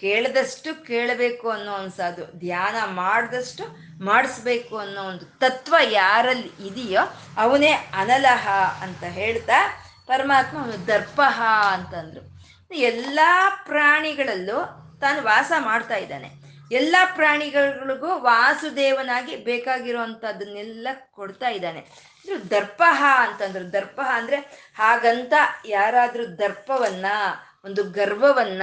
ಕೇಳದಷ್ಟು 0.00 0.86
ಕೇಳಬೇಕು 0.86 1.50
ಅನ್ನೋ 1.50 1.72
ಅನ್ಸೋದು, 1.72 2.38
ಧ್ಯಾನ 2.38 2.94
ಮಾಡಿದಷ್ಟು 2.94 3.64
ಮಾಡಿಸ್ಬೇಕು 4.04 4.78
ಅನ್ನೋ 4.78 5.02
ಒಂದು 5.02 5.24
ತತ್ವ 5.24 5.76
ಯಾರಲ್ಲಿ 5.82 6.66
ಇದೆಯೋ 6.66 7.00
ಅವನೇ 7.36 7.72
ಅನಲಹ 7.72 8.48
ಅಂತ 8.82 9.04
ಹೇಳ್ತಾ 9.04 9.82
ಪರಮಾತ್ಮ 10.06 10.58
ಅವನು 10.58 10.86
ದರ್ಪಹ 10.86 11.42
ಅಂತಂದ್ರು. 11.72 12.36
ಎಲ್ಲ 12.74 13.20
ಪ್ರಾಣಿಗಳಲ್ಲೂ 13.64 14.64
ತಾನು 15.00 15.22
ವಾಸ 15.22 15.52
ಮಾಡ್ತಾ 15.58 15.96
ಇದ್ದಾನೆ. 15.96 16.46
ಎಲ್ಲ 16.72 16.96
ಪ್ರಾಣಿಗಳಿಗೂ 17.14 18.18
ವಾಸುದೇವನಾಗಿ 18.18 19.36
ಬೇಕಾಗಿರುವಂಥದ್ದನ್ನೆಲ್ಲ 19.36 20.88
ಕೊಡ್ತಾ 21.10 21.48
ಇದ್ದಾನೆ. 21.48 21.86
ಇದು 22.24 22.50
ದರ್ಪಹ 22.50 23.04
ಅಂತಂದ್ರು. 23.18 23.72
ದರ್ಪಹ 23.72 24.10
ಅಂದ್ರೆ 24.14 24.36
ಹಾಗಂತ 24.76 25.32
ಯಾರಾದ್ರೂ 25.66 26.26
ದರ್ಪವನ್ನ 26.26 27.06
ಒಂದು 27.66 27.84
ಗರ್ವವನ್ನ, 27.90 28.62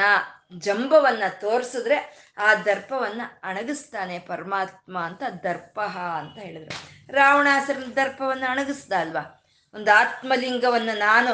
ಜಂಬವನ್ನ 0.58 1.24
ತೋರಿಸಿದ್ರೆ 1.42 2.30
ಆ 2.38 2.56
ದರ್ಪವನ್ನ 2.56 3.22
ಅಣಗಿಸ್ತಾನೆ 3.44 4.20
ಪರಮಾತ್ಮ 4.20 5.00
ಅಂತ 5.00 5.24
ದರ್ಪಹ 5.44 5.98
ಅಂತ 5.98 6.40
ಹೇಳಿದ್ರು. 6.40 7.14
ರಾವಣಾಸರ 7.14 7.78
ದರ್ಪವನ್ನ 7.96 8.44
ಅಣಗಿಸ್ದ 8.50 8.94
ಅಲ್ವಾ? 8.94 9.43
ಒಂದು 9.74 9.92
ಆತ್ಮಲಿಂಗವನ್ನ 9.92 10.92
ನಾನು 11.00 11.32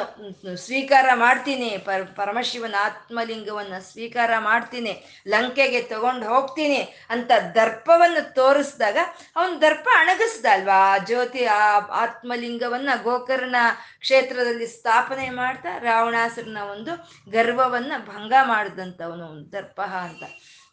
ಸ್ವೀಕಾರ 0.56 1.06
ಮಾಡ್ತೀನಿ, 1.14 1.70
ಪರ, 1.78 2.00
ಪರಮಶಿವನ 2.16 2.76
ಆತ್ಮಲಿಂಗವನ್ನ 2.80 3.74
ಸ್ವೀಕಾರ 3.88 4.30
ಮಾಡ್ತೀನಿ, 4.38 4.92
ಲಂಕೆಗೆ 5.26 5.80
ತಗೊಂಡು 5.92 6.26
ಹೋಗ್ತೀನಿ 6.28 6.80
ಅಂತ 7.10 7.30
ದರ್ಪವನ್ನು 7.54 8.22
ತೋರಿಸಿದಾಗ 8.34 8.98
ಅವನ 9.36 9.50
ದರ್ಪ 9.60 9.86
ಅಣಗಿಸ್ದ 9.98 10.46
ಅಲ್ವಾ 10.52 10.78
ಆ 10.92 10.98
ಜ್ಯೋತಿ 10.98 11.42
ಆ 11.56 11.62
ಆತ್ಮಲಿಂಗವನ್ನ 12.04 12.90
ಗೋಕರ್ಣ 13.02 13.56
ಕ್ಷೇತ್ರದಲ್ಲಿ 14.00 14.68
ಸ್ಥಾಪನೆ 14.76 15.26
ಮಾಡ್ತಾ 15.30 15.72
ರಾವಣಾಸುರನ 15.78 16.62
ಒಂದು 16.74 16.94
ಗರ್ವವನ್ನ 17.30 17.92
ಭಂಗ 18.08 18.32
ಮಾಡಿದಂಥವನು 18.44 19.28
ದರ್ಪ 19.52 19.80
ಅಂತ. 20.04 20.22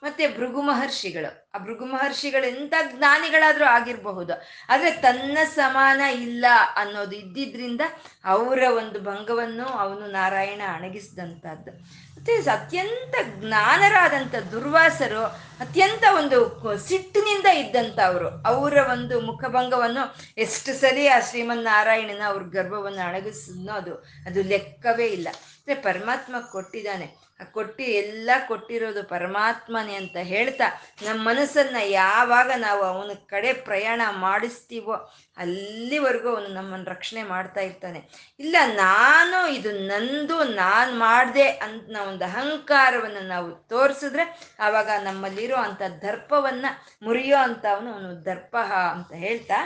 ಮತ್ತೆ 0.03 0.27
ಭೃಗು 0.27 0.61
ಮಹರ್ಷಿಗಳು. 0.61 1.49
ಆ 1.55 1.57
ಭೃಗು 1.63 1.85
ಮಹರ್ಷಿಗಳು 1.85 2.47
ಎಂಥ 2.47 2.73
ಜ್ಞಾನಿಗಳಾದರೂ 2.91 3.65
ಆಗಿರಬಹುದು. 3.65 4.33
ಆದರೆ 4.69 4.91
ತನ್ನ 4.91 5.37
ಸಮಾನ 5.55 6.01
ಇಲ್ಲ 6.01 6.45
ಅನ್ನೋದು 6.75 7.15
ಇದ್ದಿದ್ರಿಂದ 7.15 7.81
ಅವರ 8.25 8.63
ಒಂದು 8.77 8.99
ಭಂಗವನ್ನು 8.99 9.65
ಅವನು 9.65 10.07
ನಾರಾಯಣ 10.07 10.61
ಅಣಗಿಸಿದಂಥದ್ದು 10.73 11.71
ಮತ್ತೆ 12.17 12.35
ಅತ್ಯಂತ 12.35 13.15
ಜ್ಞಾನರಾದಂಥ 13.39 14.35
ದುರ್ವಾಸರು, 14.35 15.23
ಅತ್ಯಂತ 15.59 16.03
ಒಂದು 16.17 16.39
ಸಿಟ್ಟಿನಿಂದ 16.87 17.45
ಇದ್ದಂಥವ್ರು 17.45 18.29
ಅವರ 18.29 18.77
ಒಂದು 18.91 19.21
ಮುಖಭಂಗವನ್ನು 19.21 20.17
ಎಷ್ಟು 20.37 20.73
ಸರಿ 20.73 21.07
ಆ 21.07 21.19
ಶ್ರೀಮನ್ನಾರಾಯಣನ 21.19 22.21
ಅವ್ರ 22.25 22.43
ಗರ್ಭವನ್ನು 22.43 23.07
ಅಣಗಿಸೋದು 23.07 23.95
ಅದು 24.25 24.43
ಲೆಕ್ಕವೇ 24.43 25.05
ಇಲ್ಲ. 25.05 25.27
ಮತ್ತೆ 25.31 25.75
ಪರಮಾತ್ಮ 25.75 26.35
ಕೊಟ್ಟಿದ್ದಾನೆ. 26.51 27.26
ಕೊಟ್ಟಿ 27.45 27.83
ಎಲ್ಲ 27.83 28.29
ಕೊಟ್ಟಿರೋದು 28.47 29.03
ಪರಮಾತ್ಮನೇ 29.03 29.95
ಅಂತ 29.95 30.17
ಹೇಳ್ತಾ 30.21 30.67
ನಮ್ಮ 31.05 31.29
ಮನಸ್ಸನ್ನ 31.29 31.77
ಯಾವಾಗ 31.83 32.51
ನಾವು 32.55 32.83
ಅವನ 32.83 33.11
ಕಡೆ 33.25 33.53
ಪ್ರಯಾಣ 33.53 34.01
ಮಾಡಿಸ್ತೀವೋ 34.11 34.95
ಅಲ್ಲಿವರೆಗೂ 35.37 36.29
ಅವನು 36.35 36.47
ನಮ್ಮನ್ನು 36.47 36.91
ರಕ್ಷಣೆ 36.91 37.23
ಮಾಡ್ತಾ 37.23 37.61
ಇರ್ತಾನೆ. 37.61 37.99
ಇಲ್ಲ, 38.39 38.55
ನಾನು 38.65 39.47
ಇದು 39.47 39.71
ನಂದು, 39.71 40.43
ನಾನು 40.43 40.99
ಮಾಡಿದೆ 40.99 41.47
ಅಂತ 41.47 41.97
ಒಂದು 41.97 42.25
ಅಹಂಕಾರವನ್ನು 42.25 43.21
ನಾವು 43.27 43.51
ತೋರಿಸಿದ್ರೆ 43.51 44.55
ಆವಾಗ 44.59 44.89
ನಮ್ಮಲ್ಲಿರೋ 45.03 45.55
ಅಂಥ 45.55 45.81
ದರ್ಪವನ್ನ 45.81 46.65
ಮುರಿಯೋ 47.03 47.37
ಅಂತ 47.37 47.65
ಅವನು 47.65 48.25
ದರ್ಪಹ 48.25 48.71
ಅಂತ 48.71 49.13
ಹೇಳ್ತಾ, 49.13 49.59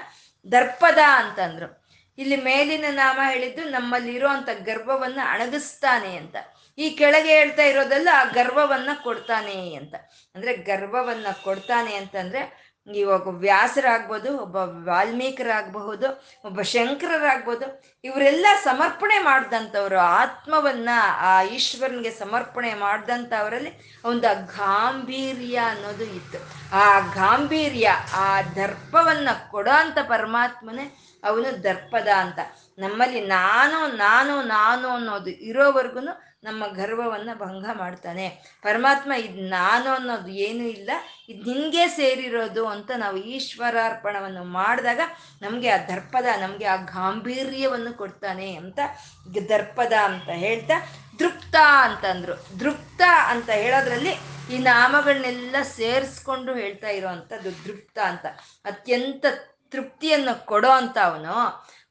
ದರ್ಪದ 0.51 0.97
ಅಂತಂದ್ರು 1.07 1.81
ಇಲ್ಲಿ 2.17 2.35
ಮೇಲಿನ 2.35 2.85
ನಾಮ 2.89 3.19
ಹೇಳಿದ್ದು 3.23 3.63
ನಮ್ಮಲ್ಲಿರೋ 3.69 4.27
ಅಂಥ 4.27 4.49
ಗರ್ಭವನ್ನ 4.49 5.19
ಅಣಗಿಸ್ತಾನೆ 5.25 6.17
ಅಂತ. 6.17 6.35
ಈ 6.81 6.89
ಕೆಳಗೆ 6.89 7.29
ಹೇಳ್ತಾ 7.29 7.63
ಇರೋದೆಲ್ಲ 7.63 8.09
ಆ 8.15 8.23
ಗರ್ವವನ್ನ 8.23 8.89
ಕೊಡ್ತಾನೆ 9.03 9.57
ಅಂತ. 9.75 9.95
ಅಂದ್ರೆ 10.35 10.51
ಗರ್ವವನ್ನ 10.69 11.27
ಕೊಡ್ತಾನೆ 11.43 11.93
ಅಂತಂದ್ರೆ 11.95 12.41
ಇವಾಗ 12.95 13.27
ವ್ಯಾಸರಾಗ್ಬೋದು, 13.27 14.29
ಒಬ್ಬ 14.37 14.55
ವಾಲ್ಮೀಕರಾಗಬಹುದು, 14.89 16.07
ಒಬ್ಬ 16.45 16.61
ಶಂಕರರಾಗ್ಬೋದು, 16.61 17.65
ಇವರೆಲ್ಲ 18.03 18.47
ಸಮರ್ಪಣೆ 18.63 19.17
ಮಾಡ್ದಂಥವ್ರು, 19.19 19.97
ಆತ್ಮವನ್ನ 19.97 20.89
ಆ 21.29 21.33
ಈಶ್ವರನಿಗೆ 21.43 22.11
ಸಮರ್ಪಣೆ 22.11 22.71
ಮಾಡ್ದಂಥವರಲ್ಲಿ 22.73 23.71
ಒಂದು 24.05 24.29
ಗಾಂಭೀರ್ಯ 24.57 25.57
ಅನ್ನೋದು 25.65 26.03
ಇತ್ತು. 26.03 26.39
ಆ 26.75 26.99
ಗಾಂಭೀರ್ಯ, 27.13 27.87
ಆ 28.15 28.41
ದರ್ಪವನ್ನ 28.55 29.29
ಕೊಡೋ 29.51 29.71
ಅಂತ 29.71 29.97
ಪರಮಾತ್ಮನೇ 30.07 30.85
ಅವನು 31.23 31.63
ದರ್ಪದ 31.63 32.07
ಅಂತ. 32.17 32.39
ನಮ್ಮಲ್ಲಿ 32.77 33.21
ನಾನು 33.27 33.79
ನಾನು 33.97 34.35
ನಾನು 34.47 34.87
ಅನ್ನೋದು 34.89 35.29
ಇರೋವರೆಗೂ 35.49 36.03
ನಮ್ಮ 36.43 36.67
ಗರ್ವವನ್ನ 36.67 37.29
ಭಂಗ 37.33 37.65
ಮಾಡ್ತಾನೆ. 37.73 38.25
ಪರಮಾತ್ಮ 38.63 39.11
ಇದು 39.17 39.41
ನಾನು 39.49 39.89
ಅನ್ನೋದು 39.93 40.31
ಏನೂ 40.45 40.63
ಇಲ್ಲ, 40.67 40.91
ಇದು 41.29 41.41
ನಿನಗೆ 41.51 41.83
ಸೇರಿರೋದು 41.87 42.63
ಅಂತ 42.67 42.91
ನಾವು 42.97 43.17
ಈಶ್ವರಾರ್ಪಣವನ್ನು 43.17 44.43
ಮಾಡಿದಾಗ 44.43 45.01
ನಮಗೆ 45.41 45.69
ಆ 45.69 45.77
ದರ್ಪದ, 45.77 46.27
ನಮಗೆ 46.41 46.65
ಆ 46.65 46.75
ಗಾಂಭೀರ್ಯವನ್ನು 46.75 47.93
ಕೊಡ್ತಾನೆ 47.93 48.55
ಅಂತ 48.55 48.79
ದರ್ಪದ 49.49 49.93
ಅಂತ 50.09 50.29
ಹೇಳ್ತಾ, 50.45 50.77
ದೃಪ್ತ 51.19 51.55
ಅಂತಂದ್ರು 51.83 52.35
ದೃಪ್ತ 52.59 53.01
ಅಂತ 53.27 53.49
ಹೇಳೋದ್ರಲ್ಲಿ 53.49 54.13
ಈ 54.53 54.57
ನಾಮಗಳನ್ನೆಲ್ಲ 54.57 55.55
ಸೇರಿಸ್ಕೊಂಡು 55.75 56.51
ಹೇಳ್ತಾ 56.53 56.87
ಇರೋವಂಥದ್ದು 56.87 57.51
ದೃಪ್ತ 57.65 57.97
ಅಂತ. 57.99 58.25
ಅತ್ಯಂತ 58.65 59.25
ತೃಪ್ತಿಯನ್ನು 59.71 60.45
ಕೊಡೋ 60.45 60.71
ಅಂತ 60.71 60.97
ಅವನು 61.03 61.35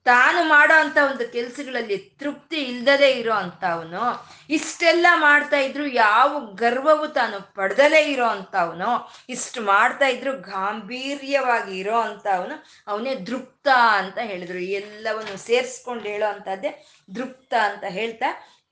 ತಾನು 0.04 0.44
ಮಾಡೋ 0.44 0.74
ಅಂತ 0.74 0.98
ಒಂದು 1.10 1.32
ಕೆಲಸಗಳಲ್ಲಿ 1.32 1.96
ತೃಪ್ತಿ 1.96 2.56
ಇಲ್ದದೇ 2.62 3.10
ಇರೋ 3.10 3.32
ಅವನು 3.62 4.02
ಇಷ್ಟೆಲ್ಲ 4.50 5.06
ಮಾಡ್ತಾ 5.14 5.56
ಇದ್ರು 5.56 5.86
ಯಾವ 5.86 6.40
ಗರ್ವವು 6.54 7.06
ತಾನು 7.08 7.54
ಪಡೆದಲೇ 7.54 8.12
ಇರೋ 8.12 8.24
ಅವನು 8.54 8.88
ಇಷ್ಟು 9.28 9.62
ಮಾಡ್ತಾ 9.62 10.06
ಇದ್ರು 10.06 10.32
ಗಾಂಭೀರ್ಯವಾಗಿ 10.40 11.78
ಇರೋ 11.78 11.96
ಅವನು 12.32 12.56
ಅವನೇ 12.86 13.14
ದೃಪ್ತ 13.14 13.68
ಅಂತ 13.92 14.18
ಹೇಳಿದ್ರು. 14.18 14.58
ಎಲ್ಲವನ್ನು 14.58 15.36
ಸೇರಿಸ್ಕೊಂಡು 15.38 16.02
ಹೇಳೋ 16.02 16.26
ಅಂತದ್ದೇ 16.26 16.86
ದೃಪ್ತ 17.14 17.54
ಅಂತ 17.54 17.84
ಹೇಳ್ತಾ 17.88 18.30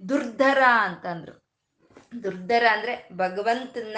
ದುರ್ಧರ 0.09 0.63
ಅಂತಂದ್ರು. 0.81 1.35
ದುರ್ಧರ 2.23 2.67
ಅಂದ್ರೆ 2.73 3.09
ಭಗವಂತನ 3.17 3.97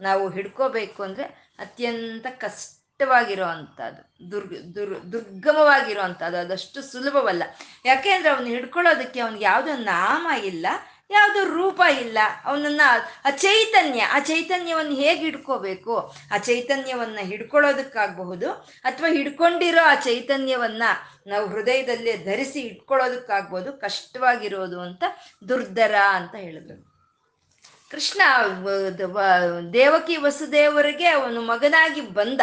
ನಾವು 0.00 0.30
ಹಿಡ್ಕೋಬೇಕು 0.30 1.02
ಅಂದ್ರೆ 1.02 1.24
ಅತ್ಯಂತ 1.58 2.26
ಕಷ್ಟ. 2.38 2.83
ಕಷ್ಟವಾಗಿರೋ 2.94 3.44
ಅಂಥದ್ದು 3.44 4.02
ದುರ್ಗ, 4.32 4.52
ದುರ್ 4.74 4.92
ದುರ್ಗಮವಾಗಿರುವಂಥದ್ದು 5.12 6.38
ಅದಷ್ಟು 6.38 6.78
ಸುಲಭವಲ್ಲ. 6.90 7.42
ಯಾಕೆಂದ್ರೆ 7.84 8.28
ಅವನು 8.32 8.46
ಹಿಡ್ಕೊಳ್ಳೋದಕ್ಕೆ 8.46 9.20
ಅವ್ನಿಗೆ 9.20 9.44
ಯಾವುದೋ 9.44 9.72
ನಾಮ 9.88 10.26
ಇಲ್ಲ, 10.50 10.66
ಯಾವುದೋ 11.10 11.40
ರೂಪ 11.56 11.80
ಇಲ್ಲ. 12.00 12.18
ಅವನನ್ನ 12.44 12.82
ಆ 13.24 13.30
ಚೈತನ್ಯ, 13.44 14.00
ಆ 14.16 14.18
ಚೈತನ್ಯವನ್ನು 14.30 14.94
ಹೇಗೆ 15.02 15.20
ಹಿಡ್ಕೋಬೇಕು? 15.20 15.96
ಆ 16.34 16.38
ಚೈತನ್ಯವನ್ನ 16.48 17.18
ಹಿಡ್ಕೊಳ್ಳೋದಕ್ಕಾಗಬಹುದು 17.30 18.50
ಅಥವಾ 18.84 19.10
ಹಿಡ್ಕೊಂಡಿರೋ 19.18 19.84
ಆ 19.84 19.94
ಚೈತನ್ಯವನ್ನ 20.08 20.82
ನಾವು 21.26 21.46
ಹೃದಯದಲ್ಲಿ 21.48 22.16
ಧರಿಸಿ 22.24 22.60
ಇಟ್ಕೊಳ್ಳೋದಕ್ಕಾಗ್ಬೋದು 22.60 23.72
ಕಷ್ಟವಾಗಿರೋದು 23.80 24.80
ಅಂತ 24.80 25.04
ದುರ್ಧರ 25.48 25.96
ಅಂತ 26.18 26.34
ಹೇಳಿದ್ರು. 26.46 26.78
ಕೃಷ್ಣ 27.90 28.22
ದೇವಕಿ 29.72 30.16
ವಸುದೇವರಿಗೆ 30.16 31.08
ಅವನು 31.18 31.40
ಮಗನಾಗಿ 31.42 32.02
ಬಂದ. 32.20 32.40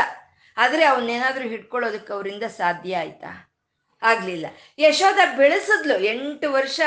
ಆದರೆ 0.57 0.85
ಅವನ್ನೇನಾದರೂ 0.85 1.43
ಹಿಡ್ಕೊಳ್ಳೋದಕ್ಕೆ 1.43 2.13
ಅವರಿಂದ 2.13 2.43
ಸಾಧ್ಯ 2.43 2.97
ಆಯ್ತಾ? 2.97 3.47
ಆಗಲಿಲ್ಲ. 4.01 4.45
ಯಶೋಧ 4.77 5.19
ಬೆಳೆಸಿದ್ಲು. 5.37 5.99
ಎಂಟು 5.99 6.51
ವರ್ಷ 6.51 6.79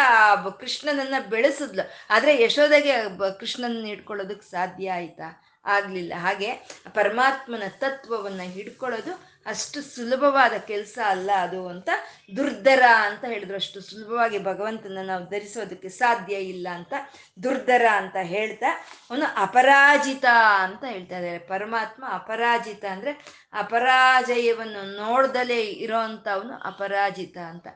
ಕೃಷ್ಣನನ್ನ 0.60 1.14
ಬೆಳೆಸಿದ್ಲು. 1.30 1.90
ಆದರೆ 2.10 2.42
ಯಶೋಧಗೆ 2.42 2.92
ಕೃಷ್ಣನನ್ನ 3.40 3.86
ಹಿಡ್ಕೊಳ್ಳೋದಕ್ಕೆ 3.86 4.50
ಸಾಧ್ಯ 4.50 4.92
ಆಯ್ತಾ? 4.92 5.44
ಆಗಲಿಲ್ಲ. 5.64 6.12
ಹಾಗೆ 6.16 6.52
ಪರಮಾತ್ಮನ 6.94 7.62
ತತ್ವವನ್ನ 7.68 8.40
ಹಿಡ್ಕೊಳ್ಳೋದು 8.40 9.33
ಅಷ್ಟು 9.46 9.82
ಸುಲಭವಾದ 9.82 10.52
ಕೆಲಸ 10.52 10.98
ಅಲ್ಲ 11.06 11.30
ಅದು 11.40 11.68
ಅಂತ 11.68 11.90
ದುರ್ಧರ 12.36 12.82
ಅಂತ 12.82 13.24
ಹೇಳಿದ್ರು. 13.24 13.56
ಅಷ್ಟು 13.56 13.80
ಸುಲಭವಾಗಿ 13.80 14.38
ಭಗವಂತನ 14.38 14.98
ನಾವು 15.02 15.24
ಧರಿಸೋದಕ್ಕೆ 15.24 15.88
ಸಾಧ್ಯ 15.88 16.34
ಇಲ್ಲ 16.34 16.68
ಅಂತ 16.74 16.94
ದುರ್ಧರ 17.42 17.86
ಅಂತ 17.92 18.16
ಹೇಳ್ತಾ 18.22 18.66
ಅವನು 19.10 19.42
ಅಪರಾಜಿತ 19.42 20.24
ಅಂತ 20.58 20.84
ಹೇಳ್ತಾ 20.84 21.18
ಇದ್ದಾರೆ. 21.18 21.38
ಪರಮಾತ್ಮ 21.38 22.04
ಅಪರಾಜಿತ 22.08 22.84
ಅಂದ್ರೆ 22.84 23.12
ಅಪರಾಜಯವನ್ನು 23.52 24.96
ನೋಡ್ದಲೇ 24.96 25.60
ಇರೋಂಥವನು 25.60 26.54
ಅಪರಾಜಿತ 26.54 27.36
ಅಂತ. 27.38 27.66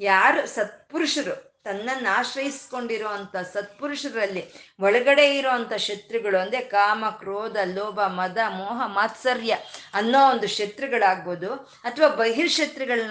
ಯಾರು 0.00 0.46
ಸತ್ಪುರುಷರು 0.46 1.51
ತನ್ನನ್ನು 1.66 2.08
ಆಶ್ರಯಿಸ್ಕೊಂಡಿರೋ 2.18 3.08
ಅಂಥ 3.08 3.34
ಸತ್ಪುರುಷರಲ್ಲಿ 3.52 4.42
ಒಳಗಡೆ 4.80 5.24
ಇರೋವಂಥ 5.38 5.72
ಶತ್ರುಗಳು, 5.86 6.38
ಅಂದರೆ 6.38 6.60
ಕಾಮ, 6.60 7.04
ಕ್ರೋಧ, 7.20 7.56
ಲೋಭ, 7.74 8.00
ಮದ, 8.18 8.38
ಮೋಹ, 8.50 8.86
ಮಾತ್ಸರ್ಯ 8.86 9.56
ಅನ್ನೋ 9.94 10.20
ಒಂದು 10.30 10.46
ಶತ್ರುಗಳಾಗ್ಬೋದು, 10.46 11.50
ಅಥವಾ 11.84 12.08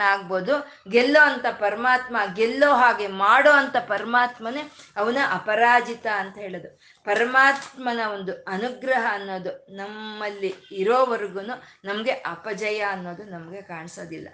ಆಗ್ಬೋದು 0.02 0.56
ಗೆಲ್ಲೋ 0.90 1.22
ಅಂಥ 1.22 1.46
ಪರಮಾತ್ಮ, 1.60 2.18
ಗೆಲ್ಲೋ 2.36 2.72
ಹಾಗೆ 2.74 3.08
ಮಾಡೋ 3.24 3.52
ಅಂಥ 3.52 3.76
ಪರಮಾತ್ಮನೇ 3.88 4.64
ಅವನ 4.98 5.18
ಅಪರಾಜಿತ 5.32 6.08
ಅಂತ 6.20 6.38
ಹೇಳೋದು. 6.38 6.72
ಪರಮಾತ್ಮನ 7.08 8.00
ಒಂದು 8.16 8.36
ಅನುಗ್ರಹ 8.48 9.06
ಅನ್ನೋದು 9.14 9.52
ನಮ್ಮಲ್ಲಿ 9.76 10.54
ಇರೋವರೆಗೂ 10.72 11.42
ನಮಗೆ 11.90 12.12
ಅಪಜಯ 12.12 12.82
ಅನ್ನೋದು 12.96 13.24
ನಮಗೆ 13.24 13.62
ಕಾಣಿಸೋದಿಲ್ಲ. 13.62 14.30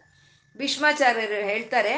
ಭೀಷ್ಮಾಚಾರ್ಯರು 0.55 1.39
ಹೇಳ್ತಾರೆ 1.49 1.95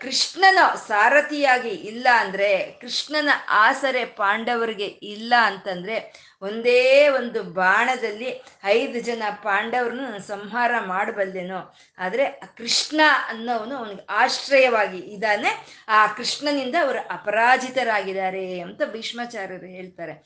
ಕೃಷ್ಣನ 0.00 0.58
ಸಾರಥಿಯಾಗಿ 0.88 1.68
ಇಲ್ಲ 1.68 2.06
ಅಂದ್ರೆ, 2.16 2.78
ಕೃಷ್ಣನ 2.80 3.28
ಆಸರೆ 3.48 4.04
ಪಾಂಡವರಿಗೆ 4.04 4.86
ಇಲ್ಲ 4.86 5.34
ಅಂತಂದ್ರೆ, 5.42 6.30
ಒಂದೇ 6.42 7.08
ಒಂದು 7.08 7.42
ಬಾಣದಲ್ಲಿ 7.42 8.44
ಐದು 8.64 9.00
ಜನ 9.00 9.22
ಪಾಂಡವರನ್ನು 9.42 10.02
ನಾನು 10.02 10.20
ಸಂಹಾರ 10.22 10.70
ಮಾಡಬಲ್ಲೆನೋ. 10.86 11.74
ಆದರೆ 11.98 12.40
ಕೃಷ್ಣ 12.56 13.00
ಅನ್ನೋವನು 13.28 13.76
ಅವನಿಗೆ 13.76 14.06
ಆಶ್ರಯವಾಗಿ 14.10 14.98
ಇದ್ದಾನೆ. 14.98 15.66
ಆ 15.88 16.06
ಕೃಷ್ಣನಿಂದ 16.06 16.74
ಅವರು 16.82 16.98
ಅಪರಾಜಿತರಾಗಿದ್ದಾರೆ 16.98 18.60
ಅಂತ 18.60 18.82
ಭೀಷ್ಮಾಚಾರ್ಯರು 18.84 19.66
ಹೇಳ್ತಾರೆ. 19.66 20.24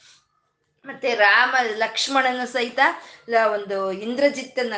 ಮತ್ತೆ 0.85 1.15
ರಾಮ 1.15 1.55
ಲಕ್ಷ್ಮಣನು 1.77 2.53
ಸಹಿತ 2.53 2.81
ಒಂದು 3.53 3.93
ಇಂದ್ರಜಿತ್ತನ್ನ 3.93 4.75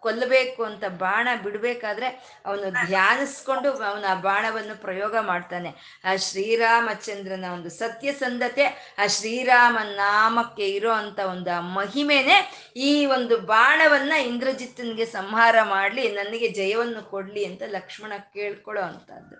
ಕೊಲ್ಲಬೇಕು 0.00 0.64
ಅಂತ 0.64 0.84
ಬಾಣ 0.88 1.28
ಬಿಡಬೇಕಾದ್ರೆ 1.42 2.08
ಅವನು 2.46 2.86
ಧ್ಯಾನಿಸ್ಕೊಂಡು 2.86 3.72
ಅವನ 3.72 4.04
ಆ 4.08 4.14
ಬಾಣವನ್ನು 4.14 4.80
ಪ್ರಯೋಗ 4.82 5.16
ಮಾಡ್ತಾನೆ. 5.18 5.70
ಆ 6.04 6.16
ಶ್ರೀರಾಮಚಂದ್ರನ 6.16 7.44
ಒಂದು 7.54 7.70
ಸತ್ಯಸಂಧತೆ 7.70 8.94
ಆ 8.98 9.06
ಶ್ರೀರಾಮ 9.06 9.78
ನಾಮಕ್ಕೆ 9.82 10.68
ಇರೋ 10.68 10.92
ಅಂತ 10.92 11.18
ಒಂದು 11.18 11.56
ಆ 11.56 11.60
ಮಹಿಮೆನೆ 11.60 12.38
ಈ 12.76 13.06
ಒಂದು 13.06 13.38
ಬಾಣವನ್ನ 13.38 14.12
ಇಂದ್ರಜಿತ್ತನಿಗೆ 14.12 15.06
ಸಂಹಾರ 15.06 15.62
ಮಾಡಲಿ 15.62 16.12
ನನಗೆ 16.12 16.48
ಜಯವನ್ನು 16.48 17.02
ಕೊಡ್ಲಿ 17.10 17.44
ಅಂತ 17.44 17.62
ಲಕ್ಷ್ಮಣ 17.66 18.12
ಕೇಳ್ಕೊಳ್ಳೋ 18.34 18.82
ಅಂತದ್ದು 18.82 19.36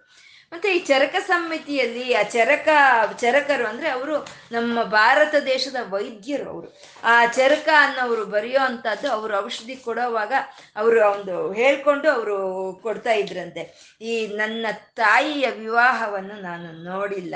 ಮತ್ತೆ 0.52 0.76
ಈ 0.76 0.78
ಚರಕ 0.78 1.14
ಸಮಿತಿಯಲ್ಲಿ, 1.26 2.14
ಆ 2.14 2.22
ಚರಕ, 2.22 2.68
ಚರಕರು 3.16 3.66
ಅಂದ್ರೆ 3.66 3.88
ಅವರು 3.88 4.28
ನಮ್ಮ 4.52 4.82
ಭಾರತ 4.82 5.34
ದೇಶದ 5.46 5.76
ವೈದ್ಯರು 5.90 6.50
ಅವರು. 6.50 6.80
ಆ 7.04 7.26
ಚರಕ 7.26 7.68
ಅನ್ನೋರು 7.78 8.24
ಬರೆಯೋ 8.24 8.60
ಅಂಥದ್ದು 8.60 9.10
ಅವರು 9.10 9.44
ಔಷಧಿ 9.44 9.76
ಕೊಡೋವಾಗ 9.76 10.32
ಅವರು 10.76 11.10
ಒಂದು 11.10 11.52
ಹೇಳ್ಕೊಂಡು 11.52 12.10
ಅವರು 12.10 12.36
ಕೊಡ್ತಾ 12.82 13.12
ಇದ್ರಂತೆ. 13.12 13.94
ಈ 14.00 14.26
ನನ್ನ 14.26 14.66
ತಾಯಿಯ 14.94 15.50
ವಿವಾಹವನ್ನು 15.50 16.42
ನಾನು 16.42 16.84
ನೋಡಿಲ್ಲ. 16.84 17.34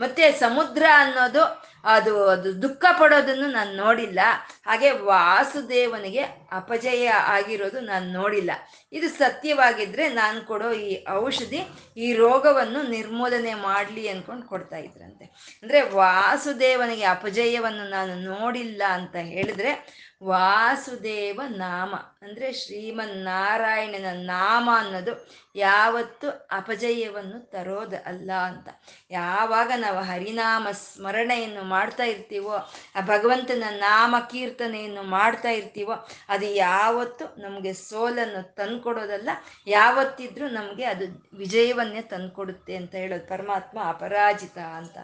ಮತ್ತೆ 0.00 0.32
ಸಮುದ್ರ 0.32 0.86
ಅನ್ನೋದು 0.94 1.71
ಅದು 1.84 2.28
ಅದು 2.28 2.62
ದುಃಖ 2.62 2.84
ಪಡೋದನ್ನು 3.00 3.46
ನಾನು 3.46 3.76
ನೋಡಿಲ್ಲ. 3.76 4.20
ಹಾಗೆ 4.66 4.90
ವಾಸುದೇವನಿಗೆ 4.90 6.20
ಅಪಜಯ 6.52 7.06
ಆಗಿರೋದು 7.06 7.80
ನಾನು 7.80 8.12
ನೋಡಿಲ್ಲ. 8.12 8.50
ಇದು 8.92 9.08
ಸತ್ಯವಾಗಿದ್ರೆ 9.08 10.08
ನಾನು 10.08 10.40
ಕೊಡೋ 10.40 10.72
ಈ 10.72 11.06
ಔಷಧಿ 11.10 11.60
ಈ 11.96 12.12
ರೋಗವನ್ನು 12.12 12.82
ನಿರ್ಮೂಲನೆ 12.90 13.54
ಮಾಡಲಿ 13.54 14.08
ಅಂದ್ಕೊಂಡು 14.08 14.46
ಕೊಡ್ತಾ 14.46 14.76
ಇದ್ರಂತೆ. 14.76 15.24
ಅಂದ್ರೆ 15.62 15.82
ವಾಸುದೇವನಿಗೆ 15.82 17.04
ಅಪಜಯವನ್ನು 17.04 17.90
ನಾನು 17.90 18.14
ನೋಡಿಲ್ಲ 18.14 18.82
ಅಂತ 18.90 19.16
ಹೇಳಿದ್ರೆ 19.16 20.02
ವಾಸುದೇವ 20.24 21.40
ನಾಮ. 21.46 21.94
ಅಂದರೆ 22.22 22.52
ಶ್ರೀಮನ್ನಾರಾಯಣನ 22.52 24.06
ನಾಮ 24.14 24.70
ಅನ್ನೋದು 24.76 25.28
ಯಾವತ್ತು 25.56 26.30
ಅಪಜಯವನ್ನು 26.30 27.50
ತರೋದು 27.50 27.96
ಅಲ್ಲ 28.06 28.30
ಅಂತ. 28.32 28.68
ಯಾವಾಗ 29.10 29.72
ನಾವು 29.76 29.98
ಹರಿನಾಮ 29.98 30.68
ಸ್ಮರಣೆಯನ್ನು 30.72 31.62
ಮಾಡ್ತಾ 31.62 32.04
ಇರ್ತೀವೋ, 32.04 32.56
ಆ 32.96 33.00
ಭಗವಂತನ 33.00 33.64
ನಾಮ 33.70 34.16
ಕೀರ್ತನೆಯನ್ನು 34.30 35.02
ಮಾಡ್ತಾ 35.02 35.48
ಇರ್ತೀವೋ, 35.48 36.08
ಅದು 36.28 36.46
ಯಾವತ್ತು 36.46 37.40
ನಮಗೆ 37.40 37.72
ಸೋಲನ್ನು 37.72 38.54
ತಂದ್ಕೊಡೋದಲ್ಲ. 38.54 39.30
ಯಾವತ್ತಿದ್ರೂ 39.66 40.48
ನಮಗೆ 40.48 40.84
ಅದು 40.84 41.36
ವಿಜಯವನ್ನೇ 41.36 42.02
ತಂದ್ಕೊಡುತ್ತೆ 42.02 42.76
ಅಂತ 42.76 42.94
ಹೇಳೋದು 42.94 43.28
ಪರಮಾತ್ಮ 43.28 43.78
ಅಪರಾಜಿತ 43.84 44.58
ಅಂತ. 44.58 44.98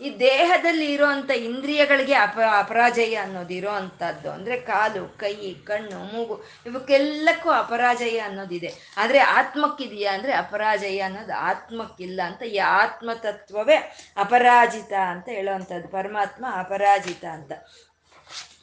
ಈ 0.00 0.08
ದೇಹದಲ್ಲಿ 0.18 0.92
ಇರೋವಂಥ 0.92 1.30
ಇಂದ್ರಿಯಗಳಿಗೆ 1.30 2.14
ಅಪ, 2.14 2.38
ಅಪರಾಜಯ 2.58 3.14
ಅನ್ನೋದು 3.14 3.54
ಇರೋ 3.54 3.70
ಅಂಥದ್ದು 3.70 4.30
ಅಂದರೆ 4.30 4.56
ಕಾಲು, 4.60 5.02
ಕೈ, 5.18 5.54
ಕಣ್ಣು, 5.64 5.98
ಮೂಗು, 6.12 6.34
ಇವಕ್ಕೆಲ್ಲಕ್ಕೂ 6.66 7.50
ಅಪರಾಜಯ 7.50 8.18
ಅನ್ನೋದಿದೆ. 8.18 8.70
ಆದರೆ 8.96 9.18
ಆತ್ಮಕ್ಕಿದೆಯಾ 9.18 10.12
ಅಂದರೆ 10.12 10.32
ಅಪರಾಜಯ 10.32 11.00
ಅನ್ನೋದು 11.00 11.34
ಆತ್ಮಕ್ಕಿಲ್ಲ 11.40 12.20
ಅಂತ 12.26 12.42
ಈ 12.42 12.58
ಆತ್ಮತತ್ವವೇ 12.58 13.78
ಅಪರಾಜಿತ 14.16 14.92
ಅಂತ 15.08 15.28
ಹೇಳೋವಂಥದ್ದು 15.28 15.88
ಪರಮಾತ್ಮ 15.88 16.46
ಅಪರಾಜಿತ 16.58 17.24
ಅಂತ. 17.24 17.52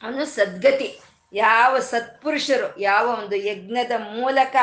ಅವನು 0.02 0.24
ಸದ್ಗತಿ. 0.24 1.00
ಯಾವ 1.32 1.78
ಸತ್ಪುರುಷರು, 1.78 2.80
ಯಾವ 2.80 3.06
ಒಂದು 3.08 3.36
ಯಜ್ಞದ 3.36 3.92
ಮೂಲಕ 3.98 4.56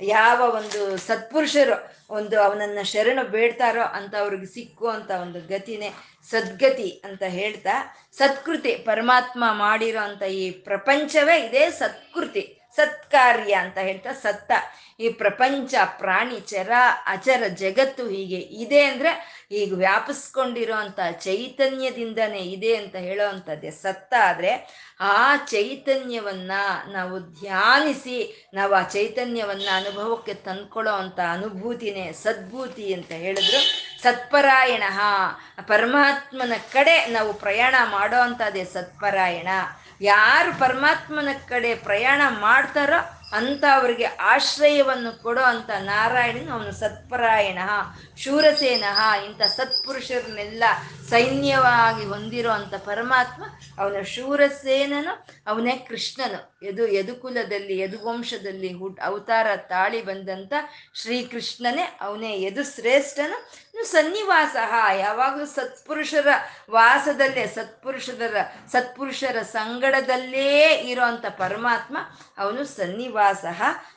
ಯಾವ 0.00 0.40
ಒಂದು 0.40 0.96
ಸತ್ಪುರುಷರು 0.96 2.00
ಒಂದು 2.10 2.42
ಅವನನ್ನ 2.42 2.78
ಶರಣು 2.82 3.28
ಬೇಡ್ತಾರೋ 3.28 3.82
ಅಂತ 3.82 4.14
ಅವ್ರಿಗೆ 4.16 4.46
ಸಿಕ್ಕುವಂತ 4.46 5.10
ಒಂದು 5.10 5.40
ಗತಿನೇ 5.40 5.90
ಸದ್ಗತಿ 6.30 7.02
ಅಂತ 7.04 7.22
ಹೇಳ್ತಾ 7.22 7.94
ಸತ್ಕೃತಿ 8.12 8.76
ಪರಮಾತ್ಮ 8.76 9.44
ಮಾಡಿರೋ 9.52 10.00
ಅಂತ 10.00 10.22
ಈ 10.22 10.50
ಪ್ರಪಂಚವೇ 10.50 11.48
ಇದೇ 11.48 11.70
ಸತ್ಕೃತಿ. 11.70 12.59
ಸತ್ಕಾರ್ಯ 12.76 13.54
ಅಂತ 13.54 13.78
ಹೇಳ್ತಾ 13.78 14.12
ಸತ್ತ. 14.12 14.52
ಈ 15.00 15.08
ಪ್ರಪಂಚ, 15.08 15.74
ಪ್ರಾಣಿ, 15.98 16.40
ಚರ, 16.40 16.70
ಅಚರ 17.06 17.42
ಜಗತ್ತು 17.46 18.08
ಹೀಗೆ 18.08 18.36
ಇದೆ 18.36 18.82
ಅಂದ್ರೆ 18.82 19.46
ಈಗ 19.50 19.74
ವ್ಯಾಪಿಸ್ಕೊಂಡಿರೋ 19.74 20.74
ಅಂತ 20.74 21.00
ಚೈತನ್ಯದಿಂದನೇ 21.10 22.38
ಇದೆ 22.38 22.76
ಅಂತ 22.76 22.96
ಹೇಳೋ 22.96 23.28
ಅಂಥದ್ದೇ 23.28 23.70
ಸತ್ತ 23.70 24.14
ಆದ್ರೆ 24.22 24.52
ಆ 25.00 25.36
ಚೈತನ್ಯವನ್ನ 25.36 26.52
ನಾವು 26.92 27.20
ಧ್ಯಾನಿಸಿ, 27.20 28.48
ನಾವು 28.54 28.74
ಆ 28.74 28.82
ಚೈತನ್ಯವನ್ನ 28.82 29.68
ಅನುಭವಕ್ಕೆ 29.74 30.34
ತಂದ್ಕೊಳ್ಳೋ 30.34 30.92
ಅಂತ 30.92 31.20
ಅನುಭೂತಿನೇ 31.32 32.12
ಸದ್ಭೂತಿ 32.12 32.94
ಅಂತ 32.94 33.12
ಹೇಳಿದ್ರು. 33.12 33.90
ಸತ್ಪರಾಯಣ, 34.02 34.82
ಪರಮಾತ್ಮನ 35.66 36.52
ಕಡೆ 36.72 37.06
ನಾವು 37.06 37.32
ಪ್ರಯಾಣ 37.32 37.74
ಮಾಡೋ 37.90 38.16
ಅಂಥದ್ದೇ 38.16 38.64
ಸತ್ಪರಾಯಣ. 38.64 39.48
ಯಾರು 40.00 40.58
ಪರಮಾತ್ಮನ 40.58 41.28
ಕಡೆ 41.48 41.74
ಪ್ರಯಾಣ 41.74 42.20
ಮಾಡ್ತಾರೋ 42.40 43.16
ಅಂತ 43.32 43.64
ಅವರಿಗೆ 43.74 44.04
ಆಶ್ರಯವನ್ನು 44.04 45.22
ಕೊಡೋ 45.22 45.40
ಅಂತ 45.40 45.70
ನಾರಾಯಣನ 45.78 46.52
ಅವನು 46.52 46.72
ಸತ್ಪರಾಯಣ. 46.72 47.58
ಶೂರಸೇನ 48.16 48.84
ಇಂಥ 49.26 49.42
ಸತ್ಪುರುಷರನ್ನೆಲ್ಲ 49.42 50.64
ಸೈನ್ಯವಾಗಿ 51.08 52.04
ಹೊಂದಿರೋ 52.04 52.50
ಅಂಥ 52.50 52.74
ಪರಮಾತ್ಮ 52.74 53.44
ಅವನ 53.78 54.02
ಶೂರಸೇನನು, 54.02 55.26
ಅವನೇ 55.46 55.76
ಕೃಷ್ಣನು. 55.76 56.66
ಯದು 56.66 56.86
ಯದುಕುಲದಲ್ಲಿ, 56.88 57.78
ಯದುವಂಶದಲ್ಲಿ 57.78 58.72
ಹುಟ್ 58.72 59.00
ಅವತಾರ 59.00 59.56
ತಾಳಿ 59.56 60.02
ಬಂದಂಥ 60.02 60.52
ಶ್ರೀಕೃಷ್ಣನೇ, 60.94 61.98
ಅವನೇ 62.00 62.42
ಯದು 62.42 62.64
ಶ್ರೇಷ್ಠನು 62.64 63.38
ಸನ್ನಿವಾಸ 63.84 64.56
ಯಾವಾಗಲೂ 64.98 65.46
ಸತ್ಪುರುಷರ 65.46 66.28
ವಾಸದಲ್ಲೇ, 66.70 67.46
ಸತ್ಪುರುಷರ 67.46 68.36
ಸತ್ಪುರುಷರ 68.72 69.42
ಸಂಗಡದಲ್ಲೇ 69.42 70.74
ಇರೋಂಥ 70.92 71.24
ಪರಮಾತ್ಮ, 71.26 71.96
ಅವನು 72.38 72.64
ಸನ್ನಿವಾಸ 72.64 73.44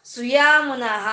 ಸುಯಾಮುನಃ 0.05 1.07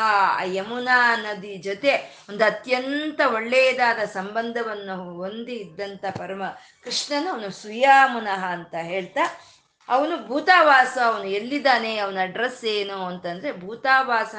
ಯಮುನಾ 0.45 1.17
ನದಿ 1.17 1.57
ಜೊತೆ 1.57 1.93
ಒಂದು 2.29 2.45
ಅತ್ಯಂತ 2.45 3.21
ಒಳ್ಳೆಯದಾದ 3.35 3.99
ಸಂಬಂಧವನ್ನು 3.99 5.17
ಹೊಂದಿ 5.17 5.53
ಇದ್ದಂಥ 5.53 6.05
ಪರಮ 6.19 6.43
ಕೃಷ್ಣನು 6.85 7.31
ಅವನು 7.31 7.51
ಸುಯಾಮುನಃ 7.51 8.45
ಅಂತ 8.47 8.75
ಹೇಳ್ತಾ, 8.83 9.25
ಅವನು 9.89 10.27
ಭೂತಾವಾಸ, 10.27 10.99
ಅವನು 11.05 11.25
ಎಲ್ಲಿದ್ದಾನೆ, 11.25 11.99
ಅವನ 11.99 12.19
ಅಡ್ರೆಸ್ 12.23 12.65
ಏನು 12.65 13.07
ಅಂತಂದ್ರೆ 13.07 13.53
ಭೂತಾವಾಸ 13.67 14.35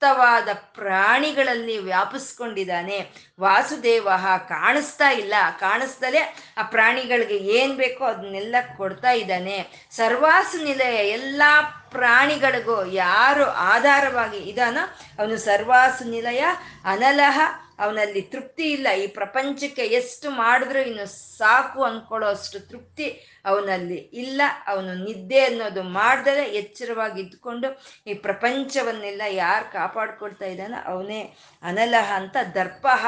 ಸಮಸ್ತವಾದ 0.00 0.48
ಪ್ರಾಣಿಗಳಲ್ಲಿ 0.52 1.78
ವ್ಯಾಪಿಸ್ಕೊಂಡಿದ್ದಾನೆ. 1.78 3.10
ವಾಸುದೇವ 3.40 4.08
ಕಾಣಿಸ್ತಾ 4.48 5.10
ಇಲ್ಲ. 5.10 5.34
ಕಾಣಿಸ್ದಲೇ 5.60 6.36
ಆ 6.58 6.62
ಪ್ರಾಣಿಗಳಿಗೆ 6.62 7.34
ಏನ್ 7.34 7.76
ಬೇಕೋ 7.76 8.04
ಅದನ್ನೆಲ್ಲ 8.04 8.56
ಕೊಡ್ತಾ 8.76 9.10
ಇದ್ದಾನೆ. 9.10 9.88
ಸರ್ವಾಸು 9.90 10.64
ನಿಲಯ 10.64 11.08
ಎಲ್ಲ 11.08 11.42
ಪ್ರಾಣಿಗಳಿಗೂ 11.90 12.84
ಯಾರು 12.84 13.44
ಆಧಾರವಾಗಿ 13.44 14.36
ಇದಾನೋ 14.36 14.82
ಅವನು 15.18 15.36
ಸರ್ವಾಸು 15.36 16.04
ನಿಲಯ 16.10 16.44
ಅನಲಹ 16.84 17.40
ಅವನಲ್ಲಿ 17.78 18.22
ತೃಪ್ತಿ 18.22 18.72
ಇಲ್ಲ. 18.72 18.88
ಈ 18.98 19.06
ಪ್ರಪಂಚಕ್ಕೆ 19.06 19.82
ಎಷ್ಟು 19.82 20.30
ಮಾಡಿದ್ರೂ 20.30 20.78
ಇನ್ನು 20.78 21.06
ಸಾಕು 21.38 21.84
ಅಂದ್ಕೊಳ್ಳೋ 21.84 22.28
ಅಷ್ಟು 22.28 22.60
ತೃಪ್ತಿ 22.68 23.06
ಅವನಲ್ಲಿ 23.44 23.96
ಇಲ್ಲ. 23.96 24.42
ಅವನು 24.66 24.94
ನಿದ್ದೆ 24.94 25.40
ಅನ್ನೋದು 25.40 25.82
ಮಾಡ್ದರೆ 25.82 26.44
ಎಚ್ಚರವಾಗಿ 26.44 27.20
ಇದ್ಕೊಂಡು 27.22 27.68
ಈ 28.06 28.14
ಪ್ರಪಂಚವನ್ನೆಲ್ಲ 28.14 29.22
ಯಾರು 29.28 29.72
ಕಾಪಾಡ್ಕೊಳ್ತಾ 29.72 30.46
ಇದ್ದಾನೋ 30.46 30.92
ಅವನೇ 30.92 31.20
ಅನಲಹ 31.62 32.12
ಅಂತ 32.14 32.36
ದರ್ಪಹ. 32.54 33.06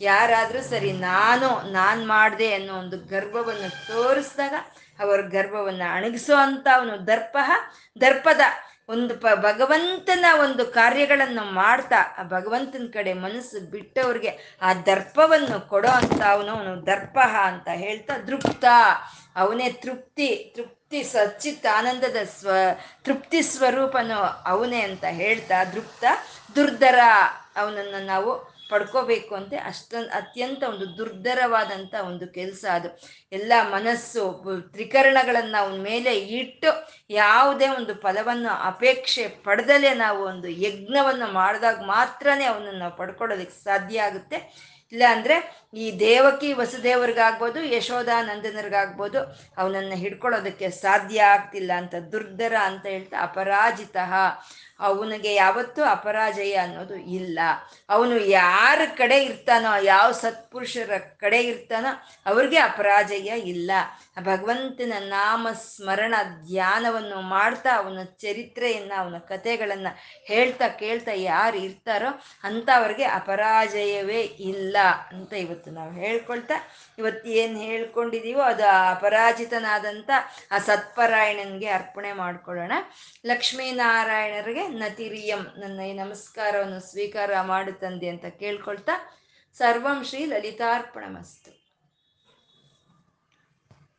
ಯಾರಾದರೂ 0.00 0.62
ಸರಿ 0.62 0.92
ನಾನು 0.92 1.72
ನಾನು 1.72 2.06
ಮಾಡಿದೆ 2.06 2.54
ಅನ್ನೋ 2.54 2.74
ಒಂದು 2.74 2.98
ಗರ್ಭವನ್ನು 2.98 3.70
ತೋರಿಸಿದಾಗ 3.86 4.54
ಅವರ 4.98 5.20
ಗರ್ಭವನ್ನು 5.20 5.92
ಅಣಗಿಸೋ 5.92 6.36
ಅಂತ 6.36 6.66
ಅವನು 6.74 7.06
ದರ್ಪಹ. 7.06 7.50
ದರ್ಪದ 8.00 8.40
ಒಂದು 8.88 9.14
ಪ, 9.20 9.26
ಭಗವಂತನ 9.42 10.24
ಒಂದು 10.40 10.64
ಕಾರ್ಯಗಳನ್ನು 10.72 11.44
ಮಾಡ್ತಾ, 11.52 12.00
ಆ 12.18 12.22
ಭಗವಂತನ 12.28 12.84
ಕಡೆ 12.92 13.12
ಮನಸ್ಸು 13.24 13.60
ಬಿಟ್ಟವ್ರಿಗೆ 13.70 14.32
ಆ 14.62 14.72
ದರ್ಪವನ್ನು 14.86 15.58
ಕೊಡೋ 15.68 15.92
ಅಂತ 16.00 16.20
ಅವನು 16.28 16.50
ಅವನು 16.54 16.72
ದರ್ಪ 16.86 17.16
ಅಂತ 17.44 17.68
ಹೇಳ್ತಾ 17.74 18.16
ದೃಪ್ತ 18.26 18.64
ಅವನೇ 19.36 19.68
ತೃಪ್ತಿ 19.82 20.28
ತೃಪ್ತಿ 20.56 21.00
ಸಚ್ಚಿತ್ 21.04 21.66
ಆನಂದದ 21.78 22.18
ಸ್ವ, 22.36 22.50
ತೃಪ್ತಿ 23.04 23.40
ಸ್ವರೂಪನು 23.42 24.18
ಅವನೇ 24.46 24.80
ಅಂತ 24.80 25.04
ಹೇಳ್ತಾ 25.12 25.64
ದೃಪ್ತ 25.72 26.04
ದುರ್ಧರ 26.56 27.00
ಅವನನ್ನು 27.56 28.04
ನಾವು 28.04 28.30
ಪಡ್ಕೋಬೇಕು 28.70 29.32
ಅಂತ 29.34 29.52
ಅಷ್ಟೊಂದು 29.64 30.10
ಅತ್ಯಂತ 30.10 30.62
ಒಂದು 30.72 30.86
ದುರ್ಧರವಾದಂಥ 30.98 31.94
ಒಂದು 32.10 32.26
ಕೆಲಸ 32.32 32.64
ಅದು. 32.72 32.88
ಎಲ್ಲ 33.32 33.52
ಮನಸ್ಸು 33.72 34.22
ತ್ರಿಕರಣಗಳನ್ನು 34.74 35.58
ಅವನ 35.62 35.78
ಮೇಲೆ 35.82 36.12
ಇಟ್ಟು 36.40 36.70
ಯಾವುದೇ 37.10 37.68
ಒಂದು 37.68 37.94
ಫಲವನ್ನು, 37.94 38.52
ಅಪೇಕ್ಷೆ 38.70 39.26
ಪಡೆದಲೇ 39.28 39.92
ನಾವು 39.94 40.20
ಒಂದು 40.24 40.48
ಯಜ್ಞವನ್ನು 40.66 41.28
ಮಾಡಿದಾಗ 41.32 41.78
ಮಾತ್ರನೇ 41.94 42.44
ಅವನನ್ನು 42.44 42.78
ನಾವು 42.78 42.96
ಪಡ್ಕೊಳ್ಳೋದಕ್ಕೆ 42.96 43.56
ಸಾಧ್ಯ 43.64 44.06
ಆಗುತ್ತೆ. 44.08 44.38
ಇಲ್ಲ 44.92 45.02
ಅಂದ್ರೆ 45.10 45.36
ಈ 45.74 45.86
ದೇವಕಿ 46.00 46.52
ವಸುದೇವರಿಗಾಗ್ಬೋದು 46.52 47.60
ಯಶೋಧಾನಂದನರಿಗಾಗ್ಬೋದು 47.76 49.20
ಅವನನ್ನು 49.62 49.96
ಹಿಡ್ಕೊಳ್ಳೋದಕ್ಕೆ 49.96 50.68
ಸಾಧ್ಯ 50.70 51.22
ಆಗ್ತಿಲ್ಲ 51.34 51.72
ಅಂತ 51.76 51.94
ದುರ್ಧರ 52.12 52.54
ಅಂತ 52.62 52.84
ಹೇಳ್ತಾ 52.86 53.16
ಅಪರಾಜಿತ. 53.22 53.96
ಅವನಿಗೆ 54.80 55.34
ಯಾವತ್ತೂ 55.34 55.82
ಅಪರಾಜಯ 55.84 56.54
ಅನ್ನೋದು 56.54 56.94
ಇಲ್ಲ. 56.94 57.38
ಅವನು 57.88 58.18
ಯಾರ 58.18 58.80
ಕಡೆ 58.96 59.16
ಇರ್ತಾನೋ, 59.24 59.76
ಯಾವ 59.82 60.12
ಸತ್ಪುರುಷರ 60.12 60.98
ಕಡೆ 60.98 61.38
ಇರ್ತಾನೋ, 61.38 61.88
ಅವ್ರಿಗೆ 62.26 62.58
ಅಪರಾಜಯ 62.58 63.32
ಇಲ್ಲ. 63.40 63.70
ಭಗವಂತನ 64.22 64.92
ನಾಮ 64.98 65.48
ಸ್ಮರಣ 65.52 66.14
ಧ್ಯಾನವನ್ನು 66.48 67.20
ಮಾಡ್ತಾ 67.20 67.76
ಅವನ 67.76 68.04
ಚರಿತ್ರೆಯನ್ನ, 68.04 68.92
ಅವನ 68.98 69.18
ಕಥೆಗಳನ್ನ 69.18 69.86
ಹೇಳ್ತಾ 70.26 70.68
ಕೇಳ್ತಾ 70.68 71.12
ಯಾರು 71.12 71.56
ಇರ್ತಾರೋ 71.56 72.06
ಅಂಥವ್ರಿಗೆ 72.42 73.04
ಅಪರಾಜಯವೇ 73.04 74.20
ಇಲ್ಲ 74.20 74.76
ಅಂತ 75.12 75.32
ಇವತ್ತು 75.32 75.70
ನಾವು 75.70 75.90
ಹೇಳ್ಕೊಳ್ತಾ, 75.90 76.54
ಇವತ್ತು 76.98 77.28
ಏನು 77.28 77.58
ಹೇಳ್ಕೊಂಡಿದೀವೋ 77.58 78.40
ಅದು 78.40 78.66
ಅಪರಾಜಿತನಾದಂಥ 78.90 80.10
ಆ 80.52 80.58
ಸತ್ಪರಾಯಣನಿಗೆ 80.58 81.68
ಅರ್ಪಣೆ 81.68 82.12
ಮಾಡ್ಕೊಳ್ಳೋಣ. 82.12 82.72
ಲಕ್ಷ್ಮೀನಾರಾಯಣರಿಗೆ 83.26 84.68
ನತಿರಿಯಂ 84.68 85.46
ನನ್ನ 85.58 85.80
ಈ 85.80 85.92
ನಮಸ್ಕಾರವನ್ನು 85.92 86.80
ಸ್ವೀಕಾರ 86.90 87.40
ಮಾಡುತ್ತಂದೆ 87.40 88.08
ಅಂತ 88.08 88.24
ಕೇಳ್ಕೊಳ್ತಾ, 88.24 88.92
ಸರ್ವಂ 89.54 90.04
ಶ್ರೀ 90.04 90.24
ಲಲಿತಾರ್ಪಣಮಸ್ತು. 90.24 91.55